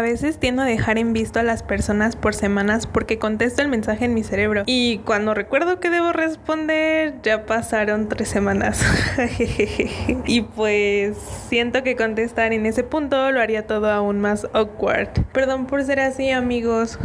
A 0.00 0.02
veces 0.02 0.38
tiendo 0.38 0.62
a 0.62 0.64
dejar 0.64 0.96
en 0.96 1.12
visto 1.12 1.40
a 1.40 1.42
las 1.42 1.62
personas 1.62 2.16
por 2.16 2.32
semanas 2.34 2.86
porque 2.86 3.18
contesto 3.18 3.60
el 3.60 3.68
mensaje 3.68 4.06
en 4.06 4.14
mi 4.14 4.22
cerebro 4.22 4.62
y 4.64 4.96
cuando 5.04 5.34
recuerdo 5.34 5.78
que 5.78 5.90
debo 5.90 6.14
responder 6.14 7.16
ya 7.22 7.44
pasaron 7.44 8.08
tres 8.08 8.28
semanas. 8.28 8.82
y 10.24 10.40
pues 10.40 11.18
siento 11.50 11.82
que 11.82 11.96
contestar 11.96 12.54
en 12.54 12.64
ese 12.64 12.82
punto 12.82 13.30
lo 13.30 13.42
haría 13.42 13.66
todo 13.66 13.90
aún 13.90 14.22
más 14.22 14.48
awkward. 14.54 15.10
Perdón 15.34 15.66
por 15.66 15.84
ser 15.84 16.00
así 16.00 16.30
amigos. 16.30 16.98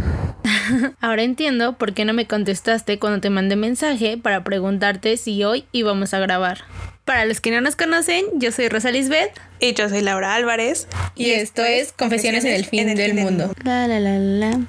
Ahora 1.01 1.23
entiendo 1.23 1.73
por 1.77 1.93
qué 1.93 2.05
no 2.05 2.13
me 2.13 2.27
contestaste 2.27 2.99
cuando 2.99 3.21
te 3.21 3.29
mandé 3.29 3.55
mensaje 3.55 4.17
para 4.17 4.43
preguntarte 4.43 5.17
si 5.17 5.43
hoy 5.43 5.65
íbamos 5.71 6.13
a 6.13 6.19
grabar. 6.19 6.63
Para 7.03 7.25
los 7.25 7.39
que 7.39 7.51
no 7.51 7.61
nos 7.61 7.75
conocen, 7.75 8.25
yo 8.35 8.51
soy 8.51 8.67
Rosa 8.67 8.91
Lisbeth. 8.91 9.31
Y 9.59 9.73
yo 9.73 9.89
soy 9.89 10.01
Laura 10.01 10.33
Álvarez. 10.35 10.87
Y, 11.15 11.31
esto 11.31 11.63
es 11.63 11.91
Confesiones, 11.91 12.43
en 12.45 12.53
el 12.53 12.65
fin, 12.65 12.93
del, 12.95 13.13
mundo. 13.13 13.53
La, 13.63 13.87
la, 13.87 13.99
la, 13.99 14.59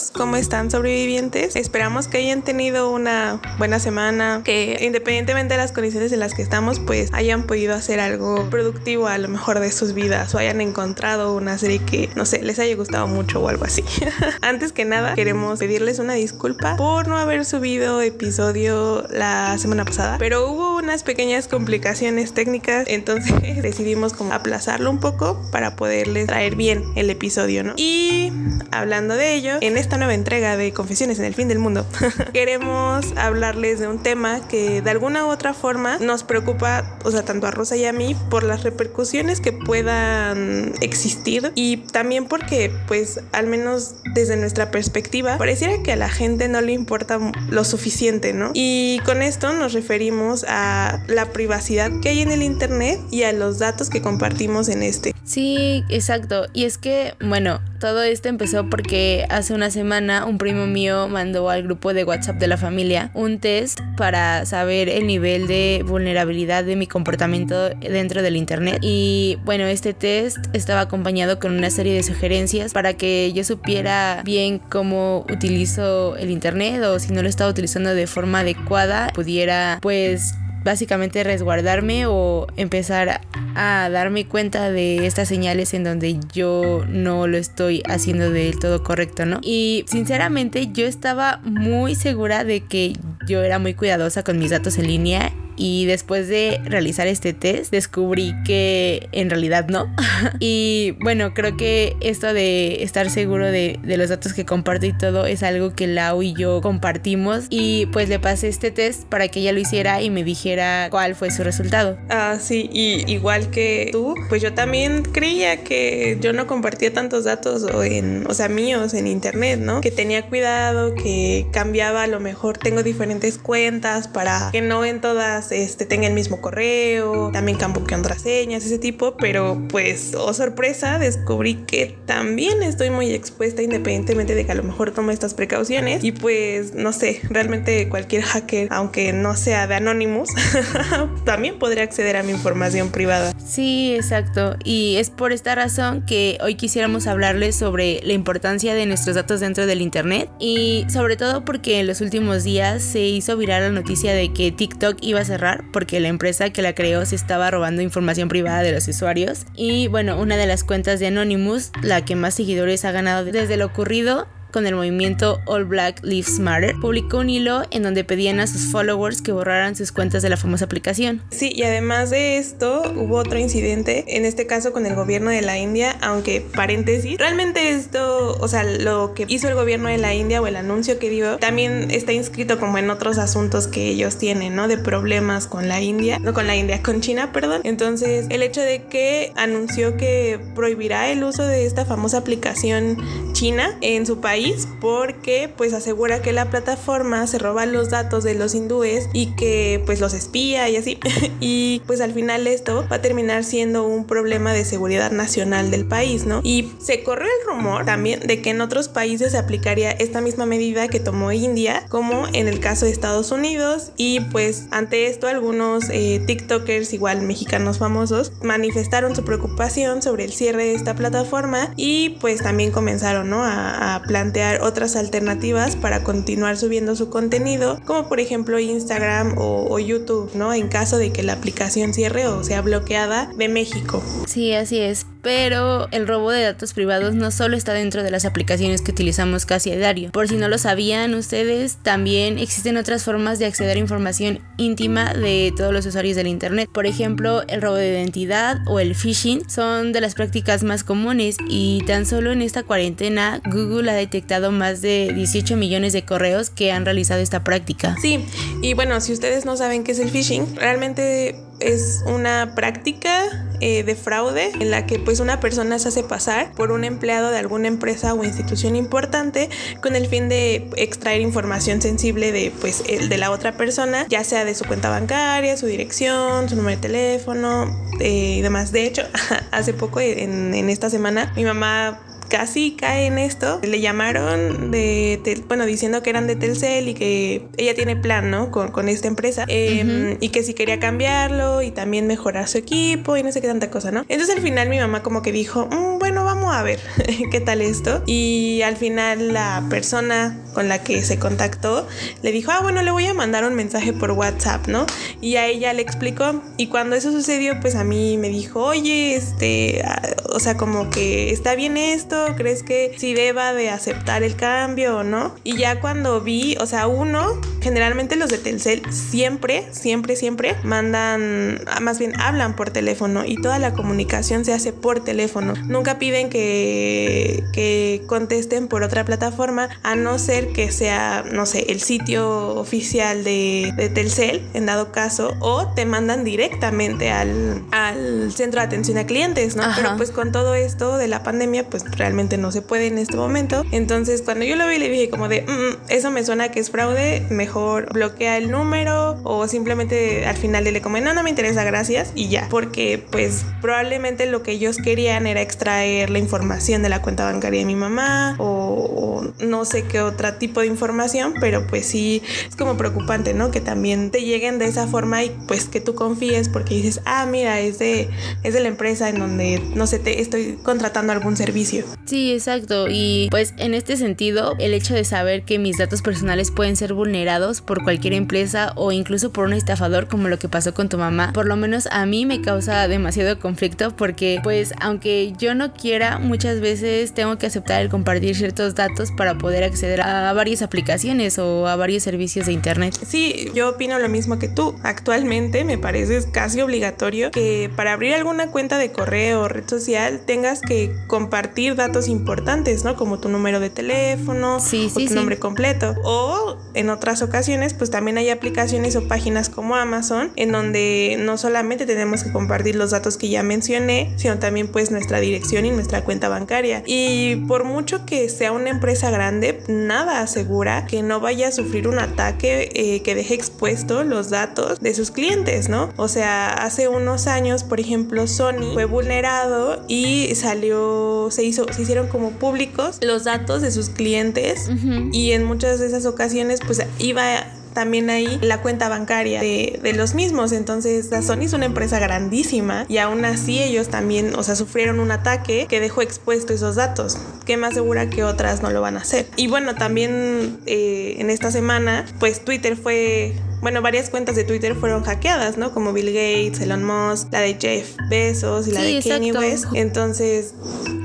todos, 0.00 0.10
¿cómo 0.10 0.36
están 0.36 0.70
sobrevivientes? 0.70 1.56
Esperamos 1.56 2.08
que 2.08 2.18
hayan 2.18 2.42
tenido 2.42 2.90
una 2.90 3.40
buena 3.58 3.78
semana, 3.78 4.42
que 4.44 4.78
independientemente 4.80 5.54
de 5.54 5.58
las 5.58 5.72
condiciones 5.72 6.12
en 6.12 6.20
las 6.20 6.34
que 6.34 6.42
estamos, 6.42 6.80
pues 6.80 7.10
hayan 7.12 7.44
podido 7.44 7.74
hacer 7.74 8.00
algo 8.00 8.48
productivo 8.50 9.08
a 9.08 9.18
lo 9.18 9.28
mejor 9.28 9.60
de 9.60 9.72
sus 9.72 9.94
vidas 9.94 10.34
o 10.34 10.38
hayan 10.38 10.60
encontrado 10.60 11.34
una 11.34 11.58
serie 11.58 11.80
que, 11.80 12.10
no 12.14 12.24
sé, 12.24 12.42
les 12.42 12.58
haya 12.58 12.74
gustado 12.76 13.06
mucho 13.06 13.40
o 13.40 13.48
algo 13.48 13.64
así. 13.64 13.84
Antes 14.42 14.72
que 14.72 14.84
nada, 14.84 15.14
queremos 15.14 15.58
pedirles 15.58 15.98
una 15.98 16.14
disculpa 16.14 16.76
por 16.76 17.08
no 17.08 17.18
haber 17.18 17.44
subido 17.44 18.00
episodio 18.00 19.06
la 19.10 19.58
semana 19.58 19.84
pasada, 19.84 20.16
pero 20.18 20.48
hubo 20.50 20.76
unas 20.76 21.02
pequeñas 21.02 21.48
complicaciones 21.48 22.32
técnicas, 22.32 22.84
entonces 22.88 23.34
decidimos 23.62 24.12
como 24.12 24.32
aplazarlo 24.32 24.90
un 24.90 25.00
poco 25.00 25.40
para 25.50 25.76
poderles 25.76 26.26
traer 26.26 26.54
bien 26.56 26.84
el 26.96 27.10
episodio, 27.10 27.64
¿no? 27.64 27.74
Y 27.76 28.32
hablando 28.70 29.16
de 29.16 29.34
ello, 29.34 29.58
en 29.60 29.76
esta 29.90 29.98
nueva 29.98 30.14
entrega 30.14 30.56
de 30.56 30.72
Confesiones 30.72 31.18
en 31.18 31.24
el 31.24 31.34
Fin 31.34 31.48
del 31.48 31.58
Mundo, 31.58 31.84
queremos 32.32 33.06
hablarles 33.16 33.80
de 33.80 33.88
un 33.88 34.00
tema 34.00 34.46
que 34.46 34.82
de 34.82 34.88
alguna 34.88 35.26
u 35.26 35.30
otra 35.30 35.52
forma 35.52 35.98
nos 35.98 36.22
preocupa, 36.22 36.96
o 37.02 37.10
sea, 37.10 37.24
tanto 37.24 37.48
a 37.48 37.50
Rosa 37.50 37.76
y 37.76 37.84
a 37.86 37.92
mí, 37.92 38.14
por 38.30 38.44
las 38.44 38.62
repercusiones 38.62 39.40
que 39.40 39.50
puedan 39.52 40.74
existir 40.80 41.50
y 41.56 41.78
también 41.78 42.26
porque, 42.26 42.70
pues, 42.86 43.18
al 43.32 43.48
menos 43.48 43.96
desde 44.14 44.36
nuestra 44.36 44.70
perspectiva, 44.70 45.36
pareciera 45.38 45.82
que 45.82 45.90
a 45.90 45.96
la 45.96 46.08
gente 46.08 46.46
no 46.46 46.60
le 46.60 46.70
importa 46.70 47.18
lo 47.48 47.64
suficiente, 47.64 48.32
¿no? 48.32 48.52
Y 48.54 49.00
con 49.04 49.22
esto 49.22 49.52
nos 49.52 49.72
referimos 49.72 50.44
a 50.46 51.02
la 51.08 51.32
privacidad 51.32 51.90
que 52.00 52.10
hay 52.10 52.20
en 52.20 52.30
el 52.30 52.44
Internet 52.44 53.00
y 53.10 53.24
a 53.24 53.32
los 53.32 53.58
datos 53.58 53.90
que 53.90 54.00
compartimos 54.00 54.68
en 54.68 54.84
este. 54.84 55.12
Sí, 55.24 55.84
exacto. 55.88 56.46
Y 56.52 56.64
es 56.64 56.78
que, 56.78 57.14
bueno, 57.20 57.60
todo 57.78 58.02
esto 58.02 58.28
empezó 58.28 58.68
porque 58.68 59.26
hace 59.30 59.54
una 59.54 59.70
semana 59.70 60.24
un 60.26 60.38
primo 60.38 60.66
mío 60.66 61.08
mandó 61.08 61.48
al 61.50 61.62
grupo 61.62 61.94
de 61.94 62.04
WhatsApp 62.04 62.36
de 62.36 62.46
la 62.46 62.56
familia 62.56 63.10
un 63.14 63.38
test 63.38 63.80
para 63.96 64.44
saber 64.44 64.88
el 64.88 65.06
nivel 65.06 65.46
de 65.46 65.84
vulnerabilidad 65.86 66.64
de 66.64 66.76
mi 66.76 66.86
comportamiento 66.86 67.70
dentro 67.70 68.22
del 68.22 68.36
Internet. 68.36 68.78
Y 68.82 69.38
bueno, 69.44 69.64
este 69.64 69.94
test 69.94 70.38
estaba 70.52 70.82
acompañado 70.82 71.38
con 71.38 71.56
una 71.56 71.70
serie 71.70 71.94
de 71.94 72.02
sugerencias 72.02 72.72
para 72.72 72.94
que 72.94 73.32
yo 73.32 73.44
supiera 73.44 74.22
bien 74.24 74.58
cómo 74.58 75.24
utilizo 75.30 76.16
el 76.16 76.30
Internet 76.30 76.82
o 76.84 76.98
si 76.98 77.12
no 77.12 77.22
lo 77.22 77.28
estaba 77.28 77.50
utilizando 77.50 77.94
de 77.94 78.06
forma 78.06 78.40
adecuada, 78.40 79.10
pudiera 79.14 79.78
pues 79.80 80.34
básicamente 80.64 81.24
resguardarme 81.24 82.06
o 82.06 82.46
empezar 82.56 83.20
a 83.54 83.88
darme 83.90 84.26
cuenta 84.26 84.70
de 84.70 85.06
estas 85.06 85.28
señales 85.28 85.74
en 85.74 85.84
donde 85.84 86.18
yo 86.32 86.84
no 86.88 87.26
lo 87.26 87.36
estoy 87.36 87.82
haciendo 87.88 88.30
del 88.30 88.58
todo 88.58 88.82
correcto, 88.82 89.26
¿no? 89.26 89.40
Y 89.42 89.84
sinceramente 89.88 90.70
yo 90.72 90.86
estaba 90.86 91.40
muy 91.44 91.94
segura 91.94 92.44
de 92.44 92.60
que 92.66 92.94
yo 93.26 93.42
era 93.42 93.58
muy 93.58 93.74
cuidadosa 93.74 94.22
con 94.22 94.38
mis 94.38 94.50
datos 94.50 94.78
en 94.78 94.86
línea 94.86 95.32
y 95.60 95.84
después 95.84 96.26
de 96.26 96.58
realizar 96.64 97.06
este 97.06 97.34
test 97.34 97.70
descubrí 97.70 98.34
que 98.46 99.10
en 99.12 99.28
realidad 99.28 99.68
no. 99.68 99.94
y 100.40 100.96
bueno, 101.02 101.34
creo 101.34 101.56
que 101.58 101.96
esto 102.00 102.32
de 102.32 102.82
estar 102.82 103.10
seguro 103.10 103.46
de, 103.46 103.78
de, 103.82 103.96
los 103.98 104.08
datos 104.08 104.32
que 104.32 104.46
comparto 104.46 104.86
y 104.86 104.96
todo 104.96 105.26
es 105.26 105.42
algo 105.42 105.74
que 105.74 105.86
Lau 105.86 106.22
y 106.22 106.32
yo 106.32 106.62
compartimos 106.62 107.44
y 107.50 107.86
pues 107.86 108.08
le 108.08 108.18
pasé 108.18 108.48
este 108.48 108.70
test 108.70 109.04
para 109.04 109.28
que 109.28 109.40
ella 109.40 109.52
lo 109.52 109.60
hiciera 109.60 110.00
y 110.00 110.08
me 110.08 110.24
dijera 110.24 110.49
cuál 110.90 111.14
fue 111.14 111.30
su 111.30 111.42
resultado. 111.44 111.98
Ah, 112.08 112.38
sí, 112.40 112.68
y 112.72 113.10
igual 113.10 113.50
que 113.50 113.88
tú, 113.92 114.14
pues 114.28 114.42
yo 114.42 114.52
también 114.54 115.02
creía 115.02 115.62
que 115.64 116.18
yo 116.20 116.32
no 116.32 116.46
compartía 116.46 116.92
tantos 116.92 117.24
datos 117.24 117.62
o 117.62 117.82
en, 117.82 118.26
o 118.28 118.34
sea, 118.34 118.48
míos 118.48 118.94
en 118.94 119.06
internet, 119.06 119.60
¿no? 119.60 119.80
Que 119.80 119.90
tenía 119.90 120.28
cuidado, 120.28 120.94
que 120.94 121.46
cambiaba 121.52 122.02
a 122.02 122.06
lo 122.06 122.20
mejor 122.20 122.58
tengo 122.58 122.82
diferentes 122.82 123.38
cuentas 123.38 124.08
para 124.08 124.50
que 124.52 124.60
no 124.60 124.84
en 124.84 125.00
todas 125.00 125.52
este, 125.52 125.86
tenga 125.86 126.06
el 126.06 126.14
mismo 126.14 126.40
correo, 126.40 127.30
también 127.32 127.58
campo 127.58 127.82
contraseñas, 127.88 128.64
ese 128.64 128.78
tipo, 128.78 129.16
pero 129.16 129.62
pues, 129.68 130.14
oh 130.16 130.32
sorpresa, 130.32 130.98
descubrí 130.98 131.54
que 131.66 131.96
también 132.06 132.62
estoy 132.62 132.90
muy 132.90 133.12
expuesta 133.12 133.62
independientemente 133.62 134.34
de 134.34 134.46
que 134.46 134.52
a 134.52 134.54
lo 134.54 134.62
mejor 134.62 134.92
tome 134.92 135.12
estas 135.12 135.34
precauciones 135.34 136.02
y 136.04 136.12
pues, 136.12 136.74
no 136.74 136.92
sé, 136.92 137.20
realmente 137.28 137.88
cualquier 137.88 138.22
hacker, 138.22 138.68
aunque 138.70 139.12
no 139.12 139.36
sea 139.36 139.66
de 139.66 139.74
Anonymous, 139.74 140.30
también 141.24 141.58
podría 141.58 141.82
acceder 141.82 142.16
a 142.16 142.22
mi 142.22 142.30
información 142.30 142.90
privada. 142.90 143.34
Sí, 143.44 143.94
exacto, 143.94 144.56
y 144.64 144.96
es 144.96 145.10
por 145.10 145.32
esta 145.32 145.54
razón 145.54 146.04
que 146.06 146.38
hoy 146.42 146.54
quisiéramos 146.54 147.06
hablarles 147.06 147.56
sobre 147.56 148.00
la 148.04 148.12
importancia 148.12 148.74
de 148.74 148.86
nuestros 148.86 149.16
datos 149.16 149.40
dentro 149.40 149.66
del 149.66 149.80
Internet 149.80 150.30
y 150.38 150.86
sobre 150.88 151.16
todo 151.16 151.44
porque 151.44 151.80
en 151.80 151.86
los 151.86 152.00
últimos 152.00 152.44
días 152.44 152.82
se 152.82 153.00
hizo 153.00 153.36
viral 153.36 153.62
la 153.62 153.70
noticia 153.70 154.12
de 154.12 154.32
que 154.32 154.52
TikTok 154.52 154.98
iba 155.00 155.20
a 155.20 155.24
ser 155.24 155.40
porque 155.72 156.00
la 156.00 156.08
empresa 156.08 156.50
que 156.50 156.62
la 156.62 156.74
creó 156.74 157.04
se 157.06 157.16
estaba 157.16 157.50
robando 157.50 157.82
información 157.82 158.28
privada 158.28 158.62
de 158.62 158.72
los 158.72 158.86
usuarios. 158.88 159.46
Y 159.54 159.88
bueno, 159.88 160.18
una 160.18 160.36
de 160.36 160.46
las 160.46 160.64
cuentas 160.64 161.00
de 161.00 161.06
Anonymous, 161.06 161.72
la 161.82 162.04
que 162.04 162.14
más 162.14 162.34
seguidores 162.34 162.84
ha 162.84 162.92
ganado 162.92 163.24
desde 163.24 163.56
lo 163.56 163.66
ocurrido, 163.66 164.28
con 164.50 164.66
el 164.66 164.74
movimiento 164.74 165.40
All 165.46 165.64
Black 165.64 166.00
Lives 166.02 166.38
Matter, 166.38 166.74
publicó 166.80 167.18
un 167.18 167.30
hilo 167.30 167.62
en 167.70 167.82
donde 167.82 168.04
pedían 168.04 168.40
a 168.40 168.46
sus 168.46 168.70
followers 168.70 169.22
que 169.22 169.32
borraran 169.32 169.76
sus 169.76 169.92
cuentas 169.92 170.22
de 170.22 170.28
la 170.28 170.36
famosa 170.36 170.64
aplicación. 170.64 171.22
Sí, 171.30 171.52
y 171.54 171.62
además 171.62 172.10
de 172.10 172.38
esto, 172.38 172.82
hubo 172.96 173.16
otro 173.16 173.38
incidente, 173.38 174.04
en 174.16 174.24
este 174.24 174.46
caso 174.46 174.72
con 174.72 174.86
el 174.86 174.94
gobierno 174.94 175.30
de 175.30 175.42
la 175.42 175.58
India, 175.58 175.96
aunque 176.00 176.40
paréntesis, 176.40 177.18
realmente 177.18 177.70
esto, 177.70 178.36
o 178.40 178.48
sea, 178.48 178.64
lo 178.64 179.14
que 179.14 179.24
hizo 179.28 179.48
el 179.48 179.54
gobierno 179.54 179.88
de 179.88 179.98
la 179.98 180.14
India 180.14 180.40
o 180.40 180.46
el 180.46 180.56
anuncio 180.56 180.98
que 180.98 181.10
dio, 181.10 181.38
también 181.38 181.90
está 181.90 182.12
inscrito 182.12 182.58
como 182.58 182.78
en 182.78 182.90
otros 182.90 183.18
asuntos 183.18 183.66
que 183.66 183.88
ellos 183.88 184.16
tienen, 184.18 184.54
¿no? 184.54 184.68
De 184.68 184.78
problemas 184.78 185.46
con 185.46 185.68
la 185.68 185.80
India, 185.80 186.18
no 186.18 186.32
con 186.32 186.46
la 186.46 186.56
India, 186.56 186.82
con 186.82 187.00
China, 187.00 187.32
perdón. 187.32 187.60
Entonces, 187.64 188.26
el 188.30 188.42
hecho 188.42 188.60
de 188.60 188.84
que 188.84 189.32
anunció 189.36 189.96
que 189.96 190.38
prohibirá 190.54 191.08
el 191.10 191.24
uso 191.24 191.44
de 191.44 191.66
esta 191.66 191.84
famosa 191.84 192.18
aplicación 192.18 192.96
china 193.32 193.76
en 193.80 194.06
su 194.06 194.20
país, 194.20 194.39
porque 194.80 195.52
pues 195.54 195.72
asegura 195.72 196.22
que 196.22 196.32
la 196.32 196.50
plataforma 196.50 197.26
se 197.26 197.38
roba 197.38 197.66
los 197.66 197.90
datos 197.90 198.24
de 198.24 198.34
los 198.34 198.54
hindúes 198.54 199.08
y 199.12 199.34
que 199.36 199.82
pues 199.86 200.00
los 200.00 200.14
espía 200.14 200.68
y 200.68 200.76
así. 200.76 200.98
y 201.40 201.82
pues 201.86 202.00
al 202.00 202.12
final 202.12 202.46
esto 202.46 202.86
va 202.90 202.96
a 202.96 203.02
terminar 203.02 203.44
siendo 203.44 203.86
un 203.86 204.06
problema 204.06 204.52
de 204.52 204.64
seguridad 204.64 205.12
nacional 205.12 205.70
del 205.70 205.86
país, 205.86 206.24
¿no? 206.24 206.40
Y 206.42 206.72
se 206.80 207.02
corrió 207.02 207.26
el 207.26 207.46
rumor 207.46 207.84
también 207.84 208.20
de 208.20 208.42
que 208.42 208.50
en 208.50 208.60
otros 208.60 208.88
países 208.88 209.32
se 209.32 209.38
aplicaría 209.38 209.90
esta 209.90 210.20
misma 210.20 210.46
medida 210.46 210.88
que 210.88 211.00
tomó 211.00 211.32
India, 211.32 211.84
como 211.88 212.26
en 212.32 212.48
el 212.48 212.60
caso 212.60 212.86
de 212.86 212.92
Estados 212.92 213.30
Unidos. 213.30 213.92
Y 213.96 214.20
pues 214.20 214.66
ante 214.70 215.06
esto 215.06 215.28
algunos 215.28 215.84
eh, 215.90 216.22
TikTokers, 216.26 216.92
igual 216.92 217.22
mexicanos 217.22 217.78
famosos, 217.78 218.32
manifestaron 218.42 219.14
su 219.14 219.24
preocupación 219.24 220.02
sobre 220.02 220.24
el 220.24 220.32
cierre 220.32 220.64
de 220.64 220.74
esta 220.74 220.94
plataforma 220.94 221.72
y 221.76 222.10
pues 222.20 222.42
también 222.42 222.70
comenzaron, 222.70 223.30
¿no? 223.30 223.44
A, 223.44 223.94
a 223.94 224.02
plantear 224.02 224.29
otras 224.60 224.96
alternativas 224.96 225.76
para 225.76 226.02
continuar 226.02 226.56
subiendo 226.56 226.96
su 226.96 227.10
contenido, 227.10 227.80
como 227.86 228.08
por 228.08 228.20
ejemplo 228.20 228.58
Instagram 228.58 229.34
o, 229.38 229.78
YouTube, 229.78 230.30
¿no? 230.34 230.52
En 230.52 230.68
caso 230.68 230.98
de 230.98 231.12
que 231.12 231.22
la 231.22 231.32
aplicación 231.32 231.94
cierre 231.94 232.26
o 232.26 232.44
sea 232.44 232.60
bloqueada 232.60 233.30
de 233.36 233.48
México. 233.48 234.02
Sí, 234.26 234.52
así 234.52 234.78
es. 234.78 235.06
Pero 235.22 235.88
el 235.90 236.06
robo 236.06 236.30
de 236.30 236.42
datos 236.42 236.72
privados 236.72 237.14
no 237.14 237.30
solo 237.30 237.56
está 237.56 237.72
dentro 237.72 238.02
de 238.02 238.10
las 238.10 238.24
aplicaciones 238.24 238.82
que 238.82 238.92
utilizamos 238.92 239.46
casi 239.46 239.70
a 239.70 239.76
diario. 239.76 240.10
Por 240.12 240.28
si 240.28 240.36
no 240.36 240.48
lo 240.48 240.58
sabían 240.58 241.14
ustedes, 241.14 241.78
también 241.82 242.38
existen 242.38 242.76
otras 242.76 243.04
formas 243.04 243.38
de 243.38 243.46
acceder 243.46 243.76
a 243.76 243.80
información 243.80 244.40
íntima 244.56 245.14
de 245.14 245.52
todos 245.56 245.72
los 245.72 245.86
usuarios 245.86 246.16
del 246.16 246.26
Internet. 246.26 246.68
Por 246.72 246.86
ejemplo, 246.86 247.42
el 247.48 247.62
robo 247.62 247.76
de 247.76 247.90
identidad 247.90 248.58
o 248.66 248.80
el 248.80 248.94
phishing 248.94 249.48
son 249.48 249.92
de 249.92 250.00
las 250.00 250.14
prácticas 250.14 250.62
más 250.62 250.84
comunes 250.84 251.36
y 251.48 251.82
tan 251.86 252.06
solo 252.06 252.32
en 252.32 252.42
esta 252.42 252.62
cuarentena 252.62 253.40
Google 253.44 253.90
ha 253.90 253.94
detectado 253.94 254.52
más 254.52 254.82
de 254.82 255.12
18 255.14 255.56
millones 255.56 255.92
de 255.92 256.04
correos 256.04 256.50
que 256.50 256.72
han 256.72 256.84
realizado 256.84 257.20
esta 257.20 257.44
práctica. 257.44 257.96
Sí, 258.00 258.24
y 258.62 258.74
bueno, 258.74 259.00
si 259.00 259.12
ustedes 259.12 259.44
no 259.44 259.56
saben 259.56 259.84
qué 259.84 259.92
es 259.92 259.98
el 259.98 260.10
phishing, 260.10 260.56
realmente 260.56 261.49
es 261.60 262.02
una 262.06 262.54
práctica 262.54 263.46
eh, 263.60 263.82
de 263.82 263.94
fraude 263.94 264.50
en 264.58 264.70
la 264.70 264.86
que 264.86 264.98
pues 264.98 265.20
una 265.20 265.38
persona 265.38 265.78
se 265.78 265.88
hace 265.88 266.02
pasar 266.02 266.52
por 266.52 266.72
un 266.72 266.84
empleado 266.84 267.30
de 267.30 267.38
alguna 267.38 267.68
empresa 267.68 268.14
o 268.14 268.24
institución 268.24 268.74
importante 268.74 269.50
con 269.82 269.96
el 269.96 270.06
fin 270.06 270.28
de 270.28 270.70
extraer 270.76 271.20
información 271.20 271.82
sensible 271.82 272.32
de 272.32 272.52
pues 272.60 272.82
el 272.88 273.08
de 273.08 273.18
la 273.18 273.30
otra 273.30 273.52
persona, 273.52 274.06
ya 274.08 274.24
sea 274.24 274.44
de 274.44 274.54
su 274.54 274.64
cuenta 274.64 274.88
bancaria, 274.88 275.56
su 275.56 275.66
dirección, 275.66 276.48
su 276.48 276.56
número 276.56 276.76
de 276.76 276.82
teléfono 276.82 277.66
eh, 278.00 278.36
y 278.38 278.40
demás. 278.40 278.72
De 278.72 278.86
hecho, 278.86 279.02
hace 279.50 279.74
poco 279.74 280.00
en, 280.00 280.54
en 280.54 280.70
esta 280.70 280.88
semana 280.88 281.32
mi 281.36 281.44
mamá 281.44 282.00
casi 282.30 282.72
cae 282.72 283.06
en 283.06 283.18
esto. 283.18 283.60
Le 283.62 283.80
llamaron 283.80 284.70
de, 284.70 285.42
bueno, 285.48 285.66
diciendo 285.66 286.02
que 286.02 286.10
eran 286.10 286.26
de 286.26 286.36
Telcel 286.36 286.88
y 286.88 286.94
que 286.94 287.46
ella 287.58 287.74
tiene 287.74 287.96
plan, 287.96 288.30
¿no? 288.30 288.50
Con, 288.50 288.70
con 288.70 288.88
esta 288.88 289.08
empresa 289.08 289.44
em, 289.48 290.16
y 290.20 290.30
que 290.30 290.42
si 290.42 290.54
quería 290.54 290.80
cambiarlo 290.80 291.60
y 291.60 291.70
también 291.70 292.06
mejorar 292.06 292.48
su 292.48 292.58
equipo 292.58 293.16
y 293.16 293.22
no 293.22 293.32
sé 293.32 293.40
qué 293.42 293.48
tanta 293.48 293.70
cosa, 293.70 293.90
¿no? 293.90 294.04
Entonces 294.08 294.36
al 294.36 294.42
final 294.42 294.68
mi 294.68 294.78
mamá 294.78 295.02
como 295.02 295.20
que 295.20 295.32
dijo, 295.32 295.66
mm, 295.66 295.98
bueno, 295.98 296.24
vamos 296.24 296.54
a 296.54 296.62
ver 296.62 296.80
qué 297.30 297.40
tal 297.40 297.60
esto. 297.60 298.02
Y 298.06 298.62
al 298.62 298.76
final 298.76 299.32
la 299.32 299.66
persona 299.68 300.38
con 300.54 300.68
la 300.68 300.82
que 300.82 301.02
se 301.02 301.18
contactó 301.18 301.86
le 302.22 302.32
dijo, 302.32 302.52
ah, 302.52 302.60
bueno, 302.62 302.82
le 302.82 302.90
voy 302.90 303.06
a 303.06 303.14
mandar 303.14 303.44
un 303.44 303.54
mensaje 303.54 303.92
por 303.92 304.12
WhatsApp, 304.12 304.66
¿no? 304.68 304.86
Y 305.20 305.36
a 305.36 305.46
ella 305.46 305.72
le 305.72 305.82
explicó. 305.82 306.42
Y 306.56 306.68
cuando 306.68 306.96
eso 306.96 307.10
sucedió, 307.10 307.58
pues 307.60 307.74
a 307.74 307.84
mí 307.84 308.16
me 308.16 308.28
dijo, 308.28 308.62
oye, 308.62 309.14
este, 309.16 309.82
ah, 309.84 310.00
o 310.32 310.40
sea, 310.40 310.56
como 310.56 310.90
que 310.90 311.30
está 311.30 311.54
bien 311.54 311.76
esto, 311.76 312.19
¿Crees 312.36 312.62
que 312.62 312.94
si 312.96 313.14
deba 313.14 313.52
de 313.52 313.70
aceptar 313.70 314.22
el 314.22 314.36
cambio 314.36 314.98
o 314.98 315.02
no? 315.02 315.34
Y 315.44 315.56
ya 315.56 315.80
cuando 315.80 316.20
vi, 316.20 316.56
o 316.60 316.66
sea, 316.66 316.86
uno, 316.86 317.40
generalmente 317.60 318.16
los 318.16 318.30
de 318.30 318.38
Telcel 318.38 318.82
siempre, 318.90 319.66
siempre, 319.72 320.16
siempre 320.16 320.56
mandan, 320.62 321.60
más 321.80 321.98
bien 321.98 322.18
hablan 322.20 322.56
por 322.56 322.70
teléfono 322.70 323.24
y 323.24 323.40
toda 323.40 323.58
la 323.58 323.72
comunicación 323.72 324.44
se 324.44 324.52
hace 324.52 324.72
por 324.72 325.02
teléfono. 325.02 325.54
Nunca 325.66 325.98
piden 325.98 326.30
que, 326.30 327.44
que 327.52 328.02
contesten 328.06 328.68
por 328.68 328.82
otra 328.82 329.04
plataforma, 329.04 329.68
a 329.82 329.96
no 329.96 330.18
ser 330.18 330.52
que 330.52 330.70
sea, 330.70 331.24
no 331.30 331.46
sé, 331.46 331.66
el 331.68 331.80
sitio 331.80 332.54
oficial 332.56 333.24
de, 333.24 333.72
de 333.76 333.88
Telcel, 333.88 334.42
en 334.54 334.66
dado 334.66 334.92
caso, 334.92 335.36
o 335.40 335.66
te 335.74 335.86
mandan 335.86 336.24
directamente 336.24 337.10
al, 337.10 337.62
al 337.72 338.32
centro 338.32 338.60
de 338.60 338.66
atención 338.66 338.98
a 338.98 339.06
clientes, 339.06 339.56
¿no? 339.56 339.64
Pero 339.76 339.96
pues 339.96 340.10
con 340.10 340.32
todo 340.32 340.54
esto 340.54 340.96
de 340.96 341.08
la 341.08 341.22
pandemia, 341.22 341.68
pues 341.68 341.84
realmente 341.90 342.09
no 342.10 342.52
se 342.52 342.62
puede 342.62 342.86
en 342.86 342.98
este 342.98 343.16
momento. 343.16 343.64
Entonces 343.70 344.22
cuando 344.22 344.44
yo 344.44 344.56
lo 344.56 344.66
vi 344.66 344.78
le 344.78 344.88
dije 344.88 345.08
como 345.10 345.28
de, 345.28 345.42
mm, 345.42 345.90
eso 345.90 346.10
me 346.10 346.24
suena 346.24 346.50
que 346.50 346.60
es 346.60 346.70
fraude, 346.70 347.26
mejor 347.30 347.92
bloquea 347.92 348.36
el 348.36 348.50
número 348.50 349.20
o 349.24 349.46
simplemente 349.48 350.26
al 350.26 350.36
final 350.36 350.64
dile 350.64 350.82
como, 350.82 350.98
no, 350.98 351.14
no 351.14 351.22
me 351.22 351.30
interesa, 351.30 351.64
gracias 351.64 352.12
y 352.14 352.28
ya. 352.28 352.48
Porque 352.50 353.04
pues 353.10 353.44
probablemente 353.60 354.26
lo 354.26 354.42
que 354.42 354.52
ellos 354.52 354.78
querían 354.78 355.26
era 355.26 355.40
extraer 355.40 356.10
la 356.10 356.18
información 356.18 356.82
de 356.82 356.88
la 356.88 357.00
cuenta 357.00 357.24
bancaria 357.24 357.60
de 357.60 357.66
mi 357.66 357.76
mamá 357.76 358.36
o, 358.38 359.22
no 359.40 359.64
sé 359.64 359.84
qué 359.84 360.00
otro 360.00 360.34
tipo 360.34 360.60
de 360.60 360.66
información, 360.66 361.34
pero 361.40 361.66
pues 361.66 361.86
sí 361.86 362.22
es 362.48 362.56
como 362.56 362.76
preocupante, 362.76 363.34
¿no? 363.34 363.50
Que 363.50 363.60
también 363.60 364.10
te 364.10 364.22
lleguen 364.22 364.58
de 364.58 364.66
esa 364.66 364.86
forma 364.86 365.22
y 365.24 365.30
pues 365.46 365.66
que 365.66 365.80
tú 365.80 365.94
confíes 365.94 366.48
porque 366.48 366.74
dices, 366.74 367.00
ah, 367.04 367.26
mira, 367.26 367.60
es 367.60 367.78
de, 367.78 368.08
es 368.42 368.54
de 368.54 368.60
la 368.60 368.68
empresa 368.68 369.08
en 369.08 369.18
donde, 369.18 369.62
no 369.74 369.86
sé, 369.86 369.98
te 369.98 370.20
estoy 370.20 370.58
contratando 370.62 371.12
algún 371.12 371.36
servicio. 371.36 371.84
Sí, 372.04 372.32
exacto. 372.32 372.86
Y 372.88 373.28
pues 373.30 373.54
en 373.56 373.74
este 373.74 373.96
sentido, 373.96 374.56
el 374.58 374.74
hecho 374.74 374.94
de 374.94 375.04
saber 375.04 375.42
que 375.42 375.58
mis 375.58 375.78
datos 375.78 376.02
personales 376.02 376.50
pueden 376.50 376.76
ser 376.76 376.92
vulnerados 376.92 377.60
por 377.60 377.84
cualquier 377.84 378.14
empresa 378.14 378.72
o 378.76 378.92
incluso 378.92 379.32
por 379.32 379.44
un 379.44 379.52
estafador 379.52 380.08
como 380.08 380.28
lo 380.28 380.38
que 380.38 380.48
pasó 380.48 380.74
con 380.74 380.88
tu 380.88 380.98
mamá, 380.98 381.32
por 381.32 381.46
lo 381.46 381.56
menos 381.56 381.86
a 381.90 382.06
mí 382.06 382.26
me 382.26 382.40
causa 382.40 382.88
demasiado 382.88 383.38
conflicto 383.38 383.96
porque 383.96 384.40
pues 384.42 384.72
aunque 384.80 385.32
yo 385.38 385.54
no 385.54 385.72
quiera, 385.72 386.18
muchas 386.18 386.60
veces 386.60 387.12
tengo 387.12 387.38
que 387.38 387.46
aceptar 387.46 387.82
el 387.82 387.88
compartir 387.88 388.34
ciertos 388.34 388.74
datos 388.74 389.10
para 389.12 389.38
poder 389.38 389.64
acceder 389.64 390.00
a 390.00 390.32
varias 390.32 390.62
aplicaciones 390.62 391.38
o 391.38 391.68
a 391.68 391.76
varios 391.76 392.02
servicios 392.02 392.46
de 392.46 392.52
internet. 392.52 392.94
Sí, 393.06 393.50
yo 393.54 393.70
opino 393.70 393.98
lo 393.98 394.08
mismo 394.08 394.38
que 394.38 394.48
tú. 394.48 394.74
Actualmente 394.82 395.64
me 395.64 395.78
parece 395.78 396.30
casi 396.32 396.60
obligatorio 396.60 397.30
que 397.30 397.70
para 397.76 397.92
abrir 397.92 398.14
alguna 398.14 398.50
cuenta 398.50 398.78
de 398.78 398.90
correo 398.90 399.42
o 399.42 399.48
red 399.48 399.68
social 399.68 400.20
tengas 400.26 400.60
que 400.60 400.92
compartir 401.06 401.76
datos 401.80 402.08
importantes, 402.08 402.84
¿no? 402.84 402.96
Como 402.96 403.18
tu 403.18 403.28
número 403.28 403.60
de 403.60 403.70
teléfono 403.70 404.58
o 404.58 404.60
tu 404.60 405.14
nombre 405.14 405.38
completo. 405.38 405.94
O 406.04 406.56
en 406.74 406.90
otras 406.90 407.22
ocasiones, 407.22 407.74
pues 407.74 407.90
también 407.90 408.18
hay 408.18 408.30
aplicaciones 408.30 408.96
o 408.96 409.08
páginas 409.08 409.48
como 409.48 409.76
Amazon 409.76 410.32
en 410.36 410.52
donde 410.52 411.16
no 411.18 411.38
solamente 411.38 411.86
tenemos 411.86 412.22
que 412.22 412.32
compartir 412.32 412.76
los 412.76 412.90
datos 412.90 413.16
que 413.16 413.28
ya 413.28 413.42
mencioné, 413.42 414.12
sino 414.16 414.38
también 414.38 414.68
pues 414.68 414.90
nuestra 414.90 415.20
dirección 415.20 415.64
y 415.66 415.70
nuestra 415.70 416.04
cuenta 416.04 416.28
bancaria. 416.28 416.82
Y 416.86 417.36
por 417.48 417.64
mucho 417.64 418.04
que 418.06 418.28
sea 418.28 418.52
una 418.52 418.70
empresa 418.70 419.10
grande, 419.10 419.62
nada 419.68 420.20
asegura 420.20 420.86
que 420.86 421.02
no 421.02 421.20
vaya 421.20 421.48
a 421.48 421.52
sufrir 421.52 421.88
un 421.88 421.98
ataque 421.98 422.70
eh, 422.74 423.02
que 423.02 423.14
deje 423.14 423.34
expuesto 423.34 424.04
los 424.04 424.30
datos 424.30 424.80
de 424.80 424.94
sus 424.94 425.10
clientes, 425.10 425.68
¿no? 425.68 425.90
O 425.96 426.08
sea, 426.08 426.52
hace 426.52 426.88
unos 426.88 427.26
años, 427.26 427.64
por 427.64 427.80
ejemplo, 427.80 428.26
Sony 428.26 428.72
fue 428.74 428.84
vulnerado 428.84 429.84
y 429.88 430.34
salió, 430.34 431.28
se 431.30 431.44
hizo, 431.44 431.66
se 431.72 431.82
hicieron 431.82 432.08
como 432.08 432.30
públicos 432.32 432.98
los 433.02 433.24
datos 433.24 433.62
de 433.62 433.70
sus 433.70 433.88
clientes 433.88 434.70
y 435.12 435.32
en 435.32 435.44
muchas 435.44 435.80
de 435.80 435.86
esas 435.86 436.06
ocasiones 436.06 436.60
pues 436.66 436.82
iba 436.98 437.44
también 437.72 438.10
ahí 438.10 438.38
la 438.42 438.62
cuenta 438.62 438.88
bancaria 438.88 439.40
de, 439.40 439.78
de, 439.82 439.92
los 439.92 440.14
mismos. 440.14 440.52
Entonces, 440.52 441.10
la 441.10 441.22
Sony 441.22 441.42
es 441.42 441.52
una 441.52 441.66
empresa 441.66 441.98
grandísima 441.98 442.84
y 442.88 442.98
aún 442.98 443.24
así 443.24 443.62
ellos 443.62 443.88
también, 443.88 444.34
o 444.34 444.42
sea, 444.42 444.56
sufrieron 444.56 445.00
un 445.00 445.10
ataque 445.10 445.66
que 445.68 445.80
dejó 445.80 446.02
expuesto 446.02 446.52
esos 446.52 446.76
datos. 446.76 447.18
¿Qué 447.46 447.56
más 447.56 447.74
segura 447.74 448.10
que 448.10 448.24
otras 448.24 448.62
no 448.62 448.70
lo 448.70 448.80
van 448.80 448.96
a 448.96 449.00
hacer? 449.00 449.26
Y 449.36 449.46
bueno, 449.46 449.74
también 449.74 450.58
eh, 450.66 451.16
en 451.18 451.30
esta 451.30 451.50
semana, 451.50 452.06
pues 452.18 452.44
Twitter 452.44 452.76
fue 452.76 453.34
bueno, 453.60 453.82
varias 453.82 454.10
cuentas 454.10 454.36
de 454.36 454.44
Twitter 454.44 454.74
fueron 454.74 455.02
hackeadas, 455.02 455.56
¿no? 455.56 455.72
Como 455.72 455.92
Bill 455.92 456.06
Gates, 456.06 456.60
Elon 456.60 456.84
Musk, 456.84 457.32
la 457.32 457.40
de 457.40 457.56
Jeff 457.60 457.96
Bezos 458.08 458.68
y 458.68 458.72
la 458.72 458.82
de 458.82 459.02
Kanye 459.06 459.32
West. 459.32 459.66
Entonces, 459.74 460.54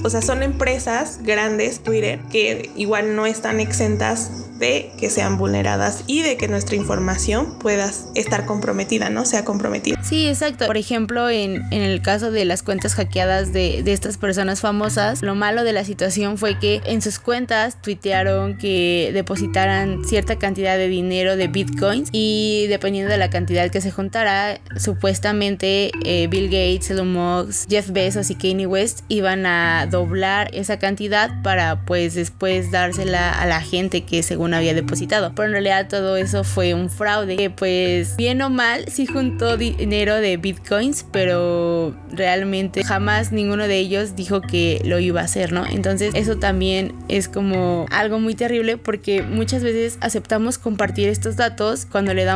o 0.03 0.10
sea, 0.10 0.22
son 0.22 0.44
empresas 0.44 1.20
grandes, 1.24 1.82
Twitter, 1.82 2.20
que 2.32 2.70
igual 2.75 3.15
no 3.15 3.25
están 3.25 3.60
exentas 3.60 4.29
de 4.60 4.91
que 4.98 5.10
sean 5.10 5.38
vulneradas 5.38 6.03
y 6.08 6.22
de 6.22 6.38
que 6.38 6.48
nuestra 6.48 6.75
información 6.75 7.60
pueda 7.60 7.91
estar 8.15 8.46
comprometida, 8.46 9.10
¿no? 9.10 9.25
Sea 9.25 9.44
comprometida. 9.44 10.01
Sí, 10.01 10.27
exacto. 10.27 10.68
Por 10.68 10.77
ejemplo, 10.77 11.29
en, 11.29 11.63
en 11.72 11.82
el 11.82 12.01
caso 12.01 12.32
de 12.32 12.46
las 12.46 12.63
cuentas 12.63 12.94
hackeadas 12.94 13.51
de, 13.51 13.84
de, 13.84 13.91
estas 13.91 14.18
personas 14.18 14.62
famosas, 14.62 15.22
lo 15.22 15.36
malo 15.36 15.63
de 15.63 15.74
la 15.74 15.84
situación 15.84 16.38
fue 16.38 16.58
que 16.58 16.82
en 16.86 17.01
sus 17.01 17.20
cuentas 17.20 17.82
tuitearon 17.82 18.58
que 18.58 19.12
depositaran 19.13 20.06
cierta 20.06 20.38
cantidad 20.38 20.77
de 20.77 20.88
dinero 20.88 21.36
de 21.36 21.48
bitcoins 21.48 22.10
y 22.13 22.45
dependiendo 22.68 23.12
de 23.12 23.18
la 23.18 23.30
cantidad 23.30 23.70
que 23.70 23.82
se 23.82 23.92
juntara, 23.92 24.60
supuestamente 24.78 25.92
eh, 26.04 26.28
Bill 26.28 26.46
Gates, 26.46 26.92
Elon 26.92 27.12
Musk, 27.12 27.70
Jeff 27.70 27.90
Bezos 27.90 28.30
y 28.30 28.36
Kanye 28.36 28.68
West 28.68 29.02
iban 29.08 29.46
a 29.46 29.88
doblar 29.90 30.50
esa 30.54 30.80
cantidad 30.80 31.42
para 31.44 31.86
pues 31.86 32.16
después 32.16 32.72
dársela 32.72 33.32
a 33.32 33.46
la 33.46 33.62
gente 33.62 34.02
que 34.06 34.24
según 34.24 34.54
había 34.54 34.74
depositado. 34.74 35.34
Pero 35.36 35.48
en 35.48 35.52
realidad 35.52 35.88
todo 35.90 36.18
eso 36.18 36.44
fue 36.44 36.74
un 36.74 36.90
fraude. 36.90 37.36
Que 37.36 37.50
pues 37.50 38.16
bien 38.18 38.42
o 38.42 38.50
mal 38.50 38.86
sí 38.88 39.06
juntó 39.06 39.58
dinero 39.58 40.16
de 40.16 40.38
bitcoins, 40.38 41.06
pero 41.12 41.96
realmente 42.12 42.84
jamás 42.84 43.32
ninguno 43.32 43.68
de 43.68 43.78
ellos 43.78 44.16
dijo 44.16 44.42
que 44.42 44.82
lo 44.86 45.00
iba 45.00 45.22
a 45.22 45.25
hacer, 45.25 45.52
¿no? 45.52 45.66
Entonces 45.66 46.14
eso 46.16 46.38
también 46.38 46.94
es 47.08 47.28
como 47.28 47.86
algo 47.92 48.20
muy 48.20 48.36
terrible 48.36 48.78
porque 48.78 49.22
muchas 49.22 49.64
veces 49.64 49.98
aceptamos 50.02 50.58
compartir 50.58 51.10
estos 51.10 51.36
datos 51.36 51.86
cuando 51.86 52.14
le 52.14 52.24
damos 52.24 52.35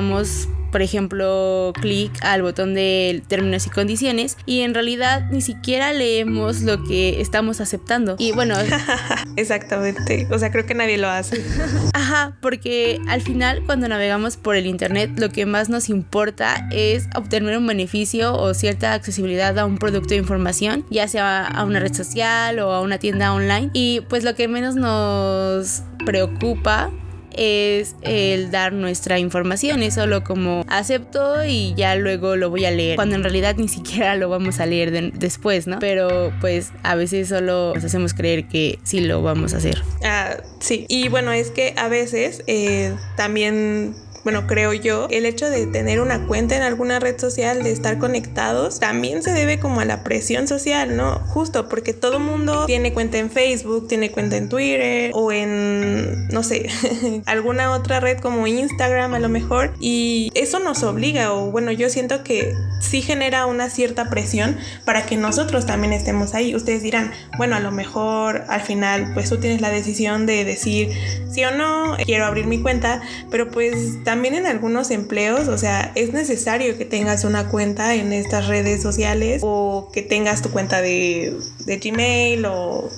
por 0.72 0.82
ejemplo, 0.82 1.74
clic 1.80 2.12
al 2.22 2.42
botón 2.42 2.74
de 2.74 3.24
términos 3.28 3.66
y 3.68 3.70
condiciones 3.70 4.38
y 4.46 4.62
en 4.62 4.74
realidad 4.74 5.28
ni 5.32 5.42
siquiera 5.42 5.94
leemos 5.94 6.62
lo 6.62 6.84
que 6.84 7.22
estamos 7.22 7.62
aceptando. 7.62 8.16
Y 8.20 8.32
bueno, 8.32 8.56
exactamente. 9.36 10.28
O 10.32 10.38
sea, 10.38 10.52
creo 10.52 10.66
que 10.66 10.76
nadie 10.76 10.98
lo 10.98 11.10
hace. 11.10 11.44
Ajá, 11.94 12.38
porque 12.42 13.00
al 13.08 13.22
final 13.22 13.64
cuando 13.66 13.88
navegamos 13.88 14.38
por 14.38 14.56
el 14.56 14.66
internet 14.66 15.12
lo 15.18 15.30
que 15.30 15.46
más 15.46 15.70
nos 15.70 15.90
importa 15.90 16.68
es 16.72 17.08
obtener 17.16 17.58
un 17.58 17.68
beneficio 17.68 18.36
o 18.36 18.54
cierta 18.54 18.94
accesibilidad 18.94 19.58
a 19.58 19.66
un 19.66 19.78
producto 19.78 20.10
de 20.10 20.18
información, 20.18 20.86
ya 20.90 21.08
sea 21.08 21.48
a 21.48 21.66
una 21.66 21.80
red 21.80 21.94
social 21.94 22.60
o 22.60 22.72
a 22.72 22.82
una 22.82 23.00
tienda 23.00 23.34
online. 23.34 23.70
Y 23.74 24.02
pues 24.02 24.24
lo 24.24 24.36
que 24.36 24.48
menos 24.48 24.76
nos 24.76 25.84
preocupa 26.06 26.92
es 27.36 27.96
el 28.02 28.52
dar 28.52 28.74
nuestra 28.74 29.20
información, 29.20 29.84
es 29.84 29.96
solo 29.96 30.24
como 30.24 30.66
acepto 30.68 31.44
y 31.46 31.74
ya 31.76 31.96
luego 31.96 32.36
lo 32.36 32.50
voy 32.50 32.66
a 32.66 32.72
leer, 32.72 32.96
cuando 32.96 33.16
en 33.16 33.24
realidad 33.24 33.56
ni 33.58 33.68
siquiera 33.68 34.16
lo 34.16 34.30
vamos 34.30 34.60
a 34.60 34.66
leer 34.66 35.14
después, 35.14 35.68
¿no? 35.68 35.80
Pero 35.80 36.34
pues 36.42 36.72
a 36.84 36.96
veces 36.96 37.30
solo 37.30 37.74
nos 37.76 37.84
hacemos 37.84 38.14
creer 38.14 38.48
que 38.48 38.80
sí 38.84 39.02
lo 39.02 39.22
vamos 39.22 39.54
a 39.54 39.58
hacer. 39.58 39.82
Ah, 40.04 40.38
sí, 40.60 40.86
y 40.90 41.08
bueno, 41.10 41.32
es 41.32 41.52
que 41.52 41.74
a 41.78 41.88
veces 41.88 42.44
eh, 42.48 42.96
también 43.16 43.96
bueno, 44.24 44.48
creo 44.48 44.74
yo, 44.74 45.08
el 45.10 45.26
hecho 45.26 45.50
de 45.50 45.66
tener 45.68 46.02
una 46.02 46.28
cuenta 46.28 46.56
en 46.56 46.64
alguna 46.64 47.00
red 47.00 47.20
social, 47.20 47.64
de 47.64 47.72
estar 47.72 47.98
conectados, 47.98 48.80
también 48.80 49.24
se 49.24 49.32
debe 49.32 49.60
como 49.60 49.80
a 49.80 49.86
la 49.86 50.04
presión 50.04 50.48
social, 50.48 50.96
¿no? 50.96 51.20
Justo 51.28 51.70
porque 51.70 51.94
todo 51.94 52.20
mundo 52.20 52.66
tiene 52.66 52.94
cuenta 52.94 53.18
en 53.18 53.30
Facebook, 53.30 53.88
tiene 53.88 54.12
cuenta 54.12 54.38
en 54.38 54.50
Twitter 54.50 55.12
o 55.14 55.32
en, 55.32 56.28
no 56.30 56.44
sé, 56.44 56.70
alguna 57.26 57.72
otra 57.72 58.00
red 58.00 58.20
como 58.20 58.48
Instagram 58.48 59.14
a 59.14 59.20
lo 59.20 59.30
mejor. 59.30 59.74
Y 59.80 60.32
eso 60.36 60.60
nos 60.60 60.84
obliga, 60.84 61.34
o 61.34 61.52
bueno, 61.52 61.72
yo 61.72 61.90
siento 61.90 62.24
que 62.24 62.54
sí 62.82 63.02
genera 63.02 63.46
una 63.46 63.70
cierta 63.70 64.10
presión 64.10 64.58
para 64.86 65.06
que 65.06 65.18
nosotros 65.18 65.66
también 65.66 65.94
estemos 65.94 66.34
ahí. 66.34 66.56
Ustedes 66.56 66.84
dirán, 66.84 67.12
bueno, 67.38 67.56
a 67.56 67.60
lo 67.60 67.72
mejor 67.72 68.46
al 68.48 68.62
final 68.62 69.12
pues 69.14 69.30
tú 69.30 69.38
tienes 69.38 69.62
la 69.62 69.70
decisión 69.70 70.26
de 70.26 70.46
decir 70.46 70.90
sí 71.32 71.44
o 71.44 71.52
no, 71.52 71.96
quiero 72.06 72.26
abrir 72.26 72.48
mi 72.48 72.62
cuenta, 72.62 73.02
pero 73.30 73.50
pues 73.50 74.04
también 74.10 74.34
en 74.34 74.48
algunos 74.48 74.90
empleos, 74.90 75.48
o 75.50 75.58
sea, 75.60 75.92
es 75.94 76.14
necesario 76.14 76.76
que 76.80 76.86
tengas 76.86 77.26
una 77.26 77.48
cuenta 77.48 77.94
en 77.94 78.12
estas 78.12 78.48
redes 78.48 78.82
sociales 78.82 79.44
o 79.46 79.92
que 79.94 80.02
tengas 80.02 80.42
tu 80.42 80.50
cuenta 80.50 80.82
de, 80.82 81.38
Gmail 81.68 82.44
o 82.48 82.90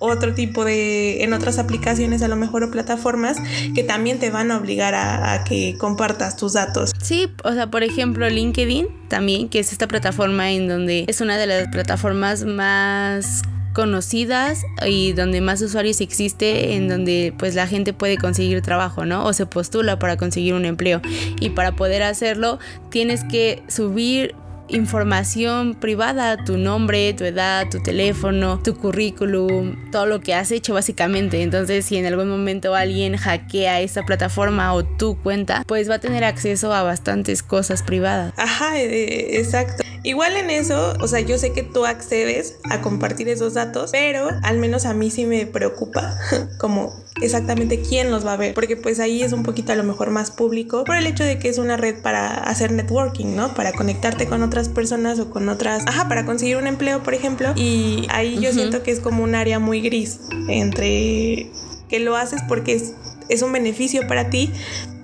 otro 0.00 0.34
tipo 0.34 0.64
de, 0.64 1.22
en 1.22 1.32
otras 1.32 1.58
aplicaciones 1.60 2.22
a 2.22 2.28
lo 2.28 2.34
mejor 2.34 2.64
o 2.64 2.72
plataformas 2.72 3.36
que 3.72 3.84
también 3.84 4.18
te 4.18 4.30
van 4.30 4.50
a 4.50 4.56
obligar 4.56 4.96
a, 4.96 5.32
a, 5.32 5.44
que 5.44 5.76
compartas 5.78 6.36
tus 6.36 6.54
datos. 6.54 6.90
Sí, 7.00 7.32
o 7.44 7.52
sea, 7.52 7.70
por 7.70 7.84
ejemplo, 7.84 8.28
LinkedIn 8.28 8.88
también, 9.06 9.48
que 9.48 9.60
es 9.60 9.70
esta 9.70 9.86
plataforma 9.86 10.50
en 10.50 10.66
donde 10.66 11.04
es 11.06 11.20
una 11.20 11.38
de 11.38 11.46
las 11.46 11.68
plataformas 11.68 12.42
más 12.42 13.42
conocidas 13.78 14.66
y 14.84 15.12
donde 15.12 15.40
más 15.40 15.62
usuarios 15.62 16.00
existe, 16.00 16.74
en 16.74 16.88
donde 16.88 17.32
pues 17.38 17.54
la 17.54 17.68
gente 17.68 17.92
puede 17.92 18.16
conseguir 18.16 18.60
trabajo, 18.60 19.04
¿no? 19.04 19.24
O 19.24 19.32
se 19.32 19.46
postula 19.46 20.00
para 20.00 20.16
conseguir 20.16 20.54
un 20.54 20.64
empleo. 20.64 21.00
Y 21.38 21.50
para 21.50 21.76
poder 21.76 22.02
hacerlo 22.02 22.58
tienes 22.90 23.22
que 23.22 23.62
subir 23.68 24.34
información 24.66 25.76
privada, 25.76 26.44
tu 26.44 26.58
nombre, 26.58 27.12
tu 27.14 27.22
edad, 27.22 27.68
tu 27.70 27.80
teléfono, 27.80 28.58
tu 28.58 28.74
currículum, 28.76 29.90
todo 29.92 30.06
lo 30.06 30.18
que 30.18 30.34
has 30.34 30.50
hecho 30.50 30.74
básicamente. 30.74 31.42
Entonces, 31.42 31.84
si 31.84 31.98
en 31.98 32.06
algún 32.06 32.28
momento 32.28 32.74
alguien 32.74 33.16
hackea 33.16 33.80
esa 33.80 34.02
plataforma 34.04 34.74
o 34.74 34.84
tu 34.84 35.16
cuenta, 35.18 35.62
pues 35.68 35.88
va 35.88 35.94
a 35.94 36.00
tener 36.00 36.24
acceso 36.24 36.72
a 36.74 36.82
bastantes 36.82 37.44
cosas 37.44 37.84
privadas. 37.84 38.34
Ajá, 38.36 38.76
eh, 38.80 39.38
exacto. 39.38 39.84
Igual 40.02 40.36
en 40.36 40.50
eso, 40.50 40.94
o 41.00 41.08
sea, 41.08 41.20
yo 41.20 41.38
sé 41.38 41.52
que 41.52 41.62
tú 41.62 41.86
accedes 41.86 42.56
a 42.70 42.80
compartir 42.80 43.28
esos 43.28 43.54
datos, 43.54 43.90
pero 43.92 44.28
al 44.42 44.58
menos 44.58 44.86
a 44.86 44.94
mí 44.94 45.10
sí 45.10 45.26
me 45.26 45.46
preocupa 45.46 46.16
como 46.58 46.94
exactamente 47.20 47.80
quién 47.80 48.10
los 48.10 48.24
va 48.24 48.34
a 48.34 48.36
ver, 48.36 48.54
porque 48.54 48.76
pues 48.76 49.00
ahí 49.00 49.22
es 49.22 49.32
un 49.32 49.42
poquito 49.42 49.72
a 49.72 49.76
lo 49.76 49.84
mejor 49.84 50.10
más 50.10 50.30
público 50.30 50.84
por 50.84 50.96
el 50.96 51.06
hecho 51.06 51.24
de 51.24 51.38
que 51.38 51.48
es 51.48 51.58
una 51.58 51.76
red 51.76 52.00
para 52.00 52.28
hacer 52.34 52.72
networking, 52.72 53.34
¿no? 53.34 53.54
Para 53.54 53.72
conectarte 53.72 54.26
con 54.26 54.42
otras 54.42 54.68
personas 54.68 55.18
o 55.18 55.30
con 55.30 55.48
otras, 55.48 55.84
ajá, 55.86 56.08
para 56.08 56.24
conseguir 56.24 56.56
un 56.56 56.66
empleo, 56.66 57.02
por 57.02 57.14
ejemplo, 57.14 57.52
y 57.56 58.06
ahí 58.10 58.38
yo 58.40 58.52
siento 58.52 58.82
que 58.82 58.92
es 58.92 59.00
como 59.00 59.24
un 59.24 59.34
área 59.34 59.58
muy 59.58 59.80
gris 59.80 60.20
entre 60.48 61.50
que 61.88 62.00
lo 62.00 62.16
haces 62.16 62.42
porque 62.46 62.74
es 62.74 62.92
es 63.28 63.42
un 63.42 63.52
beneficio 63.52 64.06
para 64.06 64.30
ti, 64.30 64.50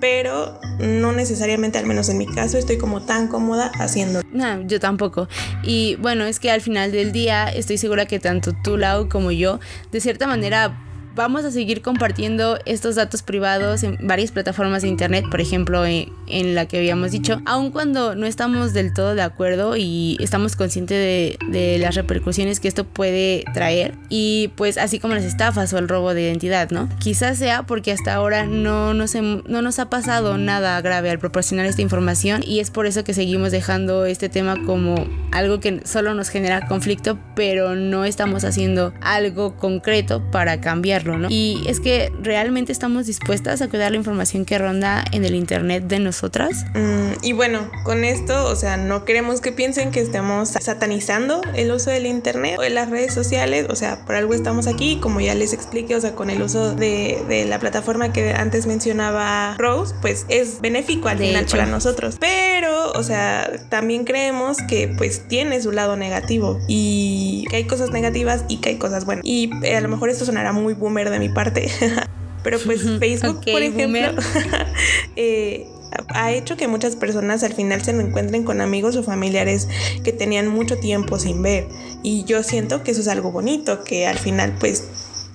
pero 0.05 0.59
no 0.77 1.13
necesariamente, 1.13 1.79
al 1.79 1.87
menos 1.87 2.09
en 2.09 2.19
mi 2.19 2.27
caso, 2.27 2.59
estoy 2.59 2.77
como 2.77 3.01
tan 3.01 3.27
cómoda 3.27 3.71
haciendo. 3.79 4.21
No, 4.31 4.61
yo 4.61 4.79
tampoco. 4.79 5.27
Y 5.63 5.95
bueno, 5.95 6.25
es 6.25 6.39
que 6.39 6.51
al 6.51 6.61
final 6.61 6.91
del 6.91 7.11
día 7.11 7.47
estoy 7.47 7.79
segura 7.79 8.05
que 8.05 8.19
tanto 8.19 8.51
tú, 8.63 8.77
Lau, 8.77 9.09
como 9.09 9.31
yo, 9.31 9.59
de 9.91 9.99
cierta 9.99 10.27
manera 10.27 10.84
vamos 11.15 11.45
a 11.45 11.51
seguir 11.51 11.81
compartiendo 11.81 12.59
estos 12.65 12.95
datos 12.95 13.23
privados 13.23 13.83
en 13.83 13.97
varias 14.01 14.31
plataformas 14.31 14.81
de 14.81 14.89
internet, 14.89 15.25
por 15.31 15.41
ejemplo, 15.41 15.85
en, 15.85 16.55
la 16.55 16.67
que 16.67 16.77
habíamos 16.77 17.11
dicho, 17.11 17.41
aun 17.45 17.71
cuando 17.71 18.15
no 18.15 18.25
estamos 18.25 18.73
del 18.73 18.93
todo 18.93 19.15
de 19.15 19.21
acuerdo 19.21 19.75
y 19.77 20.17
estamos 20.19 20.55
conscientes 20.55 21.37
de, 21.49 21.77
las 21.79 21.95
repercusiones 21.95 22.59
que 22.59 22.67
esto 22.67 22.83
puede 22.83 23.43
traer 23.53 23.95
y 24.09 24.51
pues 24.55 24.77
así 24.77 24.99
como 24.99 25.13
las 25.13 25.23
estafas 25.23 25.71
o 25.73 25.77
el 25.77 25.87
robo 25.87 26.13
de 26.13 26.23
identidad, 26.23 26.69
¿no? 26.71 26.89
Quizás 26.99 27.37
sea 27.37 27.63
porque 27.63 27.91
hasta 27.91 28.13
ahora 28.13 28.45
no 28.45 28.93
nos, 28.93 29.15
no 29.15 29.61
nos 29.61 29.79
ha 29.79 29.89
pasado 29.89 30.37
nada 30.37 30.79
grave 30.81 31.09
al 31.09 31.19
proporcionar 31.19 31.65
esta 31.65 31.81
información 31.81 32.43
y 32.45 32.59
es 32.59 32.71
por 32.71 32.85
eso 32.85 33.03
que 33.03 33.13
seguimos 33.13 33.51
dejando 33.51 34.05
este 34.05 34.29
tema 34.29 34.55
como 34.65 34.95
algo 35.31 35.59
que 35.59 35.81
solo 35.85 36.13
nos 36.13 36.29
genera 36.29 36.67
conflicto, 36.67 37.17
pero 37.35 37.75
no 37.75 38.05
estamos 38.05 38.43
haciendo 38.43 38.93
algo 39.01 39.55
concreto 39.57 40.21
para 40.31 40.61
cambiar 40.61 41.04
y 41.29 41.63
es 41.67 41.79
que 41.79 42.11
realmente 42.21 42.71
estamos 42.71 43.05
dispuestas 43.05 43.61
a 43.61 43.69
cuidar 43.69 43.91
la 43.91 43.97
información 43.97 44.45
que 44.45 44.57
ronda 44.57 45.03
en 45.11 45.25
el 45.25 45.35
Internet 45.35 45.85
de 45.85 45.99
nosotras. 45.99 46.65
Mm, 46.73 47.23
y 47.23 47.33
bueno, 47.33 47.69
con 47.83 48.03
esto, 48.03 48.45
o 48.45 48.55
sea, 48.55 48.77
no 48.77 49.05
queremos 49.05 49.41
que 49.41 49.51
piensen 49.51 49.91
que 49.91 50.01
estemos 50.01 50.49
satanizando 50.49 51.41
el 51.53 51.71
uso 51.71 51.91
del 51.91 52.05
Internet 52.05 52.57
o 52.57 52.61
de 52.61 52.69
las 52.69 52.89
redes 52.89 53.13
sociales, 53.13 53.67
o 53.69 53.75
sea, 53.75 54.05
por 54.05 54.15
algo 54.15 54.33
estamos 54.33 54.67
aquí, 54.67 54.97
como 54.99 55.21
ya 55.21 55.35
les 55.35 55.53
expliqué, 55.53 55.95
o 55.95 56.01
sea, 56.01 56.15
con 56.15 56.29
el 56.29 56.41
uso 56.41 56.75
de, 56.75 57.23
de 57.27 57.45
la 57.45 57.59
plataforma 57.59 58.11
que 58.11 58.33
antes 58.33 58.65
mencionaba 58.65 59.55
Rose, 59.57 59.93
pues 60.01 60.25
es 60.29 60.61
benéfico 60.61 61.07
al 61.07 61.19
final 61.19 61.45
para 61.45 61.65
nosotros. 61.65 62.17
Pero, 62.19 62.91
o 62.93 63.03
sea, 63.03 63.51
también 63.69 64.05
creemos 64.05 64.57
que 64.67 64.93
pues 64.97 65.27
tiene 65.27 65.61
su 65.61 65.71
lado 65.71 65.95
negativo 65.95 66.59
y 66.67 67.45
que 67.49 67.57
hay 67.57 67.65
cosas 67.65 67.91
negativas 67.91 68.45
y 68.47 68.57
que 68.57 68.69
hay 68.69 68.77
cosas 68.77 69.05
buenas. 69.05 69.23
Y 69.25 69.51
eh, 69.63 69.75
a 69.75 69.81
lo 69.81 69.89
mejor 69.89 70.09
esto 70.09 70.25
sonará 70.25 70.51
muy 70.51 70.73
boom 70.73 70.94
de 71.03 71.19
mi 71.19 71.29
parte. 71.29 71.69
Pero 72.43 72.59
pues 72.59 72.81
Facebook, 72.99 73.41
por 73.43 73.63
ejemplo, 73.63 74.21
eh, 75.15 75.67
ha 76.09 76.31
hecho 76.31 76.57
que 76.57 76.67
muchas 76.67 76.95
personas 76.95 77.43
al 77.43 77.53
final 77.53 77.83
se 77.83 77.89
encuentren 77.89 78.43
con 78.43 78.61
amigos 78.61 78.95
o 78.95 79.03
familiares 79.03 79.67
que 80.03 80.11
tenían 80.11 80.47
mucho 80.47 80.77
tiempo 80.77 81.17
sin 81.17 81.41
ver. 81.41 81.67
Y 82.03 82.23
yo 82.25 82.43
siento 82.43 82.83
que 82.83 82.91
eso 82.91 83.01
es 83.01 83.07
algo 83.07 83.31
bonito, 83.31 83.83
que 83.83 84.05
al 84.05 84.19
final 84.19 84.55
pues, 84.59 84.83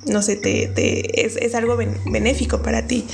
no 0.07 0.23
sé, 0.23 0.37
te, 0.37 1.27
es, 1.27 1.55
algo 1.57 1.77
benéfico 1.77 2.63
para 2.63 2.87
ti. 2.87 3.07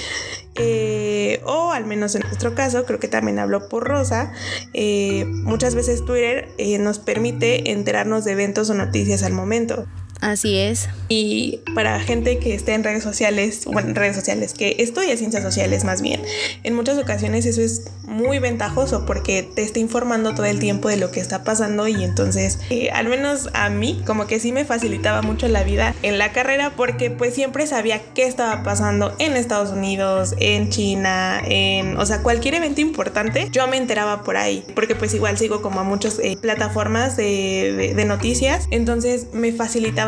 Eh, 0.56 1.40
o 1.44 1.72
al 1.72 1.86
menos 1.86 2.14
en 2.14 2.22
nuestro 2.22 2.54
caso, 2.54 2.84
creo 2.84 2.98
que 2.98 3.08
también 3.08 3.38
hablo 3.38 3.68
por 3.70 3.84
Rosa, 3.84 4.32
eh, 4.74 5.24
muchas 5.26 5.74
veces 5.74 6.04
Twitter 6.04 6.48
nos 6.80 6.98
permite 6.98 7.72
enterarnos 7.72 8.24
de 8.24 8.32
eventos 8.32 8.68
o 8.68 8.74
noticias 8.74 9.22
al 9.22 9.32
momento. 9.32 9.86
Así 10.20 10.58
es. 10.58 10.88
Y 11.08 11.60
para 11.74 12.00
gente 12.00 12.38
que 12.38 12.54
esté 12.54 12.74
en 12.74 12.82
redes 12.82 13.02
sociales, 13.02 13.64
bueno, 13.66 13.90
en 13.90 13.94
redes 13.94 14.16
sociales, 14.16 14.54
que 14.54 14.76
estudia 14.78 15.16
ciencias 15.16 15.42
sociales 15.42 15.84
más 15.84 16.00
bien, 16.00 16.22
en 16.62 16.74
muchas 16.74 16.98
ocasiones 16.98 17.44
eso 17.46 17.60
es 17.60 17.90
muy 18.04 18.38
ventajoso 18.38 19.04
porque 19.04 19.42
te 19.42 19.62
está 19.62 19.78
informando 19.78 20.34
todo 20.34 20.46
el 20.46 20.58
tiempo 20.58 20.88
de 20.88 20.96
lo 20.96 21.10
que 21.10 21.20
está 21.20 21.44
pasando 21.44 21.86
y 21.86 22.02
entonces, 22.02 22.58
eh, 22.70 22.90
al 22.90 23.08
menos 23.08 23.50
a 23.52 23.68
mí, 23.68 24.02
como 24.06 24.26
que 24.26 24.40
sí 24.40 24.52
me 24.52 24.64
facilitaba 24.64 25.22
mucho 25.22 25.48
la 25.48 25.64
vida 25.64 25.94
en 26.02 26.18
la 26.18 26.32
carrera 26.32 26.72
porque 26.76 27.10
pues 27.10 27.34
siempre 27.34 27.66
sabía 27.66 28.00
qué 28.14 28.26
estaba 28.26 28.62
pasando 28.62 29.14
en 29.18 29.36
Estados 29.36 29.70
Unidos, 29.70 30.34
en 30.38 30.70
China, 30.70 31.42
en, 31.44 31.98
o 31.98 32.06
sea, 32.06 32.22
cualquier 32.22 32.54
evento 32.54 32.80
importante, 32.80 33.48
yo 33.52 33.66
me 33.68 33.76
enteraba 33.76 34.22
por 34.22 34.36
ahí, 34.36 34.64
porque 34.74 34.94
pues 34.94 35.12
igual 35.14 35.36
sigo 35.36 35.60
como 35.62 35.80
a 35.80 35.84
muchas 35.84 36.18
eh, 36.20 36.38
plataformas 36.40 37.16
de 37.16 38.04
noticias, 38.06 38.66
entonces 38.70 39.26
me 39.32 39.52
facilitaba 39.52 40.05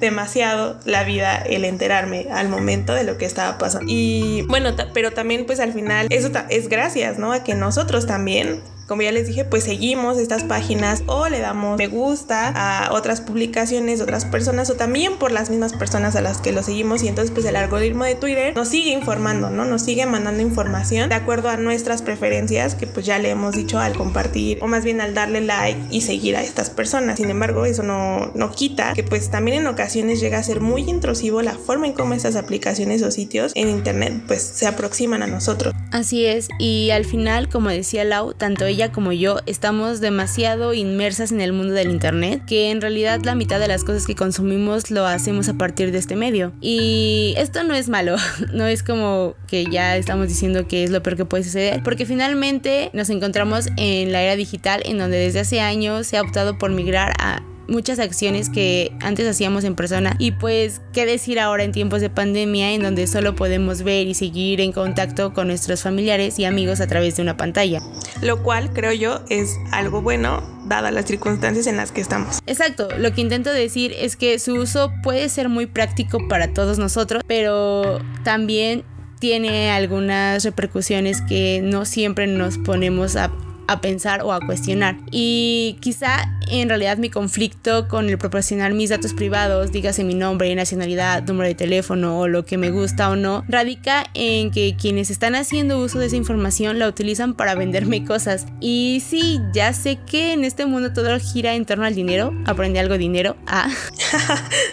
demasiado 0.00 0.80
la 0.84 1.04
vida 1.04 1.36
el 1.36 1.64
enterarme 1.64 2.26
al 2.32 2.48
momento 2.48 2.94
de 2.94 3.04
lo 3.04 3.18
que 3.18 3.26
estaba 3.26 3.58
pasando. 3.58 3.86
Y 3.88 4.42
bueno, 4.48 4.70
pero 4.94 5.12
también 5.12 5.46
pues 5.46 5.60
al 5.60 5.72
final 5.72 6.06
eso 6.10 6.30
es 6.48 6.68
gracias, 6.68 7.18
¿no? 7.18 7.32
A 7.32 7.44
que 7.44 7.54
nosotros 7.54 8.06
también 8.06 8.62
como 8.90 9.02
ya 9.02 9.12
les 9.12 9.28
dije, 9.28 9.44
pues 9.44 9.62
seguimos 9.62 10.18
estas 10.18 10.42
páginas 10.42 11.04
o 11.06 11.28
le 11.28 11.38
damos 11.38 11.78
me 11.78 11.86
gusta 11.86 12.48
a 12.48 12.92
otras 12.92 13.20
publicaciones 13.20 14.00
otras 14.00 14.24
personas 14.24 14.68
o 14.68 14.74
también 14.74 15.16
por 15.16 15.30
las 15.30 15.48
mismas 15.48 15.72
personas 15.74 16.16
a 16.16 16.20
las 16.20 16.38
que 16.38 16.50
lo 16.50 16.64
seguimos 16.64 17.04
y 17.04 17.06
entonces 17.06 17.30
pues 17.30 17.46
el 17.46 17.54
algoritmo 17.54 18.02
de 18.02 18.16
Twitter 18.16 18.52
nos 18.56 18.66
sigue 18.66 18.90
informando, 18.90 19.48
¿no? 19.48 19.64
Nos 19.64 19.82
sigue 19.82 20.06
mandando 20.06 20.42
información 20.42 21.08
de 21.08 21.14
acuerdo 21.14 21.50
a 21.50 21.56
nuestras 21.56 22.02
preferencias 22.02 22.74
que 22.74 22.88
pues 22.88 23.06
ya 23.06 23.20
le 23.20 23.30
hemos 23.30 23.54
dicho 23.54 23.78
al 23.78 23.92
compartir 23.92 24.58
o 24.60 24.66
más 24.66 24.82
bien 24.82 25.00
al 25.00 25.14
darle 25.14 25.40
like 25.40 25.78
y 25.92 26.00
seguir 26.00 26.34
a 26.34 26.42
estas 26.42 26.68
personas. 26.68 27.18
Sin 27.18 27.30
embargo, 27.30 27.66
eso 27.66 27.84
no, 27.84 28.32
no 28.34 28.50
quita 28.50 28.94
que 28.94 29.04
pues 29.04 29.30
también 29.30 29.58
en 29.58 29.68
ocasiones 29.68 30.18
llega 30.18 30.38
a 30.38 30.42
ser 30.42 30.60
muy 30.60 30.82
intrusivo 30.90 31.42
la 31.42 31.54
forma 31.54 31.86
en 31.86 31.92
cómo 31.92 32.14
estas 32.14 32.34
aplicaciones 32.34 33.02
o 33.02 33.12
sitios 33.12 33.52
en 33.54 33.68
internet 33.68 34.14
pues 34.26 34.42
se 34.42 34.66
aproximan 34.66 35.22
a 35.22 35.28
nosotros. 35.28 35.72
Así 35.92 36.24
es, 36.24 36.48
y 36.58 36.90
al 36.90 37.04
final, 37.04 37.48
como 37.48 37.68
decía 37.68 38.04
Lau, 38.04 38.32
tanto 38.32 38.64
ella 38.64 38.79
como 38.88 39.12
yo 39.12 39.38
estamos 39.46 40.00
demasiado 40.00 40.74
inmersas 40.74 41.30
en 41.30 41.40
el 41.40 41.52
mundo 41.52 41.74
del 41.74 41.90
internet 41.90 42.42
que 42.46 42.70
en 42.70 42.80
realidad 42.80 43.20
la 43.22 43.34
mitad 43.34 43.60
de 43.60 43.68
las 43.68 43.84
cosas 43.84 44.06
que 44.06 44.14
consumimos 44.14 44.90
lo 44.90 45.06
hacemos 45.06 45.48
a 45.48 45.54
partir 45.54 45.92
de 45.92 45.98
este 45.98 46.16
medio. 46.16 46.52
Y 46.60 47.34
esto 47.36 47.62
no 47.62 47.74
es 47.74 47.88
malo, 47.88 48.16
no 48.52 48.66
es 48.66 48.82
como 48.82 49.34
que 49.46 49.66
ya 49.66 49.96
estamos 49.96 50.28
diciendo 50.28 50.66
que 50.66 50.84
es 50.84 50.90
lo 50.90 51.02
peor 51.02 51.16
que 51.16 51.24
puede 51.24 51.44
suceder, 51.44 51.82
porque 51.82 52.06
finalmente 52.06 52.90
nos 52.92 53.10
encontramos 53.10 53.68
en 53.76 54.12
la 54.12 54.22
era 54.22 54.36
digital 54.36 54.82
en 54.84 54.98
donde 54.98 55.18
desde 55.18 55.40
hace 55.40 55.60
años 55.60 56.06
se 56.06 56.16
ha 56.16 56.22
optado 56.22 56.58
por 56.58 56.70
migrar 56.70 57.12
a 57.18 57.42
muchas 57.70 57.98
acciones 57.98 58.50
que 58.50 58.92
antes 59.00 59.26
hacíamos 59.26 59.64
en 59.64 59.74
persona 59.74 60.16
y 60.18 60.32
pues 60.32 60.82
qué 60.92 61.06
decir 61.06 61.40
ahora 61.40 61.62
en 61.62 61.72
tiempos 61.72 62.00
de 62.00 62.10
pandemia 62.10 62.72
en 62.72 62.82
donde 62.82 63.06
solo 63.06 63.34
podemos 63.34 63.82
ver 63.82 64.06
y 64.06 64.14
seguir 64.14 64.60
en 64.60 64.72
contacto 64.72 65.32
con 65.32 65.46
nuestros 65.46 65.82
familiares 65.82 66.38
y 66.38 66.44
amigos 66.44 66.80
a 66.80 66.86
través 66.86 67.16
de 67.16 67.22
una 67.22 67.36
pantalla. 67.36 67.80
Lo 68.20 68.42
cual 68.42 68.72
creo 68.72 68.92
yo 68.92 69.22
es 69.30 69.56
algo 69.70 70.02
bueno 70.02 70.42
dadas 70.66 70.92
las 70.92 71.06
circunstancias 71.06 71.66
en 71.66 71.76
las 71.76 71.92
que 71.92 72.00
estamos. 72.00 72.40
Exacto, 72.46 72.88
lo 72.98 73.12
que 73.12 73.20
intento 73.20 73.52
decir 73.52 73.94
es 73.96 74.16
que 74.16 74.38
su 74.38 74.54
uso 74.54 74.92
puede 75.02 75.28
ser 75.28 75.48
muy 75.48 75.66
práctico 75.66 76.28
para 76.28 76.52
todos 76.52 76.78
nosotros, 76.78 77.22
pero 77.26 78.00
también 78.24 78.84
tiene 79.20 79.70
algunas 79.70 80.44
repercusiones 80.44 81.20
que 81.22 81.60
no 81.62 81.84
siempre 81.84 82.26
nos 82.26 82.58
ponemos 82.58 83.16
a 83.16 83.30
a 83.70 83.80
pensar 83.80 84.22
o 84.22 84.32
a 84.32 84.40
cuestionar. 84.40 84.96
Y 85.12 85.76
quizá 85.80 86.28
en 86.48 86.68
realidad 86.68 86.98
mi 86.98 87.08
conflicto 87.08 87.86
con 87.86 88.08
el 88.08 88.18
proporcionar 88.18 88.74
mis 88.74 88.90
datos 88.90 89.14
privados, 89.14 89.70
dígase 89.70 90.02
mi 90.02 90.14
nombre, 90.14 90.52
nacionalidad, 90.56 91.22
número 91.22 91.46
de 91.48 91.54
teléfono 91.54 92.18
o 92.18 92.26
lo 92.26 92.44
que 92.44 92.58
me 92.58 92.70
gusta 92.70 93.10
o 93.10 93.16
no, 93.16 93.44
radica 93.48 94.04
en 94.14 94.50
que 94.50 94.74
quienes 94.76 95.10
están 95.10 95.36
haciendo 95.36 95.78
uso 95.78 96.00
de 96.00 96.06
esa 96.06 96.16
información 96.16 96.80
la 96.80 96.88
utilizan 96.88 97.34
para 97.34 97.54
venderme 97.54 98.04
cosas. 98.04 98.46
Y 98.60 99.02
sí, 99.06 99.40
ya 99.54 99.72
sé 99.72 99.98
que 100.04 100.32
en 100.32 100.42
este 100.42 100.66
mundo 100.66 100.92
todo 100.92 101.16
gira 101.20 101.54
en 101.54 101.64
torno 101.64 101.84
al 101.84 101.94
dinero, 101.94 102.34
aprende 102.46 102.80
algo 102.80 102.98
dinero, 102.98 103.36
ah. 103.46 103.70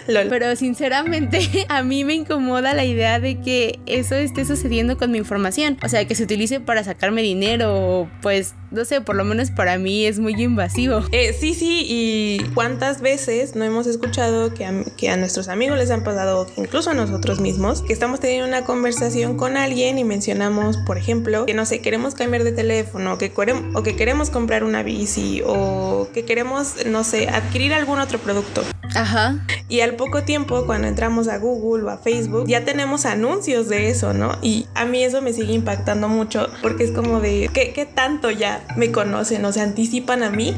pero 0.28 0.56
sinceramente 0.56 1.66
a 1.68 1.84
mí 1.84 2.02
me 2.02 2.14
incomoda 2.14 2.74
la 2.74 2.84
idea 2.84 3.20
de 3.20 3.40
que 3.40 3.78
eso 3.86 4.16
esté 4.16 4.44
sucediendo 4.44 4.98
con 4.98 5.12
mi 5.12 5.18
información, 5.18 5.78
o 5.84 5.88
sea, 5.88 6.04
que 6.06 6.16
se 6.16 6.24
utilice 6.24 6.58
para 6.58 6.82
sacarme 6.82 7.22
dinero, 7.22 8.10
pues 8.22 8.54
no 8.70 8.84
sé, 8.88 9.00
por 9.00 9.16
lo 9.16 9.24
menos 9.24 9.50
para 9.50 9.78
mí 9.78 10.06
es 10.06 10.18
muy 10.18 10.34
invasivo. 10.42 11.02
Eh, 11.12 11.32
sí, 11.38 11.54
sí, 11.54 11.84
y 11.86 12.42
cuántas 12.54 13.00
veces 13.00 13.54
no 13.54 13.64
hemos 13.64 13.86
escuchado 13.86 14.52
que 14.54 14.64
a, 14.64 14.72
que 14.96 15.10
a 15.10 15.16
nuestros 15.16 15.48
amigos 15.48 15.78
les 15.78 15.90
han 15.90 16.02
pasado, 16.02 16.46
incluso 16.56 16.90
a 16.90 16.94
nosotros 16.94 17.40
mismos, 17.40 17.82
que 17.82 17.92
estamos 17.92 18.20
teniendo 18.20 18.48
una 18.48 18.64
conversación 18.64 19.36
con 19.36 19.56
alguien 19.56 19.98
y 19.98 20.04
mencionamos, 20.04 20.78
por 20.78 20.98
ejemplo, 20.98 21.46
que 21.46 21.54
no 21.54 21.66
sé, 21.66 21.80
queremos 21.80 22.14
cambiar 22.14 22.44
de 22.44 22.52
teléfono, 22.52 23.18
que 23.18 23.32
o 23.74 23.82
que 23.82 23.94
queremos 23.94 24.30
comprar 24.30 24.64
una 24.64 24.82
bici, 24.82 25.42
o 25.46 26.08
que 26.12 26.24
queremos, 26.24 26.86
no 26.86 27.04
sé, 27.04 27.28
adquirir 27.28 27.72
algún 27.72 28.00
otro 28.00 28.18
producto. 28.18 28.62
Ajá. 28.94 29.36
Y 29.68 29.80
al 29.80 29.94
poco 29.96 30.22
tiempo, 30.22 30.64
cuando 30.66 30.88
entramos 30.88 31.28
a 31.28 31.38
Google 31.38 31.84
o 31.84 31.90
a 31.90 31.98
Facebook, 31.98 32.46
ya 32.46 32.64
tenemos 32.64 33.04
anuncios 33.04 33.68
de 33.68 33.90
eso, 33.90 34.14
¿no? 34.14 34.38
Y 34.42 34.66
a 34.74 34.86
mí 34.86 35.04
eso 35.04 35.20
me 35.20 35.32
sigue 35.32 35.52
impactando 35.52 36.08
mucho 36.08 36.48
porque 36.62 36.84
es 36.84 36.90
como 36.90 37.20
de, 37.20 37.50
¿qué, 37.52 37.72
qué 37.72 37.84
tanto 37.84 38.30
ya 38.30 38.64
me 38.78 38.90
conocen 38.92 39.44
o 39.44 39.52
se 39.52 39.60
anticipan 39.60 40.22
a 40.22 40.30
mí 40.30 40.54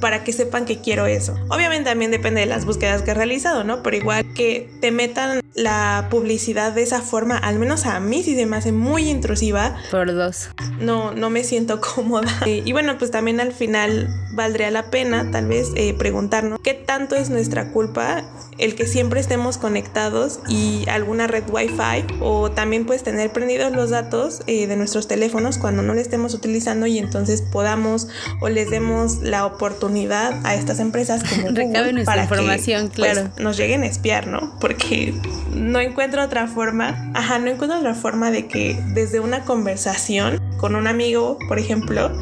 para 0.00 0.24
que 0.24 0.32
sepan 0.32 0.66
que 0.66 0.80
quiero 0.80 1.06
eso? 1.06 1.34
Obviamente 1.48 1.88
también 1.88 2.10
depende 2.10 2.40
de 2.40 2.46
las 2.46 2.66
búsquedas 2.66 3.02
que 3.02 3.12
he 3.12 3.14
realizado, 3.14 3.64
¿no? 3.64 3.82
Pero 3.82 3.96
igual 3.96 4.26
que 4.34 4.68
te 4.80 4.90
metan 4.90 5.39
la 5.54 6.08
publicidad 6.10 6.72
de 6.72 6.82
esa 6.82 7.00
forma, 7.00 7.36
al 7.36 7.58
menos 7.58 7.86
a 7.86 8.00
mí 8.00 8.22
sí 8.22 8.34
se 8.34 8.46
me 8.46 8.56
hace 8.56 8.72
muy 8.72 9.08
intrusiva. 9.08 9.76
Por 9.90 10.14
dos. 10.14 10.50
No, 10.78 11.12
no 11.12 11.30
me 11.30 11.44
siento 11.44 11.80
cómoda. 11.80 12.30
y 12.46 12.72
bueno, 12.72 12.98
pues 12.98 13.10
también 13.10 13.40
al 13.40 13.52
final 13.52 14.08
valdría 14.32 14.70
la 14.70 14.90
pena 14.90 15.30
tal 15.30 15.46
vez 15.46 15.70
eh, 15.74 15.94
preguntarnos 15.94 16.60
qué 16.62 16.74
tanto 16.74 17.16
es 17.16 17.30
nuestra 17.30 17.72
culpa 17.72 18.24
el 18.58 18.74
que 18.74 18.86
siempre 18.86 19.20
estemos 19.20 19.58
conectados 19.58 20.40
y 20.48 20.88
alguna 20.88 21.26
red 21.26 21.44
wifi 21.50 22.04
o 22.20 22.50
también 22.50 22.86
pues 22.86 23.02
tener 23.02 23.32
prendidos 23.32 23.72
los 23.72 23.90
datos 23.90 24.42
eh, 24.46 24.66
de 24.66 24.76
nuestros 24.76 25.08
teléfonos 25.08 25.58
cuando 25.58 25.82
no 25.82 25.94
le 25.94 26.02
estemos 26.02 26.34
utilizando 26.34 26.86
y 26.86 26.98
entonces 26.98 27.42
podamos 27.42 28.08
o 28.40 28.48
les 28.48 28.70
demos 28.70 29.18
la 29.22 29.46
oportunidad 29.46 30.40
a 30.44 30.54
estas 30.54 30.78
empresas 30.78 31.22
como 31.24 31.48
Google 31.50 32.04
para 32.04 32.22
información, 32.22 32.88
que, 32.88 32.96
pues, 32.96 33.12
claro. 33.12 33.30
nos 33.38 33.56
lleguen 33.56 33.82
a 33.82 33.86
espiar, 33.86 34.26
¿no? 34.26 34.58
Porque 34.60 35.14
no 35.54 35.80
encuentro 35.80 36.22
otra 36.22 36.46
forma, 36.46 37.10
ajá, 37.14 37.38
no 37.38 37.48
encuentro 37.48 37.78
otra 37.78 37.94
forma 37.94 38.30
de 38.30 38.46
que 38.46 38.78
desde 38.94 39.20
una 39.20 39.44
conversación 39.44 40.40
con 40.58 40.74
un 40.74 40.86
amigo, 40.86 41.38
por 41.48 41.58
ejemplo, 41.58 42.12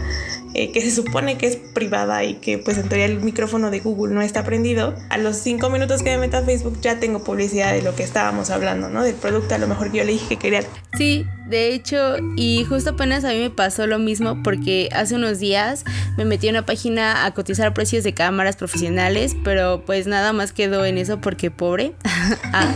eh, 0.55 0.73
que 0.73 0.81
se 0.81 0.91
supone 0.91 1.39
que 1.39 1.47
es 1.47 1.57
privada 1.57 2.25
y 2.25 2.35
que 2.35 2.59
pues 2.59 2.79
en 2.79 2.89
teoría 2.89 3.07
el 3.07 3.21
micrófono 3.21 3.71
de 3.71 3.81
Google 3.81 4.15
no 4.15 4.23
está 4.23 4.45
prendido, 4.45 4.95
a 5.11 5.19
los 5.19 5.37
cinco 5.37 5.71
minutos 5.71 6.03
que 6.03 6.11
me 6.11 6.19
meto 6.19 6.39
a 6.39 6.43
Facebook 6.43 6.79
ya 6.81 7.01
tengo 7.01 7.23
publicidad 7.23 7.73
de 7.73 7.83
lo 7.83 7.95
que 7.95 8.03
estábamos 8.03 8.51
hablando, 8.51 8.89
¿no? 8.89 9.03
Del 9.03 9.15
producto 9.15 9.55
a 9.55 9.59
lo 9.59 9.67
mejor 9.67 9.91
que 9.91 9.99
yo 9.99 10.05
le 10.05 10.13
dije 10.13 10.27
que 10.29 10.37
quería. 10.37 10.63
Sí, 10.97 11.27
de 11.47 11.73
hecho, 11.73 12.17
y 12.37 12.65
justo 12.65 12.91
apenas 12.91 13.25
a 13.25 13.29
mí 13.29 13.39
me 13.39 13.51
pasó 13.51 13.87
lo 13.87 13.99
mismo 13.99 14.43
porque 14.43 14.89
hace 14.93 15.15
unos 15.15 15.39
días 15.39 15.85
me 16.17 16.25
metí 16.25 16.49
a 16.49 16.51
una 16.51 16.67
página 16.67 17.25
a 17.25 17.33
cotizar 17.33 17.73
precios 17.73 18.05
de 18.05 18.15
cámaras 18.15 18.57
profesionales, 18.57 19.37
pero 19.45 19.83
pues 19.85 20.07
nada 20.07 20.33
más 20.33 20.53
quedó 20.53 20.85
en 20.85 20.99
eso 20.99 21.21
porque 21.21 21.51
pobre. 21.51 21.95
ah, 22.53 22.75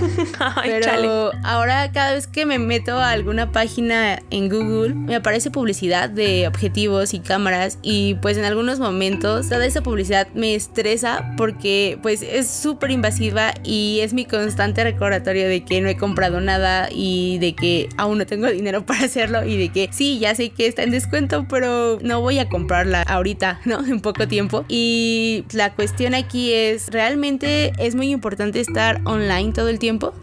pero 0.63 1.33
ahora 1.43 1.91
cada 1.93 2.13
vez 2.13 2.27
que 2.27 2.47
me 2.47 2.59
meto 2.59 2.99
a 2.99 3.11
alguna 3.11 3.53
página 3.53 4.21
en 4.31 4.49
Google 4.49 4.95
me 4.95 5.17
aparece 5.17 5.51
publicidad 5.51 6.09
de 6.09 6.47
objetivos 6.49 7.15
y 7.15 7.21
cámaras 7.21 7.62
y 7.83 8.15
pues 8.17 8.37
en 8.37 8.45
algunos 8.45 8.79
momentos 8.79 9.49
toda 9.49 9.65
esa 9.67 9.83
publicidad 9.83 10.29
me 10.35 10.55
estresa 10.55 11.35
porque 11.37 11.99
pues 12.03 12.23
es 12.23 12.51
súper 12.51 12.91
invasiva 12.91 13.55
y 13.65 14.01
es 14.01 14.13
mi 14.13 14.25
constante 14.25 14.85
recordatorio 14.85 15.49
de 15.49 15.65
que 15.65 15.81
no 15.81 15.89
he 15.89 15.97
comprado 15.97 16.41
nada 16.41 16.89
y 16.91 17.39
de 17.39 17.55
que 17.55 17.89
aún 17.97 18.19
no 18.19 18.27
tengo 18.27 18.47
dinero 18.51 18.85
para 18.85 19.05
hacerlo 19.05 19.45
y 19.45 19.57
de 19.57 19.69
que 19.69 19.89
sí, 19.93 20.19
ya 20.19 20.35
sé 20.35 20.51
que 20.51 20.67
está 20.67 20.83
en 20.83 20.91
descuento, 20.91 21.47
pero 21.49 21.99
no 22.03 22.21
voy 22.21 22.39
a 22.39 22.49
comprarla 22.49 23.03
ahorita, 23.03 23.61
¿no? 23.65 23.85
En 23.85 24.01
poco 24.01 24.29
tiempo. 24.29 24.65
Y 24.69 25.45
la 25.53 25.75
cuestión 25.75 26.15
aquí 26.15 26.53
es, 26.53 26.89
¿realmente 26.89 27.73
es 27.79 27.95
muy 27.95 28.11
importante 28.11 28.61
estar 28.61 29.01
online 29.05 29.53
todo 29.53 29.69
el 29.69 29.79
tiempo? 29.79 30.15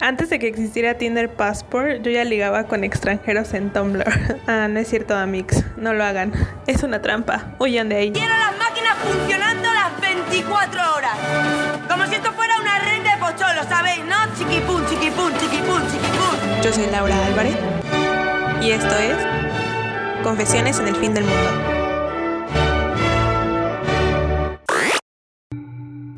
Antes 0.00 0.30
de 0.30 0.38
que 0.38 0.48
existiera 0.48 0.94
Tinder 0.94 1.30
Passport, 1.30 2.02
yo 2.02 2.10
ya 2.10 2.24
ligaba 2.24 2.64
con 2.64 2.84
extranjeros 2.84 3.54
en 3.54 3.70
Tumblr. 3.72 4.04
Ah, 4.46 4.68
no 4.68 4.78
es 4.78 4.88
cierto, 4.88 5.16
Amix. 5.16 5.64
No 5.76 5.94
lo 5.94 6.04
hagan. 6.04 6.32
Es 6.66 6.82
una 6.82 7.00
trampa. 7.00 7.54
Huyan 7.58 7.88
de 7.88 7.96
ahí. 7.96 8.12
Quiero 8.12 8.28
las 8.28 8.56
máquinas 8.58 8.96
funcionando 8.98 9.72
las 9.72 10.00
24 10.00 10.94
horas. 10.94 11.12
Como 11.88 12.06
si 12.06 12.16
esto 12.16 12.32
fuera 12.32 12.58
una 12.60 12.78
red 12.80 13.02
de 13.02 13.16
pocholo, 13.18 13.62
¿sabéis? 13.68 14.04
¿No? 14.04 14.16
Chiquipum, 14.36 14.84
chiquipum, 14.86 15.32
chiquipum, 15.38 15.80
chiquipum. 15.86 16.62
Yo 16.62 16.72
soy 16.72 16.86
Laura 16.90 17.24
Álvarez. 17.26 17.56
Y 18.60 18.70
esto 18.70 18.94
es 18.96 19.16
Confesiones 20.22 20.78
en 20.78 20.88
el 20.88 20.96
fin 20.96 21.14
del 21.14 21.24
mundo. 21.24 21.50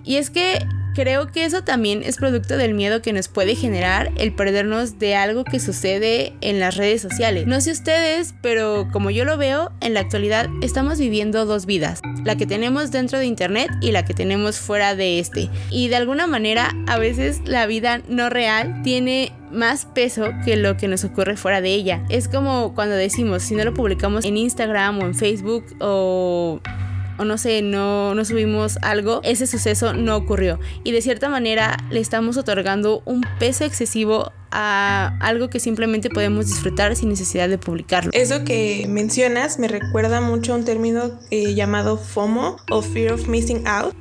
Y 0.04 0.16
es 0.16 0.30
que 0.30 0.64
creo 0.96 1.30
que 1.30 1.44
eso 1.44 1.62
también 1.62 2.02
es 2.02 2.16
producto 2.16 2.56
del 2.56 2.72
miedo 2.72 3.02
que 3.02 3.12
nos 3.12 3.28
puede 3.28 3.54
generar 3.54 4.10
el 4.16 4.32
perdernos 4.34 4.98
de 4.98 5.14
algo 5.14 5.44
que 5.44 5.60
sucede 5.60 6.32
en 6.40 6.58
las 6.58 6.76
redes 6.76 7.02
sociales. 7.02 7.46
No 7.46 7.60
sé 7.60 7.70
ustedes, 7.70 8.34
pero 8.40 8.88
como 8.90 9.10
yo 9.10 9.26
lo 9.26 9.36
veo, 9.36 9.72
en 9.82 9.92
la 9.92 10.00
actualidad 10.00 10.48
estamos 10.62 10.98
viviendo 10.98 11.44
dos 11.44 11.66
vidas, 11.66 12.00
la 12.24 12.36
que 12.36 12.46
tenemos 12.46 12.92
dentro 12.92 13.18
de 13.18 13.26
Internet 13.26 13.70
y 13.82 13.92
la 13.92 14.06
que 14.06 14.14
tenemos 14.14 14.58
fuera 14.58 14.94
de 14.94 15.18
este. 15.18 15.50
Y 15.70 15.88
de 15.88 15.96
alguna 15.96 16.26
manera, 16.26 16.74
a 16.86 16.98
veces 16.98 17.42
la 17.44 17.66
vida 17.66 18.00
no 18.08 18.30
real 18.30 18.80
tiene 18.82 19.32
más 19.52 19.84
peso 19.84 20.30
que 20.46 20.56
lo 20.56 20.78
que 20.78 20.88
nos 20.88 21.04
ocurre 21.04 21.36
fuera 21.36 21.60
de 21.60 21.74
ella. 21.74 22.04
Es 22.08 22.26
como 22.26 22.74
cuando 22.74 22.96
decimos, 22.96 23.42
si 23.42 23.54
no 23.54 23.64
lo 23.64 23.74
publicamos 23.74 24.24
en 24.24 24.38
Instagram 24.38 25.00
o 25.00 25.02
en 25.02 25.14
Facebook 25.14 25.66
o 25.78 26.60
o 27.18 27.24
no 27.24 27.38
sé, 27.38 27.62
no, 27.62 28.14
no 28.14 28.24
subimos 28.24 28.78
algo, 28.82 29.20
ese 29.24 29.46
suceso 29.46 29.92
no 29.92 30.16
ocurrió. 30.16 30.58
Y 30.84 30.92
de 30.92 31.02
cierta 31.02 31.28
manera 31.28 31.76
le 31.90 32.00
estamos 32.00 32.36
otorgando 32.36 33.02
un 33.04 33.22
peso 33.38 33.64
excesivo 33.64 34.32
a 34.50 35.16
algo 35.20 35.50
que 35.50 35.60
simplemente 35.60 36.08
podemos 36.08 36.46
disfrutar 36.46 36.96
sin 36.96 37.10
necesidad 37.10 37.48
de 37.48 37.58
publicarlo. 37.58 38.10
Eso 38.14 38.44
que 38.44 38.86
mencionas 38.88 39.58
me 39.58 39.68
recuerda 39.68 40.20
mucho 40.20 40.54
a 40.54 40.56
un 40.56 40.64
término 40.64 41.18
eh, 41.30 41.54
llamado 41.54 41.98
FOMO 41.98 42.56
o 42.70 42.82
Fear 42.82 43.12
of 43.12 43.28
Missing 43.28 43.66
Out, 43.66 43.94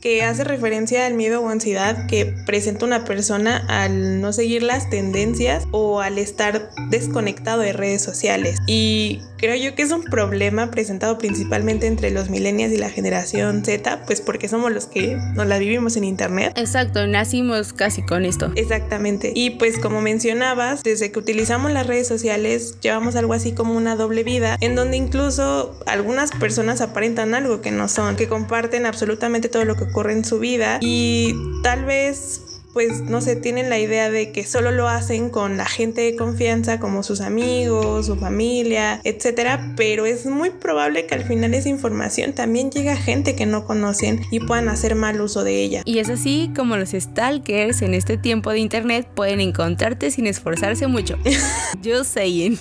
que 0.00 0.24
hace 0.24 0.44
referencia 0.44 1.06
al 1.06 1.14
miedo 1.14 1.40
o 1.40 1.48
ansiedad 1.48 2.06
que 2.08 2.34
presenta 2.46 2.84
una 2.84 3.04
persona 3.04 3.64
al 3.68 4.20
no 4.20 4.32
seguir 4.32 4.62
las 4.62 4.90
tendencias 4.90 5.64
o 5.70 6.00
al 6.00 6.18
estar 6.18 6.70
desconectado 6.90 7.62
de 7.62 7.72
redes 7.72 8.02
sociales. 8.02 8.58
Y 8.66 9.20
creo 9.42 9.56
yo 9.56 9.74
que 9.74 9.82
es 9.82 9.90
un 9.90 10.04
problema 10.04 10.70
presentado 10.70 11.18
principalmente 11.18 11.88
entre 11.88 12.12
los 12.12 12.30
millennials 12.30 12.72
y 12.72 12.76
la 12.76 12.90
generación 12.90 13.64
Z, 13.64 14.04
pues 14.06 14.20
porque 14.20 14.48
somos 14.48 14.70
los 14.70 14.86
que 14.86 15.16
nos 15.34 15.48
la 15.48 15.58
vivimos 15.58 15.96
en 15.96 16.04
internet. 16.04 16.52
Exacto, 16.56 17.08
nacimos 17.08 17.72
casi 17.72 18.02
con 18.02 18.24
esto. 18.24 18.52
Exactamente. 18.54 19.32
Y 19.34 19.50
pues 19.50 19.80
como 19.80 20.00
mencionabas, 20.00 20.84
desde 20.84 21.10
que 21.10 21.18
utilizamos 21.18 21.72
las 21.72 21.88
redes 21.88 22.06
sociales 22.06 22.76
llevamos 22.80 23.16
algo 23.16 23.34
así 23.34 23.52
como 23.52 23.74
una 23.74 23.96
doble 23.96 24.22
vida, 24.22 24.56
en 24.60 24.76
donde 24.76 24.96
incluso 24.96 25.76
algunas 25.86 26.30
personas 26.30 26.80
aparentan 26.80 27.34
algo 27.34 27.60
que 27.60 27.72
no 27.72 27.88
son, 27.88 28.14
que 28.14 28.28
comparten 28.28 28.86
absolutamente 28.86 29.48
todo 29.48 29.64
lo 29.64 29.74
que 29.74 29.84
ocurre 29.84 30.12
en 30.12 30.24
su 30.24 30.38
vida 30.38 30.78
y 30.80 31.34
tal 31.64 31.84
vez 31.84 32.51
pues 32.72 33.00
no 33.02 33.20
sé, 33.20 33.36
tienen 33.36 33.68
la 33.68 33.78
idea 33.78 34.10
de 34.10 34.32
que 34.32 34.44
solo 34.44 34.70
lo 34.70 34.88
hacen 34.88 35.30
con 35.30 35.56
la 35.56 35.66
gente 35.66 36.00
de 36.00 36.16
confianza 36.16 36.80
como 36.80 37.02
sus 37.02 37.20
amigos, 37.20 38.06
su 38.06 38.16
familia, 38.16 39.00
etcétera, 39.04 39.74
pero 39.76 40.06
es 40.06 40.26
muy 40.26 40.50
probable 40.50 41.06
que 41.06 41.14
al 41.14 41.24
final 41.24 41.54
esa 41.54 41.68
información 41.68 42.32
también 42.32 42.70
llegue 42.70 42.90
a 42.90 42.96
gente 42.96 43.36
que 43.36 43.46
no 43.46 43.64
conocen 43.64 44.22
y 44.30 44.40
puedan 44.40 44.68
hacer 44.68 44.94
mal 44.94 45.20
uso 45.20 45.44
de 45.44 45.62
ella. 45.62 45.82
Y 45.84 45.98
es 45.98 46.08
así 46.08 46.50
como 46.56 46.76
los 46.76 46.90
stalkers 46.90 47.82
en 47.82 47.94
este 47.94 48.16
tiempo 48.16 48.50
de 48.50 48.58
internet 48.60 49.06
pueden 49.14 49.40
encontrarte 49.40 50.10
sin 50.10 50.26
esforzarse 50.26 50.86
mucho. 50.86 51.18
Yo 51.82 52.04
saying. 52.04 52.58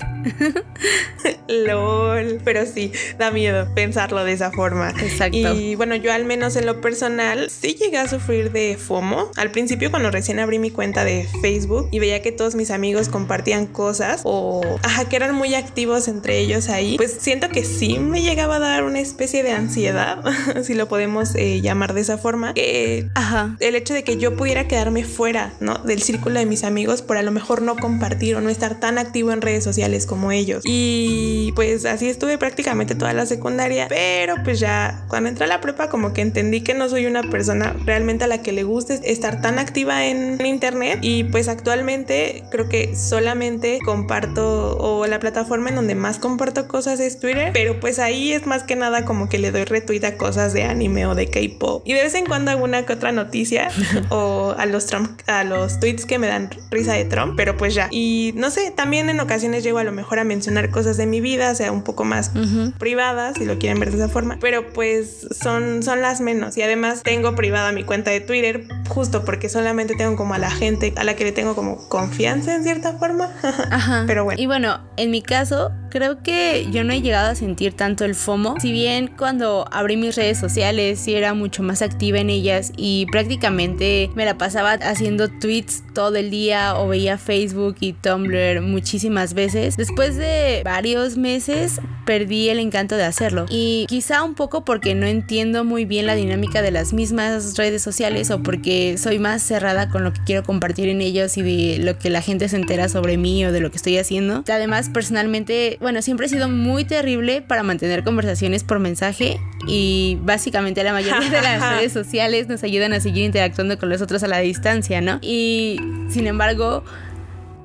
LOL, 1.47 2.39
pero 2.43 2.65
sí, 2.65 2.91
da 3.17 3.31
miedo 3.31 3.67
pensarlo 3.75 4.23
de 4.23 4.33
esa 4.33 4.51
forma. 4.51 4.89
Exacto. 4.89 5.37
Y 5.37 5.75
bueno, 5.75 5.95
yo 5.95 6.13
al 6.13 6.25
menos 6.25 6.55
en 6.55 6.65
lo 6.65 6.81
personal 6.81 7.49
sí 7.49 7.75
llegué 7.75 7.97
a 7.97 8.07
sufrir 8.07 8.51
de 8.51 8.77
FOMO. 8.77 9.31
Al 9.35 9.51
principio 9.51 9.91
cuando 9.91 10.00
recién 10.09 10.39
abrí 10.39 10.57
mi 10.57 10.71
cuenta 10.71 11.03
de 11.03 11.27
Facebook 11.41 11.89
y 11.91 11.99
veía 11.99 12.21
que 12.21 12.31
todos 12.31 12.55
mis 12.55 12.71
amigos 12.71 13.09
compartían 13.09 13.67
cosas 13.67 14.21
o 14.23 14.61
ajá, 14.81 15.09
que 15.09 15.15
eran 15.15 15.35
muy 15.35 15.53
activos 15.53 16.07
entre 16.07 16.39
ellos 16.39 16.69
ahí, 16.69 16.97
pues 16.97 17.17
siento 17.19 17.49
que 17.49 17.63
sí 17.65 17.99
me 17.99 18.21
llegaba 18.21 18.55
a 18.55 18.59
dar 18.59 18.83
una 18.83 18.99
especie 18.99 19.43
de 19.43 19.51
ansiedad, 19.51 20.23
si 20.63 20.73
lo 20.73 20.87
podemos 20.87 21.35
eh, 21.35 21.61
llamar 21.61 21.93
de 21.93 22.01
esa 22.01 22.17
forma, 22.17 22.53
que 22.53 23.09
ajá, 23.13 23.57
el 23.59 23.75
hecho 23.75 23.93
de 23.93 24.03
que 24.03 24.17
yo 24.17 24.35
pudiera 24.35 24.67
quedarme 24.67 25.03
fuera, 25.03 25.53
¿no? 25.59 25.77
Del 25.79 26.01
círculo 26.01 26.39
de 26.39 26.45
mis 26.45 26.63
amigos 26.63 27.01
por 27.01 27.17
a 27.17 27.23
lo 27.23 27.31
mejor 27.31 27.61
no 27.61 27.75
compartir 27.75 28.35
o 28.35 28.41
no 28.41 28.49
estar 28.49 28.79
tan 28.79 28.97
activo 28.97 29.31
en 29.31 29.41
redes 29.41 29.63
sociales 29.63 30.05
como 30.05 30.31
ellos. 30.31 30.63
Y 30.65 31.51
pues 31.55 31.85
así 31.85 32.09
estuve 32.09 32.37
prácticamente 32.37 32.95
toda 32.95 33.13
la 33.13 33.25
secundaria, 33.25 33.87
pero 33.89 34.35
pues 34.43 34.59
ya 34.59 35.03
cuando 35.07 35.29
entré 35.29 35.45
a 35.45 35.47
la 35.47 35.61
prepa 35.61 35.89
como 35.89 36.13
que 36.13 36.21
entendí 36.21 36.61
que 36.61 36.73
no 36.73 36.89
soy 36.89 37.05
una 37.05 37.23
persona 37.23 37.75
realmente 37.85 38.23
a 38.23 38.27
la 38.27 38.41
que 38.41 38.51
le 38.51 38.63
guste 38.63 38.99
estar 39.03 39.41
tan 39.41 39.59
activa 39.59 39.90
en 39.99 40.43
internet 40.45 40.99
y 41.01 41.23
pues 41.25 41.47
actualmente 41.47 42.43
creo 42.51 42.69
que 42.69 42.95
solamente 42.95 43.79
comparto 43.83 44.77
o 44.77 45.05
la 45.07 45.19
plataforma 45.19 45.69
en 45.69 45.75
donde 45.75 45.95
más 45.95 46.19
comparto 46.19 46.67
cosas 46.67 46.99
es 46.99 47.19
Twitter, 47.19 47.51
pero 47.53 47.79
pues 47.79 47.99
ahí 47.99 48.31
es 48.31 48.45
más 48.45 48.63
que 48.63 48.75
nada 48.75 49.05
como 49.05 49.29
que 49.29 49.37
le 49.37 49.51
doy 49.51 49.65
retweet 49.65 50.03
a 50.05 50.17
cosas 50.17 50.53
de 50.53 50.63
anime 50.63 51.05
o 51.05 51.15
de 51.15 51.27
K-pop. 51.27 51.83
Y 51.85 51.93
de 51.93 52.03
vez 52.03 52.15
en 52.15 52.25
cuando 52.25 52.51
alguna 52.51 52.85
que 52.85 52.93
otra 52.93 53.11
noticia 53.11 53.69
o 54.09 54.55
a 54.57 54.65
los 54.65 54.85
Trump, 54.85 55.21
a 55.27 55.43
los 55.43 55.79
tweets 55.79 56.05
que 56.05 56.19
me 56.19 56.27
dan 56.27 56.49
risa 56.69 56.93
de 56.93 57.05
Trump, 57.05 57.33
pero 57.35 57.57
pues 57.57 57.73
ya. 57.73 57.87
Y 57.91 58.33
no 58.35 58.49
sé, 58.49 58.71
también 58.71 59.09
en 59.09 59.19
ocasiones 59.19 59.63
llego 59.63 59.79
a 59.79 59.83
lo 59.83 59.91
mejor 59.91 60.19
a 60.19 60.23
mencionar 60.23 60.69
cosas 60.69 60.97
de 60.97 61.05
mi 61.05 61.21
vida, 61.21 61.53
sea 61.55 61.71
un 61.71 61.83
poco 61.83 62.03
más 62.03 62.31
privadas, 62.77 63.37
si 63.37 63.45
lo 63.45 63.57
quieren 63.59 63.79
ver 63.79 63.91
de 63.91 63.97
esa 63.97 64.09
forma, 64.09 64.37
pero 64.39 64.69
pues 64.69 65.27
son, 65.31 65.83
son 65.83 66.01
las 66.01 66.21
menos. 66.21 66.57
Y 66.57 66.61
además 66.61 67.03
tengo 67.03 67.35
privada 67.35 67.71
mi 67.71 67.83
cuenta 67.83 68.11
de 68.11 68.21
Twitter 68.21 68.67
justo 68.87 69.23
porque 69.25 69.49
solamente 69.49 69.80
tengo 69.85 70.15
como 70.15 70.33
a 70.33 70.37
la 70.37 70.51
gente 70.51 70.93
a 70.95 71.03
la 71.03 71.15
que 71.15 71.23
le 71.23 71.31
tengo 71.31 71.55
como 71.55 71.77
confianza 71.89 72.55
en 72.55 72.63
cierta 72.63 72.93
forma. 72.93 73.29
Ajá. 73.71 74.03
Pero 74.07 74.23
bueno. 74.23 74.41
Y 74.41 74.45
bueno, 74.45 74.79
en 75.01 75.09
mi 75.09 75.23
caso, 75.23 75.71
creo 75.89 76.21
que 76.21 76.67
yo 76.71 76.83
no 76.83 76.93
he 76.93 77.01
llegado 77.01 77.31
a 77.31 77.35
sentir 77.35 77.73
tanto 77.73 78.05
el 78.05 78.15
FOMO. 78.15 78.55
Si 78.59 78.71
bien 78.71 79.11
cuando 79.17 79.67
abrí 79.71 79.97
mis 79.97 80.15
redes 80.15 80.39
sociales 80.39 80.99
sí 80.99 81.15
era 81.15 81.33
mucho 81.33 81.63
más 81.63 81.81
activa 81.81 82.19
en 82.19 82.29
ellas 82.29 82.71
y 82.77 83.07
prácticamente 83.11 84.09
me 84.15 84.25
la 84.25 84.37
pasaba 84.37 84.73
haciendo 84.73 85.27
tweets 85.27 85.83
todo 85.93 86.15
el 86.15 86.29
día 86.29 86.75
o 86.77 86.87
veía 86.87 87.17
Facebook 87.17 87.77
y 87.79 87.93
Tumblr 87.93 88.61
muchísimas 88.61 89.33
veces. 89.33 89.75
Después 89.75 90.15
de 90.15 90.61
varios 90.63 91.17
meses 91.17 91.81
perdí 92.05 92.49
el 92.49 92.59
encanto 92.59 92.95
de 92.95 93.03
hacerlo. 93.03 93.45
Y 93.49 93.85
quizá 93.89 94.23
un 94.23 94.35
poco 94.35 94.63
porque 94.63 94.95
no 94.95 95.07
entiendo 95.07 95.63
muy 95.63 95.85
bien 95.85 96.05
la 96.05 96.15
dinámica 96.15 96.61
de 96.61 96.71
las 96.71 96.93
mismas 96.93 97.57
redes 97.57 97.81
sociales 97.81 98.31
o 98.31 98.41
porque 98.41 98.97
soy 98.97 99.19
más 99.19 99.41
cerrada 99.41 99.89
con 99.89 100.03
lo 100.03 100.13
que 100.13 100.21
quiero 100.25 100.43
compartir 100.43 100.89
en 100.89 101.01
ellos 101.01 101.37
y 101.37 101.41
de 101.41 101.83
lo 101.83 101.97
que 101.97 102.09
la 102.09 102.21
gente 102.21 102.47
se 102.49 102.55
entera 102.55 102.87
sobre 102.87 103.17
mí 103.17 103.45
o 103.45 103.51
de 103.51 103.59
lo 103.59 103.71
que 103.71 103.77
estoy 103.77 103.97
haciendo. 103.97 104.43
Además, 104.47 104.89
personalmente, 104.91 105.77
bueno, 105.81 106.01
siempre 106.01 106.27
he 106.27 106.29
sido 106.29 106.49
muy 106.49 106.85
terrible 106.85 107.41
para 107.41 107.63
mantener 107.63 108.03
conversaciones 108.03 108.63
por 108.63 108.79
mensaje 108.79 109.39
y 109.67 110.17
básicamente 110.21 110.83
la 110.83 110.93
mayoría 110.93 111.29
de 111.29 111.41
las 111.41 111.61
redes 111.77 111.91
sociales 111.93 112.47
nos 112.47 112.63
ayudan 112.63 112.93
a 112.93 112.99
seguir 112.99 113.25
interactuando 113.25 113.77
con 113.77 113.89
los 113.89 114.01
otros 114.01 114.23
a 114.23 114.27
la 114.27 114.39
distancia, 114.39 115.01
¿no? 115.01 115.19
Y 115.21 115.79
sin 116.09 116.27
embargo, 116.27 116.83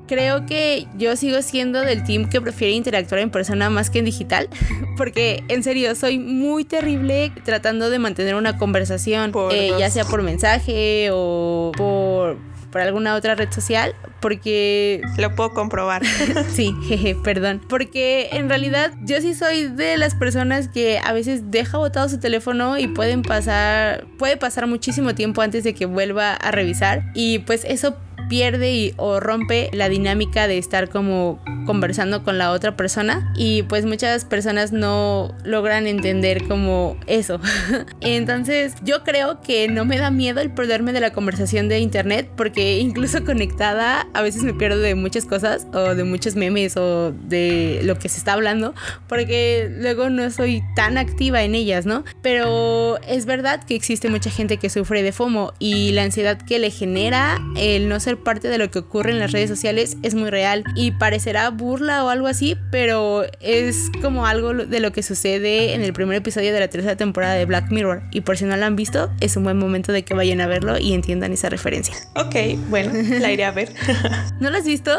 creo 0.07 0.47
que 0.47 0.87
yo 0.97 1.17
sigo 1.17 1.43
siendo 1.43 1.83
del 1.83 2.05
team 2.05 2.29
que 2.29 2.41
prefiere 2.41 2.75
interactuar 2.75 3.21
en 3.21 3.31
persona 3.31 3.71
más 3.71 3.91
que 3.91 3.99
en 3.99 4.05
digital, 4.05 4.49
porque 4.97 5.43
en 5.49 5.63
serio 5.63 5.95
soy 5.95 6.19
muy 6.19 6.65
terrible 6.65 7.33
tratando 7.45 7.91
de 7.91 7.99
mantener 7.99 8.35
una 8.35 8.59
conversación, 8.59 9.33
eh, 9.51 9.73
ya 9.79 9.91
sea 9.91 10.05
por 10.05 10.23
mensaje 10.23 11.09
o 11.13 11.73
por, 11.77 12.39
por 12.71 12.81
alguna 12.81 13.15
otra 13.15 13.35
red 13.35 13.51
social, 13.53 13.95
porque... 14.21 15.03
Lo 15.19 15.35
puedo 15.35 15.53
comprobar. 15.55 16.03
sí, 16.51 16.75
jeje, 16.87 17.15
perdón. 17.15 17.61
Porque 17.69 18.29
en 18.33 18.49
realidad 18.49 18.93
yo 19.03 19.21
sí 19.21 19.35
soy 19.35 19.69
de 19.69 19.97
las 19.97 20.15
personas 20.15 20.69
que 20.69 20.99
a 20.99 21.13
veces 21.13 21.51
deja 21.51 21.79
botado 21.79 22.09
su 22.09 22.19
teléfono 22.19 22.79
y 22.79 22.89
pueden 22.89 23.23
pasar, 23.23 24.07
puede 24.19 24.37
pasar 24.37 24.67
muchísimo 24.67 25.15
tiempo 25.15 25.43
antes 25.43 25.65
de 25.65 25.75
que 25.75 25.87
vuelva 25.87 26.35
a 26.35 26.51
revisar 26.51 27.05
y 27.15 27.41
pues 27.41 27.65
eso 27.65 27.97
pierde 28.29 28.73
y, 28.73 28.95
o 28.97 29.21
rompe 29.21 29.71
la 29.73 29.89
dinámica 29.89 30.49
de 30.49 30.59
estar 30.59 30.89
como 30.89 31.39
conversando 31.67 32.23
con 32.23 32.39
la 32.39 32.53
otra 32.53 32.77
persona 32.77 33.33
y 33.37 33.63
pues 33.65 33.85
muchas 33.85 34.25
personas 34.25 34.73
no 34.73 35.35
logran 35.45 35.87
entender 35.87 36.47
como 36.47 36.97
eso. 37.07 37.41
Entonces 38.01 38.75
yo 38.83 39.03
creo 39.05 39.41
que 39.41 39.69
no 39.69 39.85
me 39.85 39.99
da 39.99 40.11
miedo 40.11 40.41
el 40.41 40.51
perderme 40.51 40.93
de 40.93 41.01
la 41.01 41.13
conversación 41.13 41.69
de 41.69 41.81
internet 41.81 42.31
porque 42.37 42.79
incluso 42.79 43.25
conectada 43.25 44.07
a 44.15 44.23
veces 44.23 44.43
me 44.45 44.55
pierdo 44.55 44.79
de 44.79 44.95
muchas 44.95 45.27
cosas 45.27 45.67
o 45.73 45.95
de 45.95 46.05
muchos 46.05 46.37
memes 46.37 46.77
o 46.77 47.13
de 47.13 47.81
lo 47.83 47.99
que 47.99 48.09
se 48.09 48.19
está 48.19 48.33
hablando 48.35 48.75
porque 49.09 49.69
luego 49.79 50.09
no 50.11 50.31
soy 50.31 50.63
tan 50.75 50.99
activa 50.99 51.43
en 51.43 51.55
ellas, 51.55 51.87
¿no? 51.87 52.05
Pero 52.23 52.99
es 53.07 53.27
verdad 53.27 53.63
que 53.65 53.75
existe 53.75 54.09
mucha 54.09 54.31
gente 54.31 54.57
que 54.59 54.71
sufre 54.71 55.03
de 55.03 55.13
FOMO 55.13 55.53
y 55.59 55.93
la 55.93 56.05
ansiedad 56.05 56.39
que 56.39 56.59
le 56.59 56.71
genera 56.71 57.41
el 57.57 57.89
no 57.89 57.99
ser 58.01 58.16
parte 58.17 58.49
de 58.49 58.59
lo 58.59 58.71
que 58.71 58.81
ocurre 58.81 59.11
en 59.11 59.19
las 59.19 59.33
redes 59.33 59.49
sociales 59.49 59.97
es 60.03 60.15
muy 60.15 60.31
real 60.31 60.65
y 60.75 60.93
parecerá 60.93 61.51
burla 61.51 62.05
o 62.05 62.09
algo 62.09 62.27
así, 62.27 62.57
pero 62.71 63.25
es 63.41 63.91
como 64.03 64.27
algo 64.27 64.55
de 64.55 64.81
lo 64.81 64.93
que 64.93 65.03
sucede 65.03 65.75
en 65.75 65.83
el 65.83 65.93
primer 65.93 66.17
episodio 66.17 66.53
de 66.53 66.61
la 66.61 66.69
tercera 66.69 66.97
temporada 66.97 67.35
de 67.35 67.45
Black 67.45 67.71
Mirror. 67.71 68.03
Y 68.13 68.23
por 68.23 68.37
si 68.37 68.45
no 68.45 68.57
lo 68.57 68.65
han 68.65 68.77
visto, 68.77 69.11
es 69.21 69.37
un 69.37 69.45
buen 69.45 69.59
momento 69.59 69.93
de 69.93 70.05
que 70.05 70.15
vayan 70.15 70.41
a 70.41 70.47
verlo 70.47 70.79
y 70.79 70.93
entiendan 70.93 71.33
esa 71.33 71.49
referencia. 71.49 71.95
Ok, 72.15 72.35
bueno, 72.69 72.93
la 73.21 73.33
iré 73.33 73.45
a 73.45 73.53
ver. 73.53 73.73
¿No 74.41 74.51
lo 74.51 74.59
has 74.59 74.67
visto? 74.67 74.93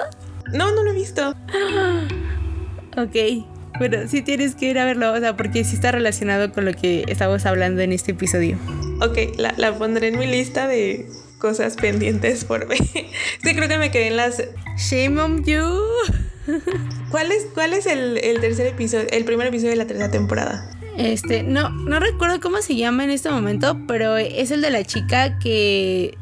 No, 0.54 0.74
no 0.74 0.84
lo 0.84 0.92
he 0.92 0.96
visto. 0.96 1.30
ok. 2.98 3.46
Bueno, 3.80 4.08
sí 4.08 4.24
tienes 4.24 4.56
que 4.56 4.70
ir 4.70 4.80
a 4.80 4.86
verlo, 4.86 5.14
o 5.14 5.20
sea, 5.20 5.38
porque 5.38 5.64
sí 5.64 5.76
está 5.76 5.92
relacionado 5.92 6.52
con 6.52 6.66
lo 6.66 6.74
que 6.74 7.06
estamos 7.08 7.46
hablando 7.46 7.82
en 7.82 7.92
este 7.92 8.14
episodio. 8.14 8.58
Ok, 9.02 9.38
la, 9.38 9.54
la 9.58 9.78
pondré 9.78 10.08
en 10.08 10.18
mi 10.18 10.26
lista 10.26 10.68
de 10.68 11.08
cosas 11.38 11.76
pendientes 11.76 12.46
por 12.46 12.68
ver. 12.68 12.78
sí, 12.84 13.56
creo 13.56 13.68
que 13.68 13.78
me 13.78 13.92
quedé 13.92 14.08
en 14.08 14.18
las... 14.18 14.44
Shame 14.78 15.20
on 15.20 15.44
you. 15.44 15.64
¿Cuál 17.12 17.32
es, 17.32 17.48
cuál 17.54 17.74
es 17.74 17.86
el, 17.86 18.18
el, 18.18 18.40
tercer 18.40 18.68
episodio, 18.68 19.08
el 19.12 19.26
primer 19.26 19.48
episodio 19.48 19.72
de 19.72 19.78
la 19.78 19.88
tercera 19.88 20.12
temporada? 20.12 20.70
Este, 20.98 21.44
no, 21.44 21.70
no 21.70 22.00
recuerdo 22.00 22.40
cómo 22.40 22.62
se 22.62 22.76
llama 22.76 23.04
en 23.04 23.12
este 23.12 23.30
momento, 23.30 23.78
pero 23.88 24.18
es 24.18 24.52
el 24.52 24.62
de 24.62 24.72
la 24.72 24.84
chica 24.84 25.38
que 25.40 26.18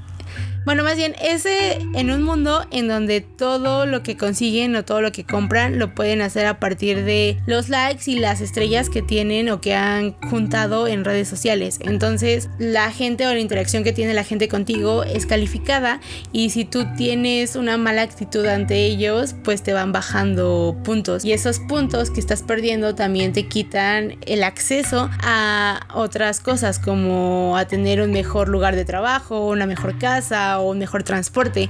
Bueno, 0.65 0.83
más 0.83 0.95
bien, 0.97 1.13
ese 1.21 1.77
en 1.93 2.09
un 2.09 2.23
mundo 2.23 2.65
en 2.71 2.87
donde 2.87 3.21
todo 3.21 3.85
lo 3.85 4.01
que 4.01 4.17
consiguen 4.17 4.75
o 4.75 4.83
todo 4.83 4.99
lo 4.99 5.11
que 5.11 5.23
compran 5.23 5.77
lo 5.77 5.93
pueden 5.93 6.23
hacer 6.23 6.47
a 6.47 6.59
partir 6.59 7.05
de 7.05 7.37
los 7.45 7.69
likes 7.69 8.09
y 8.09 8.15
las 8.15 8.41
estrellas 8.41 8.89
que 8.89 9.03
tienen 9.03 9.49
o 9.49 9.61
que 9.61 9.75
han 9.75 10.13
juntado 10.27 10.87
en 10.87 11.05
redes 11.05 11.27
sociales. 11.27 11.77
Entonces, 11.81 12.49
la 12.57 12.91
gente 12.91 13.27
o 13.27 13.33
la 13.33 13.39
interacción 13.39 13.83
que 13.83 13.93
tiene 13.93 14.15
la 14.15 14.23
gente 14.23 14.47
contigo 14.47 15.03
es 15.03 15.27
calificada 15.27 16.01
y 16.31 16.49
si 16.49 16.65
tú 16.65 16.87
tienes 16.97 17.55
una 17.55 17.77
mala 17.77 18.01
actitud 18.01 18.47
ante 18.47 18.85
ellos, 18.85 19.35
pues 19.43 19.61
te 19.61 19.71
van 19.71 19.91
bajando 19.91 20.75
puntos. 20.83 21.25
Y 21.25 21.33
esos 21.33 21.59
puntos 21.59 22.09
que 22.09 22.19
estás 22.19 22.41
perdiendo 22.41 22.95
también 22.95 23.33
te 23.33 23.47
quitan 23.47 24.17
el 24.25 24.43
acceso 24.43 25.11
a 25.21 25.81
otras 25.93 26.39
cosas 26.39 26.79
como 26.79 27.55
a 27.55 27.65
tener 27.67 28.01
un 28.01 28.11
mejor 28.11 28.49
lugar 28.49 28.75
de 28.75 28.83
trabajo, 28.83 29.47
una 29.47 29.67
mejor 29.67 29.99
casa 29.99 30.54
o 30.59 30.71
un 30.71 30.79
mejor 30.79 31.03
transporte. 31.03 31.69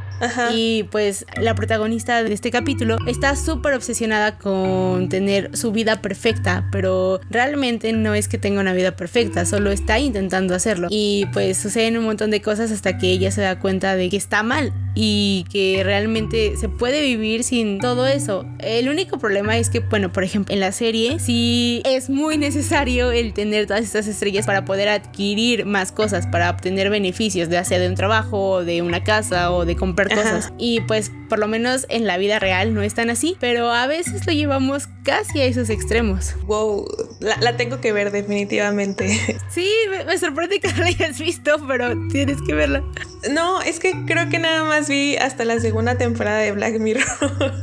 Y 0.54 0.84
pues 0.91 1.26
la 1.39 1.56
protagonista 1.56 2.24
de 2.24 2.34
este 2.34 2.52
capítulo 2.52 2.98
está 3.08 3.36
súper 3.36 3.74
obsesionada 3.74 4.38
con 4.38 5.10
tener 5.10 5.56
su 5.56 5.71
vida 5.71 6.02
perfecta, 6.02 6.67
pero 6.71 7.19
realmente 7.30 7.93
no 7.93 8.13
es 8.13 8.28
que 8.28 8.38
tenga 8.38 8.62
una 8.62 8.74
vida 8.74 8.95
perfecta, 8.95 9.45
solo 9.45 9.71
está 9.71 10.00
intentando 10.00 10.56
hacerlo. 10.56 10.88
Y 10.89 11.26
pues 11.34 11.58
suceden 11.58 11.98
un 11.98 12.06
montón 12.06 12.32
de 12.32 12.41
cosas 12.41 12.71
hasta 12.71 12.98
que 12.98 13.12
ella 13.12 13.32
se 13.32 13.41
da 13.41 13.60
cuenta 13.60 13.95
de 13.95 14.10
que 14.10 14.17
está 14.17 14.43
mal 14.43 14.74
y 14.95 15.45
que 15.52 15.82
realmente 15.84 16.56
se 16.58 16.69
puede 16.69 17.02
vivir 17.02 17.43
sin 17.43 17.80
todo 17.80 18.08
eso. 18.08 18.45
El 18.60 18.89
único 18.89 19.19
problema 19.19 19.58
es 19.58 19.69
que, 19.69 19.80
bueno, 19.82 20.12
por 20.12 20.24
ejemplo, 20.24 20.54
en 20.54 20.62
la 20.62 20.71
serie 20.71 21.19
sí 21.19 21.82
es 21.86 22.10
muy 22.10 22.38
necesario 22.38 23.12
el 23.12 23.34
tener 23.34 23.67
todas 23.67 23.84
estas 23.84 24.08
estrellas 24.08 24.45
para 24.45 24.63
poder 24.63 24.88
adquirir 24.88 25.65
más 25.65 25.91
cosas, 25.91 26.28
para 26.28 26.50
obtener 26.50 26.89
beneficios, 26.89 27.50
ya 27.50 27.63
sea 27.65 27.80
de 27.80 27.89
un 27.89 27.95
trabajo, 27.95 28.63
de 28.63 28.75
una 28.82 29.04
casa 29.04 29.52
o 29.52 29.66
de 29.66 29.76
comprar 29.76 30.10
cosas. 30.10 30.54
Y 30.58 30.82
pues 30.82 31.12
por 31.30 31.40
lo 31.40 31.48
menos 31.48 31.86
en 31.90 32.06
la 32.06 32.18
vida 32.18 32.40
real 32.40 32.74
no 32.74 32.82
es 32.82 32.94
tan 32.94 33.10
así, 33.10 33.38
pero 33.40 33.72
a 33.72 33.88
veces 33.88 34.26
lo 34.26 34.34
llevamos 34.34 34.88
casi 35.04 35.42
a 35.42 35.46
esos 35.46 35.70
extremos. 35.70 36.36
Wow, 36.46 36.86
la, 37.20 37.58
tengo 37.58 37.82
que 37.82 37.94
ver 37.94 38.12
definitivamente. 38.12 39.06
Sí, 39.50 39.72
me, 40.06 40.18
sorprende 40.18 40.60
que 40.60 40.68
no 40.68 40.80
la 40.80 40.88
hayas 40.88 41.18
visto, 41.18 41.56
pero 41.66 41.94
tienes 42.10 42.42
que 42.42 42.54
verla. 42.54 42.84
No, 43.32 43.62
es 43.62 43.80
que 43.80 43.94
creo 44.06 44.28
que 44.30 44.38
nada 44.38 44.66
más 44.66 44.90
vi 44.90 45.16
hasta 45.16 45.46
la 45.46 45.60
segunda 45.62 45.98
temporada 45.98 46.40
de 46.40 46.52
Black 46.52 46.78
Mirror 46.80 47.06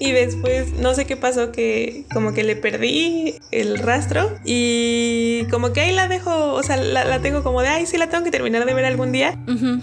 y 0.00 0.12
después 0.12 0.74
no 0.74 0.94
sé 0.94 1.06
qué 1.06 1.16
pasó 1.16 1.52
que 1.52 2.04
como 2.12 2.34
que 2.34 2.44
le 2.44 2.54
perdí 2.54 3.36
el 3.50 3.78
rastro 3.78 4.38
y 4.44 5.46
como 5.50 5.72
que 5.72 5.80
ahí 5.80 5.92
la 5.92 6.06
dejo, 6.06 6.52
o 6.52 6.62
sea, 6.62 6.76
la, 6.76 7.20
tengo 7.20 7.42
como 7.42 7.62
de, 7.62 7.68
ay, 7.68 7.86
sí 7.86 7.96
la 7.96 8.08
tengo 8.08 8.24
que 8.24 8.30
terminar 8.30 8.66
de 8.66 8.74
ver 8.74 8.84
algún 8.84 9.12
día, 9.12 9.38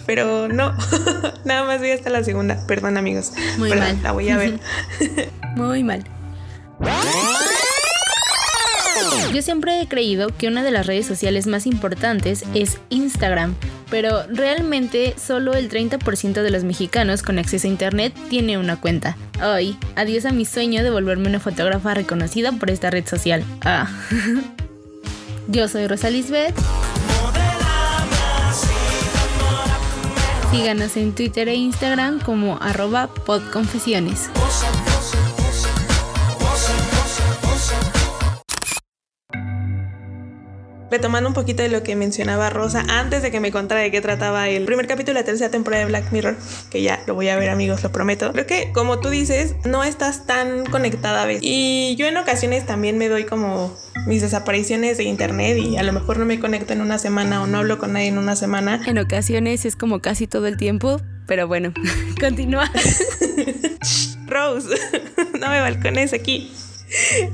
pero 0.05 0.42
no, 0.47 0.75
nada 1.45 1.63
más 1.65 1.81
vi 1.81 1.91
hasta 1.91 2.09
la 2.09 2.23
segunda, 2.23 2.65
perdón 2.67 2.97
amigos. 2.97 3.31
Muy 3.57 3.69
mal. 3.69 3.97
La 4.01 4.11
voy 4.11 4.29
a 4.29 4.37
ver. 4.37 4.59
Muy 5.55 5.83
mal. 5.83 6.03
Yo 9.33 9.41
siempre 9.41 9.81
he 9.81 9.87
creído 9.87 10.27
que 10.29 10.47
una 10.47 10.63
de 10.63 10.71
las 10.71 10.85
redes 10.85 11.07
sociales 11.07 11.47
más 11.47 11.65
importantes 11.65 12.45
es 12.53 12.77
Instagram, 12.89 13.55
pero 13.89 14.27
realmente 14.27 15.15
solo 15.17 15.53
el 15.53 15.69
30% 15.69 16.41
de 16.41 16.51
los 16.51 16.63
mexicanos 16.63 17.23
con 17.23 17.39
acceso 17.39 17.67
a 17.67 17.71
internet 17.71 18.13
tiene 18.29 18.57
una 18.57 18.79
cuenta. 18.79 19.17
Hoy, 19.43 19.77
adiós 19.95 20.25
a 20.25 20.31
mi 20.31 20.45
sueño 20.45 20.83
de 20.83 20.91
volverme 20.91 21.29
una 21.29 21.39
fotógrafa 21.39 21.93
reconocida 21.93 22.51
por 22.51 22.69
esta 22.69 22.91
red 22.91 23.07
social. 23.07 23.43
Ah. 23.63 23.89
Yo 25.47 25.67
soy 25.67 25.87
Rosa 25.87 26.09
Lisbeth. 26.09 26.55
Síganos 30.53 30.97
en 30.97 31.15
Twitter 31.15 31.49
e 31.49 31.55
Instagram 31.55 32.19
como 32.19 32.59
arroba 32.61 33.07
podconfesiones. 33.07 34.29
Retomando 40.93 41.27
un 41.27 41.33
poquito 41.33 41.63
de 41.63 41.69
lo 41.69 41.81
que 41.81 41.95
mencionaba 41.95 42.51
Rosa 42.51 42.85
antes 42.87 43.23
de 43.23 43.31
que 43.31 43.39
me 43.39 43.51
contara 43.51 43.81
de 43.81 43.89
qué 43.89 43.99
trataba 43.99 44.47
el 44.47 44.65
primer 44.65 44.85
capítulo 44.85 45.15
de 45.15 45.21
la 45.21 45.25
tercera 45.25 45.49
temporada 45.49 45.83
de 45.83 45.89
Black 45.89 46.11
Mirror, 46.11 46.37
que 46.69 46.83
ya 46.83 47.01
lo 47.07 47.15
voy 47.15 47.29
a 47.29 47.35
ver 47.35 47.49
amigos, 47.49 47.81
lo 47.81 47.91
prometo. 47.91 48.31
Creo 48.31 48.45
que 48.45 48.71
como 48.73 48.99
tú 48.99 49.09
dices, 49.09 49.55
no 49.65 49.83
estás 49.83 50.27
tan 50.27 50.65
conectada 50.67 51.23
a 51.23 51.25
veces. 51.25 51.41
Y 51.43 51.95
yo 51.97 52.05
en 52.05 52.15
ocasiones 52.17 52.67
también 52.67 52.99
me 52.99 53.09
doy 53.09 53.23
como 53.23 53.75
mis 54.05 54.21
desapariciones 54.21 54.97
de 54.97 55.05
internet 55.05 55.57
y 55.57 55.77
a 55.77 55.83
lo 55.83 55.93
mejor 55.93 56.17
no 56.17 56.25
me 56.25 56.39
conecto 56.39 56.73
en 56.73 56.81
una 56.81 56.99
semana 56.99 57.41
o 57.41 57.47
no 57.47 57.57
hablo 57.57 57.79
con 57.79 57.93
nadie 57.93 58.09
en 58.09 58.19
una 58.19 58.35
semana. 58.35 58.79
En 58.85 58.99
ocasiones 58.99 59.65
es 59.65 59.75
como 59.75 59.99
casi 59.99 60.27
todo 60.27 60.45
el 60.45 60.57
tiempo, 60.57 61.01
pero 61.25 61.47
bueno, 61.47 61.73
continúa. 62.19 62.69
Rose, 64.27 64.69
no 65.39 65.49
me 65.49 65.59
balcones 65.59 66.13
aquí. 66.13 66.53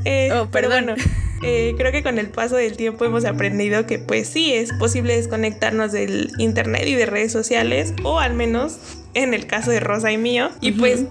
Eh, 0.06 0.32
oh, 0.32 0.48
pero 0.50 0.70
bueno, 0.70 0.96
eh, 1.42 1.74
creo 1.78 1.92
que 1.92 2.04
con 2.04 2.20
el 2.20 2.30
paso 2.30 2.56
del 2.56 2.76
tiempo 2.76 3.06
hemos 3.06 3.26
aprendido 3.26 3.86
que 3.86 4.00
pues 4.00 4.28
sí 4.28 4.54
es 4.54 4.72
posible 4.74 5.16
desconectarnos 5.16 5.92
del 5.92 6.32
internet 6.38 6.88
y 6.88 6.96
de 6.96 7.06
redes 7.06 7.32
sociales 7.32 7.94
o 8.04 8.20
al 8.20 8.34
menos 8.34 8.78
en 9.14 9.34
el 9.34 9.48
caso 9.48 9.72
de 9.72 9.80
Rosa 9.80 10.12
y 10.12 10.18
mío 10.18 10.50
y 10.62 10.74
pues 10.74 11.06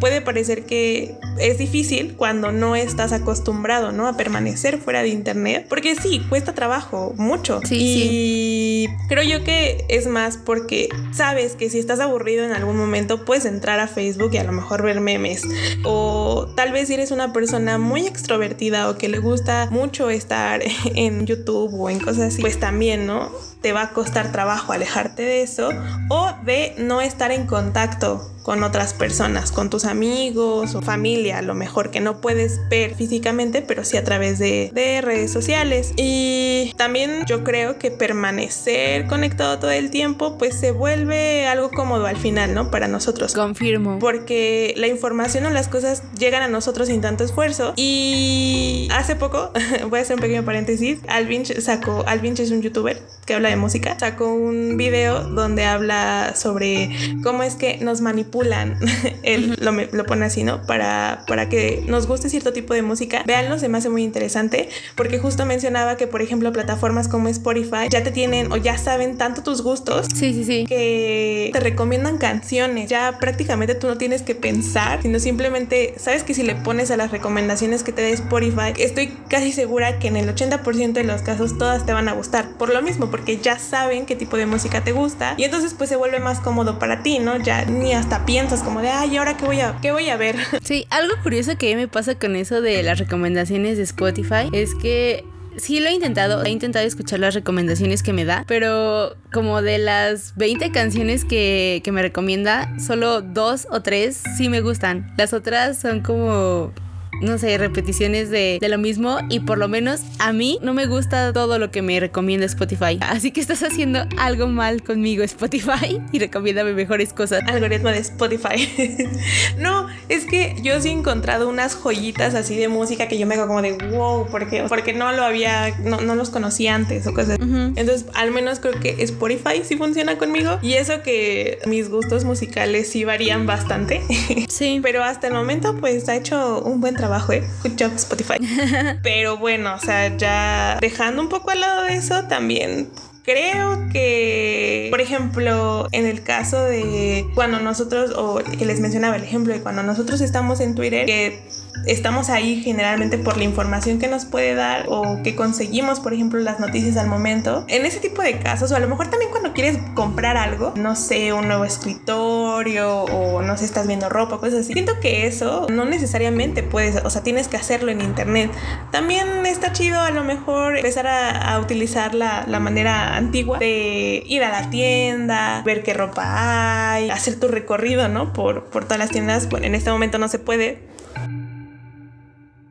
puede 0.00 0.20
parecer 0.20 0.64
que 0.64 1.14
es 1.38 1.58
difícil 1.58 2.14
cuando 2.16 2.52
no 2.52 2.74
estás 2.74 3.12
acostumbrado, 3.12 3.92
¿no? 3.92 4.08
A 4.08 4.16
permanecer 4.16 4.78
fuera 4.78 5.02
de 5.02 5.08
internet, 5.08 5.66
porque 5.68 5.94
sí, 5.94 6.20
cuesta 6.28 6.54
trabajo, 6.54 7.14
mucho. 7.16 7.60
Sí, 7.64 7.78
y 7.80 8.88
creo 9.08 9.22
yo 9.22 9.44
que 9.44 9.84
es 9.88 10.06
más 10.06 10.36
porque 10.36 10.88
sabes 11.12 11.54
que 11.54 11.70
si 11.70 11.78
estás 11.78 12.00
aburrido 12.00 12.44
en 12.44 12.52
algún 12.52 12.76
momento 12.76 13.24
puedes 13.24 13.44
entrar 13.44 13.78
a 13.80 13.86
Facebook 13.86 14.30
y 14.32 14.38
a 14.38 14.44
lo 14.44 14.52
mejor 14.52 14.82
ver 14.82 15.00
memes. 15.00 15.42
O 15.84 16.52
tal 16.56 16.72
vez 16.72 16.88
si 16.88 16.94
eres 16.94 17.10
una 17.10 17.32
persona 17.32 17.78
muy 17.78 18.06
extrovertida 18.06 18.88
o 18.88 18.96
que 18.96 19.08
le 19.08 19.18
gusta 19.18 19.68
mucho 19.70 20.10
estar 20.10 20.62
en 20.94 21.26
YouTube 21.26 21.72
o 21.78 21.90
en 21.90 22.00
cosas 22.00 22.32
así, 22.32 22.40
pues 22.40 22.58
también, 22.58 23.06
¿no? 23.06 23.30
Te 23.60 23.72
va 23.72 23.82
a 23.82 23.90
costar 23.90 24.32
trabajo 24.32 24.72
alejarte 24.72 25.22
de 25.22 25.42
eso 25.42 25.70
o 26.08 26.32
de 26.44 26.74
no 26.78 27.00
estar 27.00 27.30
en 27.30 27.46
contacto 27.46 28.30
con 28.42 28.62
otras 28.62 28.94
personas, 28.94 29.52
con 29.52 29.70
tus 29.70 29.84
amigos 29.84 30.74
o 30.74 30.82
familia, 30.82 31.38
a 31.38 31.42
lo 31.42 31.54
mejor 31.54 31.90
que 31.90 32.00
no 32.00 32.20
puedes 32.20 32.60
ver 32.68 32.94
físicamente, 32.94 33.62
pero 33.62 33.84
sí 33.84 33.96
a 33.96 34.04
través 34.04 34.38
de, 34.38 34.70
de 34.72 35.00
redes 35.00 35.30
sociales. 35.30 35.92
Y 35.96 36.72
también 36.76 37.24
yo 37.26 37.44
creo 37.44 37.78
que 37.78 37.90
permanecer 37.90 39.06
conectado 39.06 39.58
todo 39.58 39.70
el 39.70 39.90
tiempo, 39.90 40.38
pues 40.38 40.54
se 40.54 40.72
vuelve 40.72 41.46
algo 41.46 41.70
cómodo 41.70 42.06
al 42.06 42.16
final, 42.16 42.54
¿no? 42.54 42.70
Para 42.70 42.88
nosotros. 42.88 43.34
Confirmo. 43.34 43.98
Porque 43.98 44.74
la 44.76 44.86
información 44.86 45.46
o 45.46 45.50
las 45.50 45.68
cosas 45.68 46.02
llegan 46.18 46.42
a 46.42 46.48
nosotros 46.48 46.88
sin 46.88 47.00
tanto 47.00 47.24
esfuerzo. 47.24 47.74
Y 47.76 48.88
hace 48.90 49.16
poco, 49.16 49.52
voy 49.90 49.98
a 49.98 50.02
hacer 50.02 50.16
un 50.16 50.22
pequeño 50.22 50.44
paréntesis, 50.44 50.98
Alvinch 51.08 51.60
sacó, 51.60 52.04
Alvinch 52.06 52.40
es 52.40 52.50
un 52.50 52.62
youtuber 52.62 53.00
que 53.26 53.34
habla 53.34 53.49
de 53.50 53.56
música, 53.56 53.96
sacó 53.98 54.32
un 54.32 54.76
video 54.76 55.24
donde 55.24 55.64
habla 55.64 56.34
sobre 56.36 56.90
cómo 57.22 57.42
es 57.42 57.54
que 57.54 57.78
nos 57.78 58.00
manipulan, 58.00 58.76
él 59.22 59.56
lo, 59.60 59.72
lo 59.72 60.06
pone 60.06 60.26
así, 60.26 60.42
¿no? 60.42 60.62
Para, 60.62 61.24
para 61.26 61.48
que 61.48 61.84
nos 61.86 62.06
guste 62.06 62.28
cierto 62.28 62.52
tipo 62.52 62.74
de 62.74 62.82
música. 62.82 63.22
Véanlo, 63.26 63.58
se 63.58 63.68
me 63.68 63.78
hace 63.78 63.90
muy 63.90 64.02
interesante 64.02 64.68
porque 64.94 65.18
justo 65.18 65.46
mencionaba 65.46 65.96
que, 65.96 66.06
por 66.06 66.22
ejemplo, 66.22 66.52
plataformas 66.52 67.08
como 67.08 67.28
Spotify 67.28 67.88
ya 67.90 68.02
te 68.02 68.10
tienen 68.10 68.52
o 68.52 68.56
ya 68.56 68.78
saben 68.78 69.18
tanto 69.18 69.42
tus 69.42 69.62
gustos. 69.62 70.06
Sí, 70.14 70.32
sí, 70.32 70.44
sí. 70.44 70.64
Que 70.66 71.50
te 71.52 71.60
recomiendan 71.60 72.18
canciones. 72.18 72.88
Ya 72.88 73.18
prácticamente 73.18 73.74
tú 73.74 73.86
no 73.86 73.96
tienes 73.96 74.22
que 74.22 74.34
pensar, 74.34 75.02
sino 75.02 75.18
simplemente 75.18 75.94
sabes 75.98 76.22
que 76.22 76.34
si 76.34 76.42
le 76.42 76.54
pones 76.54 76.90
a 76.90 76.96
las 76.96 77.10
recomendaciones 77.10 77.82
que 77.82 77.92
te 77.92 78.02
da 78.02 78.08
Spotify, 78.08 78.72
estoy 78.78 79.08
casi 79.28 79.52
segura 79.52 79.98
que 79.98 80.08
en 80.08 80.16
el 80.16 80.34
80% 80.34 80.92
de 80.92 81.04
los 81.04 81.22
casos 81.22 81.58
todas 81.58 81.86
te 81.86 81.92
van 81.92 82.08
a 82.08 82.12
gustar. 82.12 82.56
Por 82.56 82.72
lo 82.72 82.82
mismo, 82.82 83.10
porque 83.10 83.39
ya 83.40 83.58
saben 83.58 84.06
qué 84.06 84.16
tipo 84.16 84.36
de 84.36 84.46
música 84.46 84.82
te 84.82 84.92
gusta 84.92 85.34
y 85.36 85.44
entonces 85.44 85.74
pues 85.74 85.88
se 85.88 85.96
vuelve 85.96 86.20
más 86.20 86.40
cómodo 86.40 86.78
para 86.78 87.02
ti, 87.02 87.18
¿no? 87.18 87.38
Ya 87.38 87.64
ni 87.64 87.92
hasta 87.92 88.24
piensas 88.26 88.62
como 88.62 88.80
de, 88.80 88.88
ay, 88.88 89.16
¿ahora 89.16 89.36
qué 89.36 89.44
voy 89.44 89.60
a, 89.60 89.76
qué 89.80 89.92
voy 89.92 90.08
a 90.08 90.16
ver? 90.16 90.36
Sí, 90.62 90.86
algo 90.90 91.14
curioso 91.22 91.56
que 91.56 91.74
me 91.74 91.88
pasa 91.88 92.14
con 92.14 92.36
eso 92.36 92.60
de 92.60 92.82
las 92.82 92.98
recomendaciones 92.98 93.76
de 93.76 93.82
Spotify 93.82 94.48
es 94.52 94.74
que 94.74 95.24
sí 95.56 95.80
lo 95.80 95.88
he 95.88 95.92
intentado, 95.92 96.44
he 96.44 96.50
intentado 96.50 96.86
escuchar 96.86 97.20
las 97.20 97.34
recomendaciones 97.34 98.02
que 98.02 98.12
me 98.12 98.24
da, 98.24 98.44
pero 98.46 99.16
como 99.32 99.62
de 99.62 99.78
las 99.78 100.36
20 100.36 100.70
canciones 100.70 101.24
que, 101.24 101.80
que, 101.84 101.92
me 101.92 102.02
recomienda, 102.02 102.72
solo 102.78 103.20
dos 103.22 103.66
o 103.70 103.82
tres 103.82 104.22
sí 104.36 104.48
me 104.48 104.60
gustan. 104.60 105.12
Las 105.16 105.32
otras 105.32 105.78
son 105.78 106.00
como 106.00 106.72
no 107.20 107.38
sé, 107.38 107.56
repeticiones 107.58 108.30
de, 108.30 108.58
de 108.60 108.68
lo 108.68 108.78
mismo 108.78 109.18
y 109.28 109.40
por 109.40 109.58
lo 109.58 109.68
menos 109.68 110.00
a 110.18 110.32
mí 110.32 110.58
no 110.62 110.74
me 110.74 110.86
gusta 110.86 111.32
todo 111.32 111.58
lo 111.58 111.70
que 111.70 111.82
me 111.82 111.98
recomienda 112.00 112.46
Spotify. 112.46 112.98
Así 113.00 113.30
que 113.30 113.40
estás 113.40 113.62
haciendo 113.62 114.04
algo 114.18 114.46
mal 114.46 114.82
conmigo 114.82 115.22
Spotify 115.22 116.00
y 116.12 116.18
recomiéndame 116.18 116.72
mejores 116.72 117.12
cosas. 117.12 117.42
Algoritmo 117.46 117.90
de 117.90 117.98
Spotify. 117.98 119.08
no, 119.58 119.88
es 120.08 120.24
que 120.24 120.56
yo 120.62 120.80
sí 120.80 120.88
he 120.88 120.92
encontrado 120.92 121.48
unas 121.48 121.74
joyitas 121.74 122.34
así 122.34 122.56
de 122.56 122.68
música 122.68 123.08
que 123.08 123.18
yo 123.18 123.26
me 123.26 123.34
hago 123.34 123.46
como 123.46 123.62
de 123.62 123.72
wow, 123.72 124.26
porque, 124.30 124.64
porque 124.68 124.92
no 124.92 125.12
lo 125.12 125.22
había, 125.22 125.76
no, 125.84 126.00
no 126.00 126.14
los 126.14 126.30
conocí 126.30 126.66
antes 126.66 127.06
o 127.06 127.14
cosas. 127.14 127.38
Entonces, 127.40 128.06
al 128.14 128.30
menos 128.30 128.60
creo 128.60 128.78
que 128.80 128.96
Spotify 129.02 129.62
sí 129.64 129.76
funciona 129.76 130.18
conmigo. 130.18 130.58
Y 130.62 130.74
eso 130.74 131.02
que 131.02 131.58
mis 131.66 131.88
gustos 131.88 132.24
musicales 132.24 132.88
sí 132.88 133.04
varían 133.04 133.46
bastante. 133.46 134.02
Sí. 134.48 134.80
Pero 134.82 135.02
hasta 135.02 135.28
el 135.28 135.34
momento, 135.34 135.76
pues 135.80 136.08
ha 136.08 136.16
hecho 136.16 136.62
un 136.62 136.80
buen 136.80 136.94
trabajo, 136.94 137.09
¿eh? 137.32 137.42
Good 137.62 137.72
job, 137.78 137.92
Spotify. 137.96 138.34
Pero 139.02 139.36
bueno, 139.36 139.74
o 139.74 139.78
sea, 139.78 140.16
ya 140.16 140.78
dejando 140.80 141.22
un 141.22 141.28
poco 141.28 141.50
al 141.50 141.60
lado 141.60 141.84
de 141.84 141.94
eso, 141.94 142.24
también 142.24 142.88
Creo 143.22 143.88
que, 143.92 144.88
por 144.90 145.00
ejemplo, 145.00 145.88
en 145.92 146.06
el 146.06 146.22
caso 146.22 146.64
de 146.64 147.26
cuando 147.34 147.60
nosotros, 147.60 148.12
o 148.16 148.38
que 148.38 148.64
les 148.64 148.80
mencionaba 148.80 149.16
el 149.16 149.24
ejemplo 149.24 149.52
de 149.52 149.60
cuando 149.60 149.82
nosotros 149.82 150.20
estamos 150.20 150.60
en 150.60 150.74
Twitter, 150.74 151.04
que 151.04 151.42
estamos 151.86 152.30
ahí 152.30 152.62
generalmente 152.62 153.18
por 153.18 153.36
la 153.36 153.44
información 153.44 153.98
que 153.98 154.08
nos 154.08 154.24
puede 154.24 154.54
dar 154.54 154.86
o 154.88 155.22
que 155.22 155.34
conseguimos, 155.34 156.00
por 156.00 156.12
ejemplo, 156.12 156.40
las 156.40 156.60
noticias 156.60 156.96
al 156.96 157.08
momento. 157.08 157.64
En 157.68 157.86
ese 157.86 158.00
tipo 158.00 158.22
de 158.22 158.38
casos, 158.38 158.70
o 158.72 158.76
a 158.76 158.80
lo 158.80 158.88
mejor 158.88 159.08
también 159.08 159.30
cuando 159.30 159.52
quieres 159.52 159.78
comprar 159.94 160.36
algo, 160.36 160.72
no 160.76 160.96
sé, 160.96 161.32
un 161.32 161.48
nuevo 161.48 161.64
escritorio 161.64 163.04
o 163.04 163.42
no 163.42 163.56
sé, 163.56 163.64
estás 163.64 163.86
viendo 163.86 164.08
ropa, 164.08 164.38
cosas 164.38 164.60
así. 164.60 164.72
Siento 164.72 165.00
que 165.00 165.26
eso 165.26 165.66
no 165.70 165.84
necesariamente 165.84 166.62
puedes, 166.62 166.96
o 167.04 167.10
sea, 167.10 167.22
tienes 167.22 167.48
que 167.48 167.56
hacerlo 167.56 167.90
en 167.90 168.00
internet. 168.00 168.50
También 168.90 169.46
está 169.46 169.72
chido 169.72 170.00
a 170.00 170.10
lo 170.10 170.24
mejor 170.24 170.76
empezar 170.76 171.06
a, 171.06 171.58
utilizar 171.60 172.14
la, 172.14 172.44
la 172.46 172.60
manera 172.60 173.16
antigua 173.16 173.58
de 173.58 174.22
ir 174.26 174.42
a 174.44 174.50
la 174.50 174.70
tienda, 174.70 175.62
ver 175.64 175.82
qué 175.82 175.94
ropa 175.94 176.92
hay, 176.92 177.10
hacer 177.10 177.38
tu 177.38 177.48
recorrido, 177.48 178.08
¿no? 178.08 178.32
Por, 178.32 178.64
por 178.64 178.84
todas 178.84 178.98
las 178.98 179.10
tiendas. 179.10 179.48
Bueno, 179.48 179.66
en 179.66 179.74
este 179.74 179.90
momento 179.90 180.18
no 180.18 180.28
se 180.28 180.38
puede, 180.38 180.78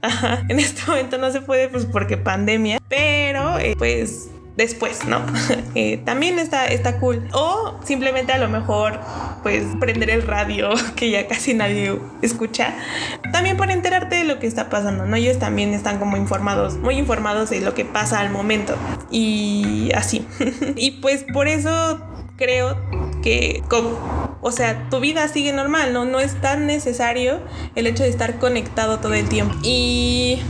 En 0.02 0.60
este 0.60 0.82
momento 0.88 1.18
no 1.18 1.32
se 1.32 1.42
puede 1.42 1.68
pues 1.68 1.86
porque 1.86 2.18
pandemia, 2.18 2.80
pero 2.88 3.60
eh, 3.60 3.76
pues 3.78 4.30
después, 4.60 5.06
¿no? 5.06 5.26
Eh, 5.76 6.02
también 6.04 6.40
está, 6.40 6.66
está 6.66 7.00
cool. 7.00 7.28
O 7.32 7.80
simplemente 7.86 8.34
a 8.34 8.38
lo 8.40 8.50
mejor 8.50 9.00
pues 9.44 9.64
prender 9.80 10.10
el 10.10 10.24
radio 10.24 10.72
que 10.96 11.10
ya 11.12 11.28
casi 11.28 11.54
nadie 11.54 11.98
escucha. 12.22 12.76
También 13.32 13.56
para 13.56 13.74
enterarte 13.74 14.16
de 14.16 14.24
lo 14.24 14.40
que 14.40 14.48
está 14.48 14.70
pasando, 14.70 15.06
¿no? 15.06 15.16
Ellos 15.16 15.38
también 15.38 15.74
están 15.74 16.00
como 16.00 16.18
informados, 16.18 16.78
muy 16.78 16.98
informados 16.98 17.52
de 17.52 17.62
lo 17.62 17.76
que 17.76 17.86
pasa 17.86 18.20
al 18.20 18.32
momento. 18.32 18.76
Y 19.12 19.92
así. 19.96 20.28
y 20.76 20.92
pues 20.92 21.24
por 21.32 21.48
eso 21.48 22.02
creo 22.39 22.78
que, 23.21 23.62
o 24.41 24.52
sea, 24.52 24.89
tu 24.89 24.99
vida 24.99 25.28
sigue 25.28 25.52
normal, 25.52 25.93
¿no? 25.93 26.06
No 26.06 26.19
es 26.19 26.39
tan 26.41 26.65
necesario 26.65 27.41
el 27.75 27.86
hecho 27.86 28.04
de 28.04 28.10
estar 28.10 28.39
conectado 28.39 28.99
todo 28.99 29.13
el 29.13 29.28
tiempo. 29.28 29.54
Y 29.62 30.41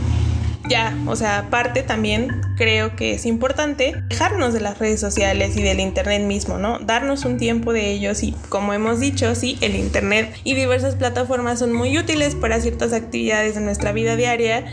ya, 0.69 0.95
o 1.08 1.15
sea, 1.15 1.39
aparte 1.39 1.82
también 1.82 2.41
creo 2.55 2.95
que 2.95 3.13
es 3.13 3.25
importante 3.25 3.95
dejarnos 4.08 4.53
de 4.53 4.62
las 4.62 4.77
redes 4.77 4.99
sociales 4.99 5.58
y 5.58 5.63
del 5.63 5.79
internet 5.79 6.21
mismo, 6.21 6.58
¿no? 6.58 6.79
Darnos 6.79 7.25
un 7.25 7.38
tiempo 7.38 7.73
de 7.73 7.91
ellos 7.91 8.21
y 8.23 8.34
como 8.49 8.73
hemos 8.73 8.99
dicho, 8.99 9.34
sí, 9.36 9.58
el 9.62 9.75
internet 9.75 10.34
y 10.43 10.53
diversas 10.53 10.95
plataformas 10.95 11.60
son 11.60 11.73
muy 11.73 11.97
útiles 11.97 12.36
para 12.36 12.62
ciertas 12.62 12.93
actividades 12.93 13.55
de 13.55 13.62
nuestra 13.62 13.91
vida 13.91 14.15
diaria, 14.15 14.65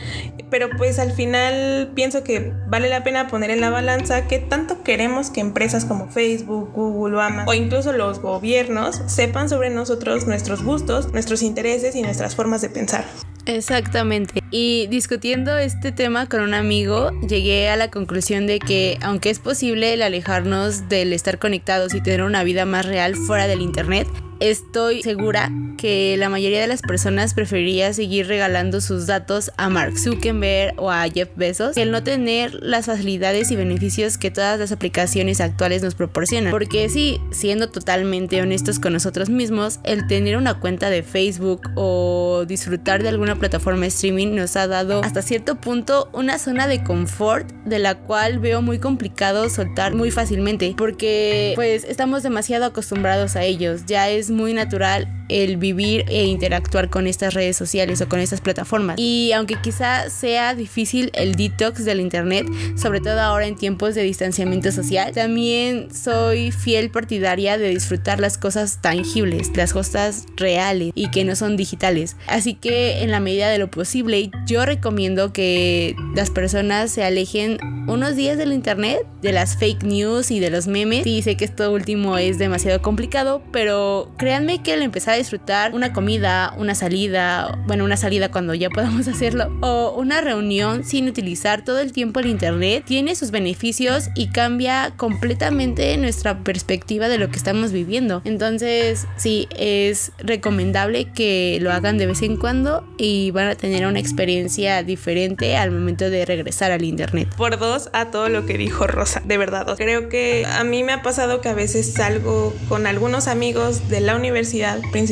pero 0.51 0.69
pues 0.77 0.99
al 0.99 1.13
final 1.13 1.93
pienso 1.95 2.23
que 2.23 2.53
vale 2.69 2.89
la 2.89 3.03
pena 3.03 3.29
poner 3.29 3.51
en 3.51 3.61
la 3.61 3.71
balanza 3.71 4.29
que 4.29 4.39
tanto 4.39 4.83
queremos 4.83 5.31
que 5.31 5.41
empresas 5.41 5.85
como 5.85 6.09
Facebook, 6.09 6.73
Google 6.75 7.23
Amazon 7.23 7.49
o 7.49 7.55
incluso 7.55 7.93
los 7.93 8.21
gobiernos 8.21 9.01
sepan 9.07 9.49
sobre 9.49 9.71
nosotros 9.71 10.27
nuestros 10.27 10.63
gustos, 10.63 11.13
nuestros 11.13 11.43
intereses 11.43 11.97
y 11.97 12.03
nuestras 12.03 12.35
formas 12.37 12.61
de 12.61 12.69
pensar. 12.69 13.05
Exactamente. 13.47 14.43
Y 14.51 14.87
discutiendo 14.89 15.57
este 15.57 15.93
tema 15.93 16.27
con 16.27 16.41
un 16.41 16.55
amigo, 16.55 17.11
llegué 17.29 17.69
a 17.69 17.77
la 17.77 17.91
conclusión 17.91 18.47
de 18.47 18.59
que 18.59 18.99
aunque 19.01 19.31
es 19.31 19.39
posible 19.39 19.95
el 19.95 20.03
alejarnos 20.03 20.89
del 20.89 21.13
estar 21.13 21.39
conectados 21.39 21.95
y 21.95 22.01
tener 22.01 22.23
una 22.23 22.43
vida 22.43 22.65
más 22.65 22.87
real 22.87 23.15
fuera 23.15 23.47
del 23.47 23.63
Internet, 23.63 24.09
Estoy 24.39 25.03
segura 25.03 25.51
que 25.79 26.17
la 26.19 26.29
mayoría 26.29 26.61
de 26.61 26.67
las 26.67 26.83
personas 26.83 27.33
preferiría 27.33 27.95
seguir 27.95 28.27
regalando 28.27 28.83
sus 28.83 29.07
datos 29.07 29.51
a 29.57 29.71
Mark 29.71 29.99
Zuckerberg 29.99 30.75
o 30.77 30.91
a 30.91 31.09
Jeff 31.09 31.31
Bezos 31.37 31.75
que 31.75 31.83
el 31.83 31.91
no 31.91 32.03
tener 32.03 32.53
las 32.63 32.87
facilidades 32.87 33.51
y 33.51 33.57
beneficios 33.57 34.19
que 34.19 34.31
todas 34.31 34.59
las 34.59 34.73
aplicaciones 34.73 35.41
actuales 35.41 35.83
nos 35.83 35.95
proporcionan. 35.95 36.51
Porque 36.51 36.89
sí, 36.91 37.19
siendo 37.31 37.71
totalmente 37.71 38.43
honestos 38.43 38.79
con 38.79 38.93
nosotros 38.93 39.31
mismos, 39.31 39.81
el 39.85 40.07
tener 40.07 40.37
una 40.37 40.61
cuenta 40.61 40.91
de 40.91 41.03
Facebook 41.03 41.63
o 41.75 42.45
disfrutar 42.47 43.03
de 43.03 43.09
alguna 43.09 43.36
plataforma 43.37 43.87
streaming 43.87 44.35
nos 44.35 44.57
ha 44.57 44.67
dado 44.67 45.03
hasta 45.03 45.23
cierto 45.23 45.57
punto 45.57 46.09
una 46.13 46.39
zona 46.39 46.67
de 46.67 46.83
confort 46.83 47.51
de 47.65 47.79
la 47.79 47.97
cual 47.97 48.39
veo 48.39 48.63
muy 48.63 48.79
complicado 48.79 49.49
soltar 49.49 49.95
muy 49.95 50.11
fácilmente 50.11 50.75
porque 50.77 51.53
pues 51.55 51.85
estamos 51.85 52.23
demasiado 52.23 52.65
acostumbrados 52.65 53.37
a 53.37 53.45
ellos. 53.45 53.87
Ya 53.87 54.09
es 54.09 54.31
muy 54.31 54.55
natural 54.55 55.09
el 55.29 55.57
vivir 55.57 56.05
e 56.09 56.25
interactuar 56.25 56.91
con 56.91 57.07
estas 57.07 57.35
redes 57.35 57.57
sociales 57.57 58.01
o 58.01 58.09
con 58.09 58.21
estas 58.21 58.41
plataformas. 58.41 58.99
Y 58.99 59.33
aunque 59.33 59.57
quizá 59.61 60.11
sea 60.11 60.55
difícil 60.55 61.11
el 61.15 61.35
detox 61.35 61.85
del 61.85 62.01
internet, 62.01 62.47
sobre 62.77 63.01
todo 63.01 63.21
ahora 63.21 63.47
en 63.47 63.57
tiempos 63.57 63.95
de 63.95 64.03
distanciamiento 64.03 64.73
social, 64.73 65.13
también 65.13 65.89
soy 65.95 66.53
fiel 66.53 66.91
partidaria 66.91 67.59
de 67.59 67.69
disfrutar 67.69 68.21
las 68.21 68.39
cosas 68.39 68.81
tangibles, 68.81 69.51
las 69.57 69.73
cosas 69.73 70.27
reales 70.37 70.93
y 70.95 71.11
que 71.11 71.25
no 71.25 71.37
son 71.37 71.57
digitales. 71.57 72.17
Así 72.27 72.55
que 72.55 73.03
en 73.03 73.11
la 73.11 73.21
medida 73.21 73.49
de 73.49 73.59
lo 73.59 73.71
posible, 73.71 74.31
yo 74.47 74.65
recomiendo 74.65 75.33
que 75.33 75.95
las 76.15 76.31
personas 76.31 76.91
se 76.91 77.05
alejen 77.05 77.59
unos 77.87 78.17
días 78.17 78.37
del 78.37 78.53
internet, 78.53 79.07
de 79.23 79.33
las 79.33 79.57
fake 79.57 79.85
news 79.85 80.31
y 80.31 80.41
de 80.41 80.51
los 80.51 80.67
memes. 80.67 81.07
Y 81.07 81.23
sé 81.23 81.37
que 81.37 81.45
esto 81.45 81.71
último 81.73 82.19
es 82.19 82.39
demasiado 82.39 82.83
complicado, 82.83 83.43
pero 83.53 84.13
créanme 84.17 84.63
que 84.63 84.73
al 84.73 84.83
empezar 84.83 85.16
disfrutar 85.17 85.75
una 85.75 85.93
comida, 85.93 86.55
una 86.57 86.75
salida, 86.75 87.59
bueno, 87.67 87.85
una 87.85 87.97
salida 87.97 88.31
cuando 88.31 88.55
ya 88.55 88.71
podamos 88.71 89.09
hacerlo, 89.09 89.51
o 89.61 89.95
una 89.97 90.21
reunión 90.21 90.85
sin 90.85 91.09
utilizar 91.09 91.65
todo 91.65 91.81
el 91.81 91.93
tiempo 91.93 92.21
el 92.21 92.27
internet, 92.27 92.85
tiene 92.87 93.15
sus 93.15 93.31
beneficios 93.31 94.09
y 94.15 94.29
cambia 94.29 94.93
completamente 94.97 95.97
nuestra 95.97 96.43
perspectiva 96.45 97.09
de 97.09 97.19
lo 97.19 97.29
que 97.29 97.37
estamos 97.37 97.73
viviendo. 97.73 98.23
Entonces, 98.25 99.07
sí, 99.17 99.49
es 99.57 100.13
recomendable 100.19 101.07
que 101.13 101.59
lo 101.61 101.73
hagan 101.73 101.99
de 101.99 102.07
vez 102.07 102.23
en 102.23 102.37
cuando 102.37 102.87
y 102.99 103.31
van 103.31 103.49
a 103.49 103.55
tener 103.55 103.87
una 103.87 103.99
experiencia 103.99 104.83
diferente 104.83 105.57
al 105.57 105.71
momento 105.71 106.11
de 106.11 106.25
regresar 106.25 106.73
al 106.73 106.85
internet. 106.85 107.29
Por 107.37 107.59
dos 107.59 107.91
a 107.93 108.11
todo 108.11 108.29
lo 108.29 108.47
que 108.47 108.59
dijo 108.59 108.87
Rosa, 108.87 109.23
de 109.25 109.39
verdad. 109.39 109.75
Creo 109.77 110.09
que 110.09 110.47
a 110.47 110.65
mí 110.65 110.83
me 110.83 110.93
ha 110.93 111.03
pasado 111.03 111.41
que 111.41 111.49
a 111.49 111.55
veces 111.55 111.93
salgo 111.93 112.55
con 112.69 112.87
algunos 112.87 113.29
amigos 113.29 113.89
de 113.89 114.01
la 114.01 114.17
universidad, 114.17 114.81
principalmente 114.93 115.06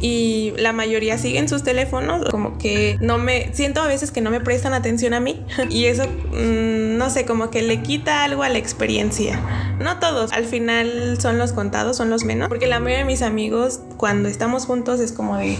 y 0.00 0.52
la 0.56 0.72
mayoría 0.72 1.18
siguen 1.18 1.48
sus 1.48 1.62
teléfonos, 1.62 2.28
como 2.30 2.58
que 2.58 2.96
no 3.00 3.18
me 3.18 3.52
siento 3.52 3.80
a 3.80 3.86
veces 3.86 4.10
que 4.10 4.20
no 4.20 4.30
me 4.30 4.40
prestan 4.40 4.74
atención 4.74 5.14
a 5.14 5.20
mí 5.20 5.44
y 5.70 5.86
eso 5.86 6.04
mm, 6.04 6.96
no 6.96 7.10
sé, 7.10 7.24
como 7.24 7.50
que 7.50 7.62
le 7.62 7.82
quita 7.82 8.24
algo 8.24 8.42
a 8.42 8.48
la 8.48 8.58
experiencia. 8.58 9.40
No 9.80 9.98
todos, 10.00 10.32
al 10.32 10.44
final 10.44 11.18
son 11.20 11.38
los 11.38 11.52
contados, 11.52 11.96
son 11.96 12.10
los 12.10 12.24
menos, 12.24 12.48
porque 12.48 12.66
la 12.66 12.80
mayoría 12.80 12.98
de 12.98 13.04
mis 13.04 13.22
amigos 13.22 13.80
cuando 13.96 14.28
estamos 14.28 14.66
juntos 14.66 15.00
es 15.00 15.12
como 15.12 15.36
de 15.36 15.56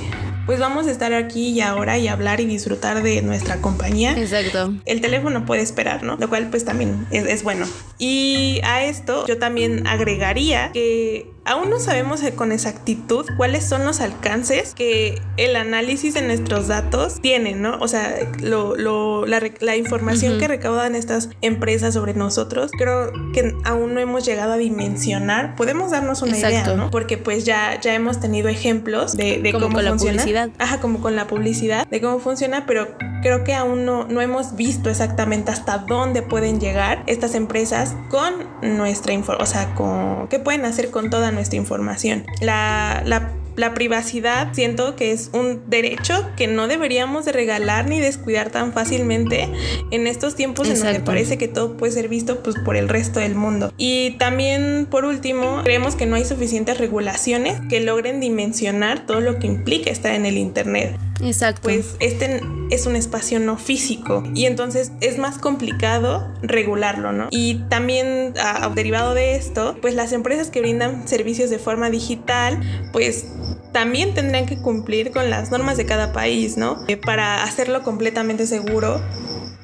pues 0.49 0.61
vamos 0.61 0.87
a 0.87 0.91
estar 0.91 1.13
aquí 1.13 1.51
y 1.51 1.61
ahora 1.61 1.99
y 1.99 2.09
hablar 2.09 2.41
y 2.41 2.47
disfrutar 2.47 3.03
de 3.03 3.21
nuestra 3.21 3.61
compañía. 3.61 4.19
Exacto. 4.19 4.73
El 4.87 5.03
teléfono 5.03 5.45
puede 5.45 5.61
esperar, 5.61 6.03
¿no? 6.03 6.17
Lo 6.17 6.31
cual 6.31 6.49
pues 6.49 6.65
también 6.65 7.07
es, 7.11 7.27
es 7.27 7.43
bueno. 7.43 7.67
Y 7.99 8.63
a 8.65 8.83
esto 8.83 9.27
yo 9.27 9.37
también 9.37 9.87
agregaría 9.87 10.73
que 10.73 11.31
Aún 11.49 11.71
no 11.71 11.81
sabemos 11.81 12.21
con 12.37 12.53
exactitud 12.53 13.25
cuáles 13.39 13.65
son 13.65 13.87
los 13.87 14.01
alcances 14.01 14.75
que 14.75 15.21
el 15.39 15.57
análisis 15.57 16.13
de 16.13 16.21
nuestros 16.21 16.69
datos 16.69 17.21
tiene, 17.23 17.55
¿no? 17.55 17.79
O 17.81 17.89
sea, 17.89 18.17
lo, 18.41 18.77
lo, 18.77 19.25
la, 19.25 19.41
la, 19.61 19.77
información 19.77 20.39
que 20.39 20.47
recaudan 20.47 20.95
estas 20.95 21.31
empresas 21.41 21.95
sobre 21.95 22.13
nosotros, 22.13 22.71
creo 22.77 23.13
que 23.33 23.55
aún 23.65 23.95
no 23.95 24.01
hemos 24.01 24.27
llegado 24.27 24.53
a 24.53 24.57
dimensionar. 24.59 25.57
Podemos 25.57 25.91
darnos 25.91 26.21
una 26.21 26.37
idea, 26.37 26.75
¿no? 26.75 26.91
Porque 26.91 27.17
pues 27.17 27.45
ya, 27.45 27.81
ya 27.81 27.95
hemos 27.95 28.21
tenido 28.21 28.49
ejemplos 28.49 29.17
de, 29.17 29.41
de 29.41 29.53
como 29.53 29.69
cómo 29.69 29.77
con 29.77 29.87
funciona. 29.87 30.17
la 30.17 30.23
publicidad. 30.23 30.51
Ajá, 30.59 30.81
como 30.81 31.01
con 31.01 31.17
la 31.17 31.27
publicidad, 31.27 31.87
de 31.89 32.01
cómo 32.03 32.19
funciona, 32.19 32.67
pero 32.67 32.89
creo 33.23 33.45
que 33.45 33.55
aún 33.55 33.87
no, 33.87 34.07
no 34.07 34.21
hemos 34.21 34.55
visto 34.55 34.91
exactamente 34.91 35.51
hasta 35.51 35.79
dónde 35.79 36.21
pueden 36.21 36.61
llegar 36.61 37.03
estas 37.07 37.35
empresas 37.35 37.95
con 38.11 38.35
nuestra 38.61 39.15
información, 39.15 39.49
o 39.49 39.51
sea, 39.51 39.75
con 39.75 40.29
qué 40.29 40.39
pueden 40.39 40.67
hacer 40.67 40.91
con 40.91 41.09
toda 41.09 41.31
nuestra 41.31 41.38
información. 41.57 42.25
La, 42.41 43.03
la 43.05 43.33
la 43.59 43.75
privacidad 43.75 44.53
siento 44.53 44.95
que 44.95 45.11
es 45.11 45.31
un 45.33 45.63
derecho 45.69 46.31
que 46.37 46.47
no 46.47 46.69
deberíamos 46.69 47.25
de 47.25 47.33
regalar 47.33 47.89
ni 47.89 47.99
descuidar 47.99 48.51
tan 48.51 48.73
fácilmente 48.73 49.49
en 49.91 50.07
estos 50.07 50.37
tiempos 50.37 50.69
en 50.69 50.79
donde 50.79 51.01
parece 51.01 51.39
que 51.39 51.49
todo 51.49 51.77
puede 51.77 51.93
ser 51.93 52.09
visto 52.09 52.41
pues 52.45 52.55
por 52.65 52.77
el 52.77 52.89
resto 52.89 53.19
del 53.19 53.35
mundo. 53.35 53.73
Y 53.77 54.13
también 54.13 54.87
por 54.89 55.05
último, 55.05 55.63
creemos 55.65 55.97
que 55.97 56.07
no 56.07 56.15
hay 56.15 56.25
suficientes 56.25 56.79
regulaciones 56.79 57.61
que 57.69 57.81
logren 57.81 58.21
dimensionar 58.21 59.07
todo 59.07 59.21
lo 59.21 59.41
que 59.41 59.49
implica 59.49 59.91
estar 59.91 60.15
en 60.15 60.25
el 60.25 60.39
internet. 60.39 60.97
Exacto. 61.23 61.63
Pues 61.63 61.97
este 62.01 62.43
es 62.71 62.87
un 62.87 62.97
espacio 62.97 63.41
no 63.41 63.57
físico 63.57 64.23
y 64.35 64.47
entonces 64.47 64.93
es 65.01 65.19
más 65.19 65.39
complicado 65.39 66.33
regularlo, 66.43 67.13
¿no? 67.13 67.29
Y 67.31 67.57
también 67.69 68.35
derivado 68.75 69.15
de 69.15 69.37
esto, 69.37 69.77
pues 69.81 69.95
las 69.95 70.13
empresas 70.13 70.51
que 70.51 70.61
brindan 70.61 71.09
servicios 71.09 71.51
de 71.51 71.59
forma 71.59 71.91
digital, 71.91 72.61
pues 72.93 73.27
también 73.73 74.15
tendrían 74.15 74.47
que 74.47 74.59
cumplir 74.59 75.11
con 75.11 75.31
las 75.31 75.51
normas 75.51 75.77
de 75.77 75.87
cada 75.87 76.13
país, 76.13 76.57
¿no? 76.57 76.85
Eh, 76.89 76.97
para 76.97 77.43
hacerlo 77.43 77.83
completamente 77.83 78.47
seguro 78.47 79.01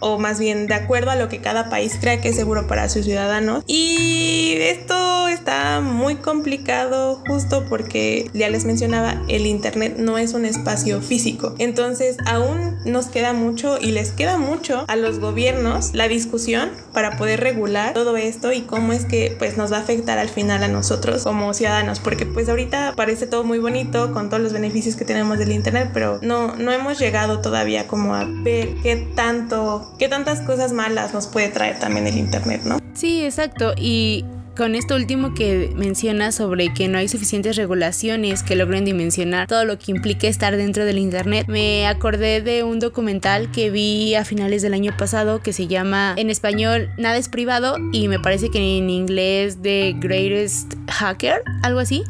o 0.04 0.18
más 0.18 0.38
bien 0.38 0.66
de 0.66 0.74
acuerdo 0.74 1.10
a 1.10 1.16
lo 1.16 1.28
que 1.30 1.38
cada 1.38 1.70
país 1.70 1.96
crea 1.98 2.20
que 2.20 2.28
es 2.28 2.36
seguro 2.36 2.66
para 2.66 2.90
sus 2.90 3.06
ciudadanos. 3.06 3.64
Y 3.66 4.54
esto 4.60 5.28
está 5.28 5.80
muy 5.80 6.16
complicado 6.16 7.22
justo 7.26 7.64
porque 7.68 8.30
ya 8.34 8.50
les 8.50 8.66
mencionaba, 8.66 9.22
el 9.28 9.46
Internet 9.46 9.96
no 9.98 10.18
es 10.18 10.34
un 10.34 10.44
espacio 10.44 11.00
físico. 11.00 11.54
Entonces 11.58 12.18
aún 12.26 12.76
nos 12.84 13.06
queda 13.06 13.32
mucho 13.32 13.78
y 13.80 13.92
les 13.92 14.10
queda 14.10 14.36
mucho 14.36 14.84
a 14.88 14.96
los 14.96 15.20
gobiernos 15.20 15.94
la 15.94 16.06
discusión 16.06 16.70
para 16.92 17.16
poder 17.16 17.40
regular 17.40 17.94
todo 17.94 18.18
esto 18.18 18.52
y 18.52 18.60
cómo 18.60 18.92
es 18.92 19.06
que 19.06 19.34
pues 19.38 19.56
nos 19.56 19.72
va 19.72 19.78
a 19.78 19.80
afectar 19.80 20.18
al 20.18 20.28
final 20.28 20.62
a 20.62 20.68
nosotros 20.68 21.24
como 21.24 21.54
ciudadanos. 21.54 21.98
Porque 21.98 22.26
pues 22.26 22.50
ahorita 22.50 22.92
parece 22.94 23.26
todo 23.26 23.42
muy 23.42 23.58
bonito 23.58 24.12
con 24.12 24.28
todos 24.28 24.42
los 24.42 24.52
beneficios 24.52 24.96
que 24.96 25.06
tenemos 25.06 25.38
del 25.38 25.52
Internet, 25.52 25.90
pero 25.94 26.18
no, 26.20 26.56
no 26.56 26.72
hemos 26.72 26.98
llegado 26.98 27.40
todavía 27.40 27.86
como 27.86 28.14
a 28.14 28.26
ver 28.26 28.74
qué 28.82 28.96
tanto 29.14 29.93
qué 29.98 30.08
tantas 30.08 30.40
cosas 30.40 30.72
malas 30.72 31.14
nos 31.14 31.26
puede 31.26 31.48
traer 31.48 31.78
también 31.78 32.06
el 32.06 32.16
Internet, 32.16 32.62
¿no? 32.64 32.78
Sí, 32.94 33.24
exacto. 33.24 33.74
Y 33.76 34.24
con 34.56 34.74
esto 34.74 34.94
último 34.94 35.34
que 35.34 35.72
menciona 35.74 36.32
sobre 36.32 36.72
que 36.72 36.88
no 36.88 36.98
hay 36.98 37.08
suficientes 37.08 37.56
regulaciones 37.56 38.42
que 38.42 38.56
logren 38.56 38.84
dimensionar 38.84 39.48
todo 39.48 39.64
lo 39.64 39.78
que 39.78 39.90
implica 39.90 40.28
estar 40.28 40.56
dentro 40.56 40.84
del 40.84 40.98
Internet, 40.98 41.46
me 41.48 41.86
acordé 41.86 42.40
de 42.40 42.62
un 42.62 42.78
documental 42.78 43.50
que 43.50 43.70
vi 43.70 44.14
a 44.14 44.24
finales 44.24 44.62
del 44.62 44.74
año 44.74 44.96
pasado 44.96 45.40
que 45.40 45.52
se 45.52 45.66
llama 45.66 46.14
en 46.16 46.30
español 46.30 46.90
Nada 46.96 47.16
es 47.16 47.28
privado 47.28 47.76
y 47.92 48.08
me 48.08 48.18
parece 48.18 48.50
que 48.50 48.78
en 48.78 48.90
inglés 48.90 49.58
The 49.62 49.96
Greatest 49.98 50.74
Hacker, 50.88 51.42
algo 51.62 51.80
así. 51.80 52.04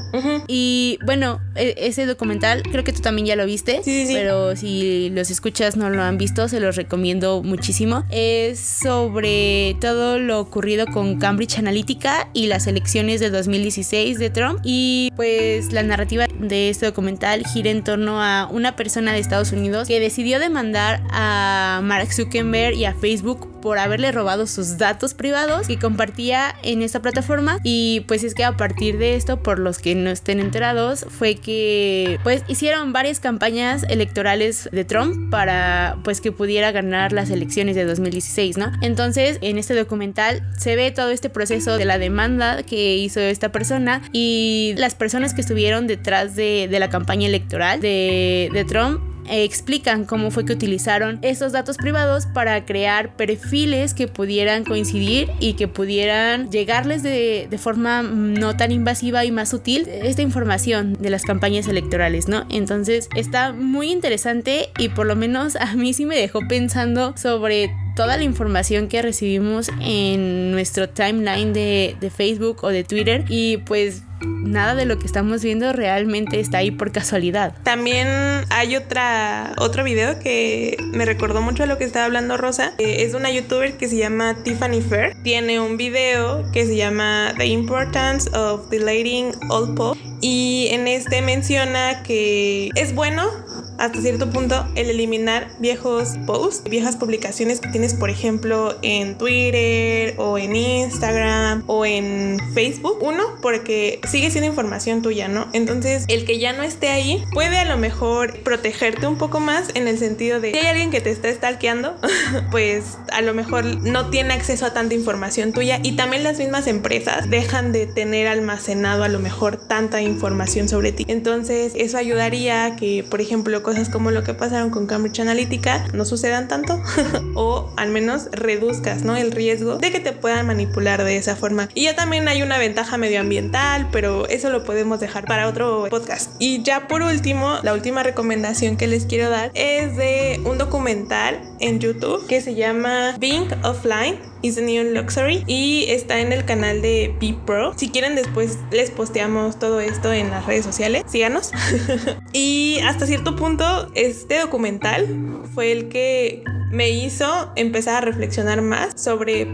Y 0.47 0.99
bueno, 1.05 1.40
e, 1.55 1.74
ese 1.78 2.07
documental 2.07 2.62
creo 2.62 2.84
que 2.84 2.92
tú 2.92 3.01
también 3.01 3.26
ya 3.26 3.36
lo 3.36 3.47
viste, 3.47 3.82
sí, 3.82 4.07
sí. 4.07 4.12
pero 4.14 4.57
si 4.57 5.11
los 5.11 5.30
escuchas 5.30 5.76
no 5.76 5.90
lo 5.90 6.03
han 6.03 6.18
visto, 6.18 6.49
se 6.49 6.61
los 6.61 6.76
recomiendo 6.76 7.42
muchísimo. 7.42 8.05
Es 8.11 8.61
sobre 8.61 9.76
todo 9.80 10.18
lo 10.18 10.40
ocurrido 10.40 10.86
con 10.86 11.18
Cambridge 11.18 11.59
Analytica 11.59 12.28
y 12.35 12.49
las 12.49 12.66
elecciones 12.66 13.20
de 13.20 13.30
2016 13.30 14.18
de 14.18 14.30
Trump. 14.30 14.61
Y 14.62 15.12
pues 15.16 15.72
la 15.72 15.82
narrativa 15.82 16.26
de 16.39 16.68
este 16.68 16.87
documental 16.87 17.45
gira 17.47 17.70
en 17.70 17.82
torno 17.82 18.20
a 18.20 18.49
una 18.51 18.76
persona 18.76 19.12
de 19.12 19.20
Estados 19.20 19.53
Unidos 19.53 19.89
que 19.89 20.01
decidió 20.01 20.39
demandar 20.39 21.03
a 21.11 21.80
Mark 21.82 22.12
Zuckerberg 22.12 22.74
y 22.74 22.85
a 22.85 22.95
Facebook 22.95 23.54
por 23.65 23.79
haberle 23.79 24.12
robado 24.12 24.47
sus 24.47 24.77
datos 24.77 25.15
privados 25.15 25.67
que 25.67 25.79
compartía 25.79 26.55
en 26.62 26.83
esta 26.83 27.01
plataforma 27.01 27.61
y 27.62 28.05
pues 28.07 28.23
es 28.23 28.35
que 28.35 28.45
a 28.45 28.59
partir 28.59 28.99
de 28.99 29.17
esto 29.17 29.43
por 29.43 29.59
los 29.59 29.79
que 29.79 29.95
no 29.95 30.11
estén 30.11 30.39
enterados 30.39 31.07
fue 31.09 31.37
que 31.37 32.21
pues 32.23 32.43
hicieron 32.47 32.93
varias 32.93 33.21
campañas 33.21 33.87
electorales 33.89 34.69
de 34.71 34.85
Trump 34.85 35.31
para 35.31 35.97
pues 36.05 36.21
que 36.21 36.31
pudiera 36.31 36.73
ganar 36.73 37.15
las 37.15 37.31
elecciones 37.31 37.75
de 37.75 37.87
2016, 37.87 38.59
¿no? 38.59 38.71
Entonces 38.83 39.39
en 39.41 39.57
este 39.57 39.75
documental 39.75 40.47
se 40.59 40.77
ve 40.77 40.91
todo 40.91 41.09
este 41.09 41.31
proceso 41.31 41.79
de 41.79 41.87
la 41.87 41.97
demanda 41.97 42.65
que 42.65 42.97
hizo 42.99 43.21
esta 43.21 43.51
persona 43.51 44.03
y 44.12 44.75
las 44.77 44.95
personas 44.95 45.33
que 45.33 45.41
estuvieron 45.41 45.87
detrás 45.87 46.37
de, 46.37 46.69
la 46.75 46.91
campaña 46.91 47.29
electoral 47.29 47.81
de, 47.81 48.51
de 48.53 48.65
Trump 48.67 49.14
explican 49.29 50.05
cómo 50.05 50.31
fue 50.31 50.45
que 50.45 50.53
utilizaron 50.53 51.18
esos 51.22 51.53
datos 51.53 51.77
privados 51.77 52.27
para 52.27 52.64
crear 52.64 53.16
perfiles 53.16 53.95
que 53.95 54.09
pudieran 54.09 54.64
coincidir 54.64 55.31
y 55.41 55.55
que 55.55 55.68
pudieran 55.68 56.51
llegarles 56.51 57.03
de, 57.03 57.47
de, 57.51 57.59
forma 57.59 58.03
no 58.03 58.57
tan 58.57 58.72
invasiva 58.72 59.25
y 59.25 59.31
más 59.31 59.49
sutil 59.49 59.89
esta 59.89 60.22
información 60.22 60.95
de 61.01 61.11
las 61.11 61.22
campañas 61.22 61.66
electorales, 61.66 62.29
¿no? 62.29 62.47
Entonces 62.51 63.09
está 63.16 63.53
muy 63.53 63.91
interesante 63.91 64.70
y 64.79 64.89
por 64.89 65.07
lo 65.07 65.16
menos 65.16 65.57
a 65.57 65.75
mí 65.75 65.95
sí 65.95 66.07
me 66.07 66.16
dejó 66.16 66.41
pensando 66.49 67.16
sobre 67.16 67.70
toda 67.95 68.16
la 68.16 68.24
información 68.24 68.88
que 68.88 69.03
recibimos 69.03 69.70
en 69.80 70.51
nuestro 70.51 70.88
timeline 70.88 71.53
de, 71.53 71.97
de 72.01 72.11
Facebook 72.11 72.59
o 72.62 72.68
de 72.68 72.84
Twitter 72.84 73.24
y 73.28 73.59
pues 73.59 74.03
nada 74.26 74.74
de 74.74 74.84
lo 74.84 74.99
que 74.99 75.07
estamos 75.07 75.42
viendo 75.42 75.72
realmente 75.72 76.40
está 76.40 76.59
ahí 76.59 76.70
por 76.70 76.92
casualidad. 76.92 77.55
También 77.62 78.09
hay 78.51 78.76
otra 78.76 79.55
otro 79.59 79.84
video 79.84 80.18
que 80.18 80.76
me 80.92 81.05
recordó 81.05 81.42
mucho 81.42 81.64
a 81.64 81.66
lo 81.66 81.78
que 81.78 81.84
estaba 81.84 82.07
hablando 82.07 82.36
Rosa. 82.36 82.72
es 82.78 83.14
una 83.14 83.30
youtuber 83.30 83.76
que 83.76 83.88
se 83.88 83.97
llama 83.97 84.36
Tiffany 84.42 84.80
Fair. 84.80 85.14
Tiene 85.22 85.61
un 85.61 85.76
video 85.76 86.51
que 86.53 86.66
se 86.66 86.76
llama 86.76 87.34
The 87.36 87.47
Importance 87.47 88.30
of 88.36 88.68
Deleting 88.70 89.32
Old 89.51 89.76
Posts 89.76 90.03
y 90.20 90.68
en 90.70 90.88
este 90.88 91.22
menciona 91.22 92.03
que 92.03 92.70
es 92.74 92.95
bueno 92.95 93.30
hasta 93.78 94.01
cierto 94.01 94.30
punto 94.30 94.66
el 94.76 94.88
eliminar 94.88 95.49
viejos 95.59 96.11
posts, 96.26 96.68
viejas 96.68 96.97
publicaciones 96.97 97.61
que 97.61 97.68
por 97.93 98.09
ejemplo 98.09 98.78
en 98.80 99.18
Twitter 99.18 100.14
o 100.16 100.39
en 100.39 100.57
Instagram 100.57 101.64
o 101.66 101.85
en 101.85 102.39
Facebook. 102.55 102.99
Uno, 103.03 103.24
porque 103.43 104.01
sigue 104.09 104.30
siendo 104.30 104.49
información 104.49 105.03
tuya, 105.03 105.28
¿no? 105.28 105.49
Entonces 105.53 106.07
el 106.09 106.24
que 106.24 106.39
ya 106.39 106.55
no 106.55 106.62
esté 106.62 106.89
ahí 106.89 107.22
puede 107.32 107.59
a 107.59 107.66
lo 107.66 107.76
mejor 107.76 108.41
protegerte 108.43 109.07
un 109.07 109.18
poco 109.18 109.41
más 109.41 109.68
en 109.74 109.89
el 109.89 109.99
sentido 109.99 110.41
de 110.41 110.53
si 110.53 110.59
hay 110.59 110.66
alguien 110.66 110.91
que 110.91 111.03
te 111.03 111.11
está 111.11 111.30
stalkeando, 111.32 111.97
pues 112.51 112.97
a 113.12 113.20
lo 113.20 113.35
mejor 113.35 113.64
no 113.82 114.09
tiene 114.11 114.32
acceso 114.32 114.64
a 114.64 114.72
tanta 114.72 114.95
información 114.95 115.53
tuya 115.53 115.80
y 115.82 115.97
también 115.97 116.22
las 116.24 116.39
mismas 116.39 116.66
empresas 116.66 117.28
dejan 117.28 117.72
de 117.72 117.87
tener 117.87 118.28
almacenado 118.28 119.05
a 119.05 119.09
lo 119.09 119.18
mejor 119.18 119.57
tanta 119.57 120.01
información 120.01 120.68
sobre 120.68 120.93
ti. 120.93 121.05
Entonces 121.09 121.72
eso 121.74 121.99
ayudaría 121.99 122.64
a 122.64 122.76
que, 122.76 123.05
por 123.09 123.20
ejemplo, 123.20 123.62
cosas 123.62 123.89
como 123.89 124.11
lo 124.11 124.22
que 124.22 124.35
pasaron 124.35 124.70
con 124.70 124.87
Cambridge 124.87 125.20
Analytica 125.20 125.87
no 125.93 126.05
sucedan 126.05 126.49
tanto 126.49 126.80
o 127.35 127.72
al 127.77 127.91
menos 127.91 128.29
reduzcas 128.33 129.03
¿no? 129.03 129.16
el 129.16 129.33
riesgo 129.33 129.77
de 129.77 129.91
que 129.91 130.01
te 130.01 130.12
puedan 130.12 130.47
manipular 130.47 131.05
de 131.05 131.16
esa 131.16 131.37
forma. 131.37 131.68
Y 131.75 131.85
ya 131.85 131.97
también 131.97 132.29
hay 132.29 132.43
una 132.43 132.59
ventaja 132.59 132.97
medioambiental, 132.97 133.89
pero 133.91 134.29
eso 134.29 134.51
lo 134.51 134.64
podemos 134.64 135.01
dejar 135.01 135.25
para 135.25 135.49
otro 135.49 135.87
podcast. 135.91 136.33
Y 136.39 136.62
ya 136.62 136.89
por 136.89 137.03
último, 137.03 137.59
la 137.62 137.75
última 137.75 138.03
recomendación 138.03 138.77
que 138.77 138.87
les 138.87 139.07
quiero 139.07 139.31
dar 139.31 139.51
es 139.55 139.97
de 139.97 140.41
un 140.45 140.59
documental 140.59 141.41
en 141.61 141.81
YouTube 141.81 142.27
que 142.27 142.41
se 142.41 142.55
llama 142.55 143.16
Being 143.18 143.49
Offline 143.62 144.34
is 144.45 144.57
the 144.57 144.62
New 144.62 144.92
Luxury 144.92 145.42
y 145.47 145.86
está 145.88 146.20
en 146.20 146.30
el 146.32 146.45
canal 146.45 146.82
de 146.82 147.14
Be. 147.18 147.34
Si 147.76 147.88
quieren 147.88 148.14
después 148.14 148.59
les 148.70 148.90
posteamos 148.90 149.59
todo 149.59 149.80
esto 149.80 150.12
en 150.12 150.30
las 150.30 150.45
redes 150.45 150.64
sociales. 150.64 151.03
Síganos. 151.07 151.51
y 152.32 152.78
hasta 152.84 153.07
cierto 153.07 153.36
punto 153.36 153.90
este 153.95 154.40
documental 154.40 155.42
fue 155.55 155.72
el 155.72 155.88
que 155.88 156.45
me 156.70 156.90
hizo 156.90 157.53
empezar 157.57 158.03
a 158.03 158.07
reflexionar 158.07 158.61
más 158.61 159.01
sobre 159.01 159.47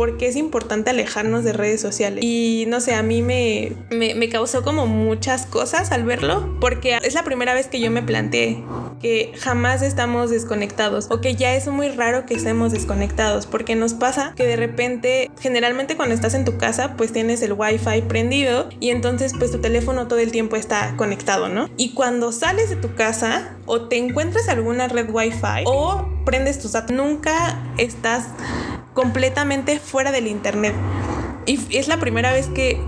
por 0.00 0.16
qué 0.16 0.28
es 0.28 0.36
importante 0.36 0.88
alejarnos 0.88 1.44
de 1.44 1.52
redes 1.52 1.78
sociales. 1.78 2.24
Y 2.24 2.64
no 2.68 2.80
sé, 2.80 2.94
a 2.94 3.02
mí 3.02 3.20
me, 3.20 3.72
me, 3.90 4.28
causó 4.30 4.62
como 4.62 4.86
muchas 4.86 5.44
cosas 5.44 5.92
al 5.92 6.04
verlo, 6.04 6.56
porque 6.58 6.98
es 7.02 7.12
la 7.12 7.22
primera 7.22 7.52
vez 7.52 7.66
que 7.66 7.80
yo 7.80 7.90
me 7.90 8.02
planteé 8.02 8.64
que 9.02 9.32
jamás 9.38 9.82
estamos 9.82 10.30
desconectados 10.30 11.08
o 11.10 11.20
que 11.20 11.34
ya 11.34 11.54
es 11.54 11.66
muy 11.68 11.88
raro 11.88 12.26
que 12.26 12.34
estemos 12.34 12.72
desconectados, 12.72 13.46
porque 13.46 13.74
nos 13.74 13.94
pasa 13.94 14.34
que 14.36 14.46
de 14.46 14.56
repente, 14.56 15.30
generalmente 15.40 15.96
cuando 15.96 16.14
estás 16.14 16.34
en 16.34 16.44
tu 16.44 16.58
casa, 16.58 16.94
pues 16.96 17.12
tienes 17.12 17.42
el 17.42 17.54
wifi 17.54 18.02
prendido 18.08 18.68
y 18.78 18.90
entonces 18.90 19.32
pues 19.38 19.50
tu 19.50 19.58
teléfono 19.58 20.06
todo 20.06 20.18
el 20.18 20.32
tiempo 20.32 20.56
está 20.56 20.94
conectado, 20.96 21.48
¿no? 21.48 21.68
Y 21.76 21.94
cuando 21.94 22.32
sales 22.32 22.70
de 22.70 22.76
tu 22.76 22.94
casa 22.94 23.56
o 23.66 23.82
te 23.82 23.96
encuentras 23.96 24.48
alguna 24.48 24.86
red 24.88 25.08
wifi 25.10 25.64
o 25.64 26.06
prendes 26.24 26.58
tus 26.58 26.72
datos, 26.72 26.94
nunca 26.94 27.58
estás 27.78 28.26
completamente 28.94 29.78
fuera 29.78 30.12
del 30.12 30.26
internet. 30.26 30.74
Y 31.46 31.58
es 31.76 31.88
la 31.88 31.98
primera 31.98 32.32
vez 32.32 32.48
que 32.48 32.80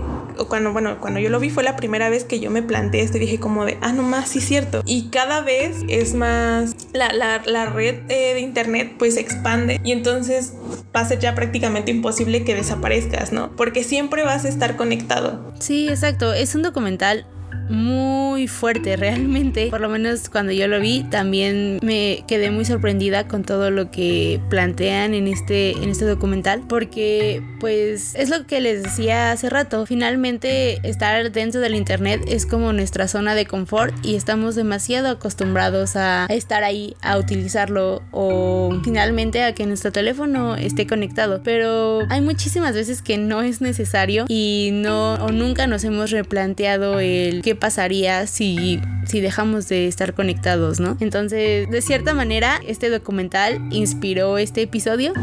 cuando, 0.47 0.73
bueno, 0.73 0.99
cuando 0.99 1.19
yo 1.19 1.29
lo 1.29 1.39
vi 1.39 1.49
fue 1.49 1.63
la 1.63 1.75
primera 1.75 2.09
vez 2.09 2.23
que 2.23 2.39
yo 2.39 2.49
me 2.49 2.63
planteé 2.63 3.01
esto 3.01 3.17
y 3.17 3.21
dije 3.21 3.39
como 3.39 3.65
de, 3.65 3.77
ah, 3.81 3.93
no 3.93 4.03
más, 4.03 4.29
sí 4.29 4.39
es 4.39 4.45
cierto. 4.45 4.81
Y 4.85 5.09
cada 5.09 5.41
vez 5.41 5.77
es 5.87 6.13
más, 6.13 6.75
la, 6.93 7.11
la, 7.45 7.65
red 7.67 8.01
eh, 8.09 8.33
de 8.33 8.39
internet 8.39 8.95
pues 8.97 9.15
se 9.15 9.21
expande 9.21 9.79
y 9.83 9.91
entonces 9.91 10.53
va 10.95 11.01
a 11.01 11.05
ser 11.05 11.19
ya 11.19 11.35
prácticamente 11.35 11.91
imposible 11.91 12.43
que 12.43 12.55
desaparezcas, 12.55 13.31
¿no? 13.31 13.55
Porque 13.55 13.83
siempre 13.83 14.23
vas 14.23 14.45
a 14.45 14.49
estar 14.49 14.75
conectado. 14.75 15.53
Sí, 15.59 15.89
exacto. 15.89 16.33
Es 16.33 16.55
un 16.55 16.63
documental 16.63 17.25
muy 17.69 18.47
fuerte 18.47 18.95
realmente. 18.97 19.67
Por 19.67 19.81
lo 19.81 19.89
menos 19.89 20.29
cuando 20.29 20.51
yo 20.51 20.67
lo 20.67 20.79
vi, 20.79 21.03
también 21.03 21.79
me 21.81 22.23
quedé 22.27 22.51
muy 22.51 22.65
sorprendida 22.65 23.27
con 23.27 23.43
todo 23.43 23.71
lo 23.71 23.91
que 23.91 24.39
plantean 24.49 25.13
en 25.13 25.27
este, 25.27 25.71
en 25.71 25.89
este 25.89 26.05
documental. 26.05 26.63
Porque 26.67 27.41
pues 27.59 28.15
es 28.15 28.29
lo 28.29 28.45
que 28.45 28.61
les 28.61 28.83
decía 28.83 29.31
hace 29.31 29.49
rato. 29.49 29.85
Finalmente 29.85 30.79
estar 30.87 31.31
dentro 31.31 31.61
del 31.61 31.75
internet 31.75 32.21
es 32.27 32.45
como 32.45 32.73
nuestra 32.73 33.07
zona 33.07 33.35
de 33.35 33.45
confort 33.45 33.93
y 34.05 34.15
estamos 34.15 34.55
demasiado 34.55 35.09
acostumbrados 35.09 35.95
a 35.95 36.25
estar 36.29 36.63
ahí, 36.63 36.95
a 37.01 37.17
utilizarlo 37.17 38.03
o 38.11 38.79
finalmente 38.83 39.43
a 39.43 39.53
que 39.53 39.65
nuestro 39.65 39.91
teléfono 39.91 40.55
esté 40.55 40.87
conectado. 40.87 41.41
Pero 41.43 42.01
hay 42.09 42.21
muchísimas 42.21 42.75
veces 42.75 43.01
que 43.01 43.17
no 43.17 43.41
es 43.41 43.61
necesario 43.61 44.25
y 44.27 44.71
no 44.73 45.15
o 45.15 45.31
nunca 45.31 45.67
nos 45.67 45.83
hemos 45.83 46.11
replanteado 46.11 46.99
el 46.99 47.41
qué 47.41 47.55
pasaría 47.63 48.27
si, 48.27 48.81
si 49.05 49.21
dejamos 49.21 49.69
de 49.69 49.87
estar 49.87 50.13
conectados, 50.13 50.81
¿no? 50.81 50.97
Entonces, 50.99 51.69
de 51.69 51.81
cierta 51.81 52.13
manera, 52.13 52.59
este 52.67 52.89
documental 52.89 53.61
inspiró 53.71 54.37
este 54.37 54.63
episodio. 54.63 55.13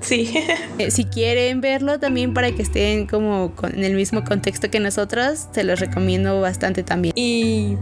Sí. 0.00 0.32
Eh, 0.78 0.92
si 0.92 1.04
quieren 1.04 1.60
verlo 1.60 1.98
también 1.98 2.34
para 2.34 2.52
que 2.52 2.62
estén 2.62 3.06
como 3.06 3.52
en 3.72 3.82
el 3.82 3.94
mismo 3.94 4.22
contexto 4.22 4.70
que 4.70 4.78
nosotros, 4.78 5.48
se 5.52 5.64
los 5.64 5.80
recomiendo 5.80 6.40
bastante 6.40 6.84
también. 6.84 7.12
Y 7.16 7.76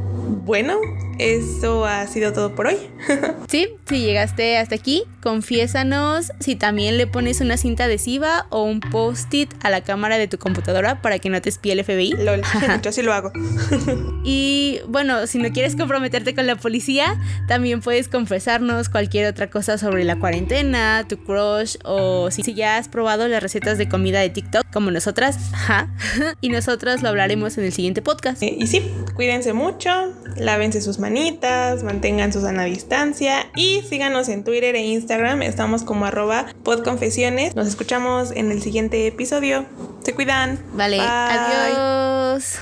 bueno, 0.46 0.78
eso 1.18 1.84
ha 1.84 2.06
sido 2.06 2.32
todo 2.32 2.54
por 2.54 2.66
hoy. 2.66 2.76
sí, 3.48 3.68
si 3.88 4.00
llegaste 4.00 4.58
hasta 4.58 4.74
aquí, 4.74 5.04
confiésanos 5.22 6.32
si 6.40 6.56
también 6.56 6.98
le 6.98 7.06
pones 7.06 7.40
una 7.40 7.56
cinta 7.56 7.84
adhesiva 7.84 8.46
o 8.50 8.62
un 8.62 8.80
post-it 8.80 9.52
a 9.62 9.70
la 9.70 9.82
cámara 9.82 10.18
de 10.18 10.28
tu 10.28 10.38
computadora 10.38 11.00
para 11.02 11.18
que 11.18 11.30
no 11.30 11.40
te 11.40 11.48
espíe 11.48 11.72
el 11.72 11.84
FBI. 11.84 12.12
Lol, 12.18 12.42
yo 12.82 12.92
sí 12.92 13.02
lo 13.02 13.12
hago. 13.12 13.32
y 14.24 14.80
bueno, 14.88 15.26
si 15.26 15.38
no 15.38 15.50
quieres 15.50 15.76
comprometerte 15.76 16.34
con 16.34 16.46
la 16.46 16.56
policía, 16.56 17.18
también 17.48 17.80
puedes 17.80 18.08
confesarnos 18.08 18.88
cualquier 18.88 19.26
otra 19.26 19.50
cosa 19.50 19.78
sobre 19.78 20.04
la 20.04 20.18
cuarentena, 20.18 21.06
tu 21.08 21.18
crush 21.18 21.76
o 21.84 22.30
si 22.30 22.54
ya 22.54 22.76
has 22.76 22.88
probado 22.88 23.26
las 23.28 23.42
recetas 23.42 23.78
de 23.78 23.88
comida 23.88 24.20
de 24.20 24.30
TikTok 24.30 24.64
como 24.72 24.90
nosotras. 24.90 25.38
y 26.40 26.48
nosotros 26.48 27.02
lo 27.02 27.08
hablaremos 27.08 27.58
en 27.58 27.64
el 27.64 27.72
siguiente 27.72 28.02
podcast. 28.02 28.42
Eh, 28.42 28.56
y 28.58 28.66
sí, 28.66 28.82
cuídense 29.14 29.52
mucho, 29.52 29.90
lávense 30.36 30.80
sus 30.80 30.98
manitas, 30.98 31.82
mantengan 31.82 32.32
su 32.32 32.40
sana 32.40 32.64
distancia 32.64 33.50
y 33.56 33.82
síganos 33.82 34.28
en 34.28 34.44
Twitter 34.44 34.74
e 34.74 34.82
Instagram. 34.84 35.42
Estamos 35.42 35.82
como 35.82 36.06
arroba 36.06 36.46
podconfesiones. 36.62 37.54
Nos 37.54 37.66
escuchamos 37.66 38.30
en 38.32 38.50
el 38.50 38.62
siguiente 38.62 39.06
episodio. 39.06 39.66
Se 40.02 40.14
cuidan. 40.14 40.58
Vale, 40.74 41.00
adiós. 41.00 42.58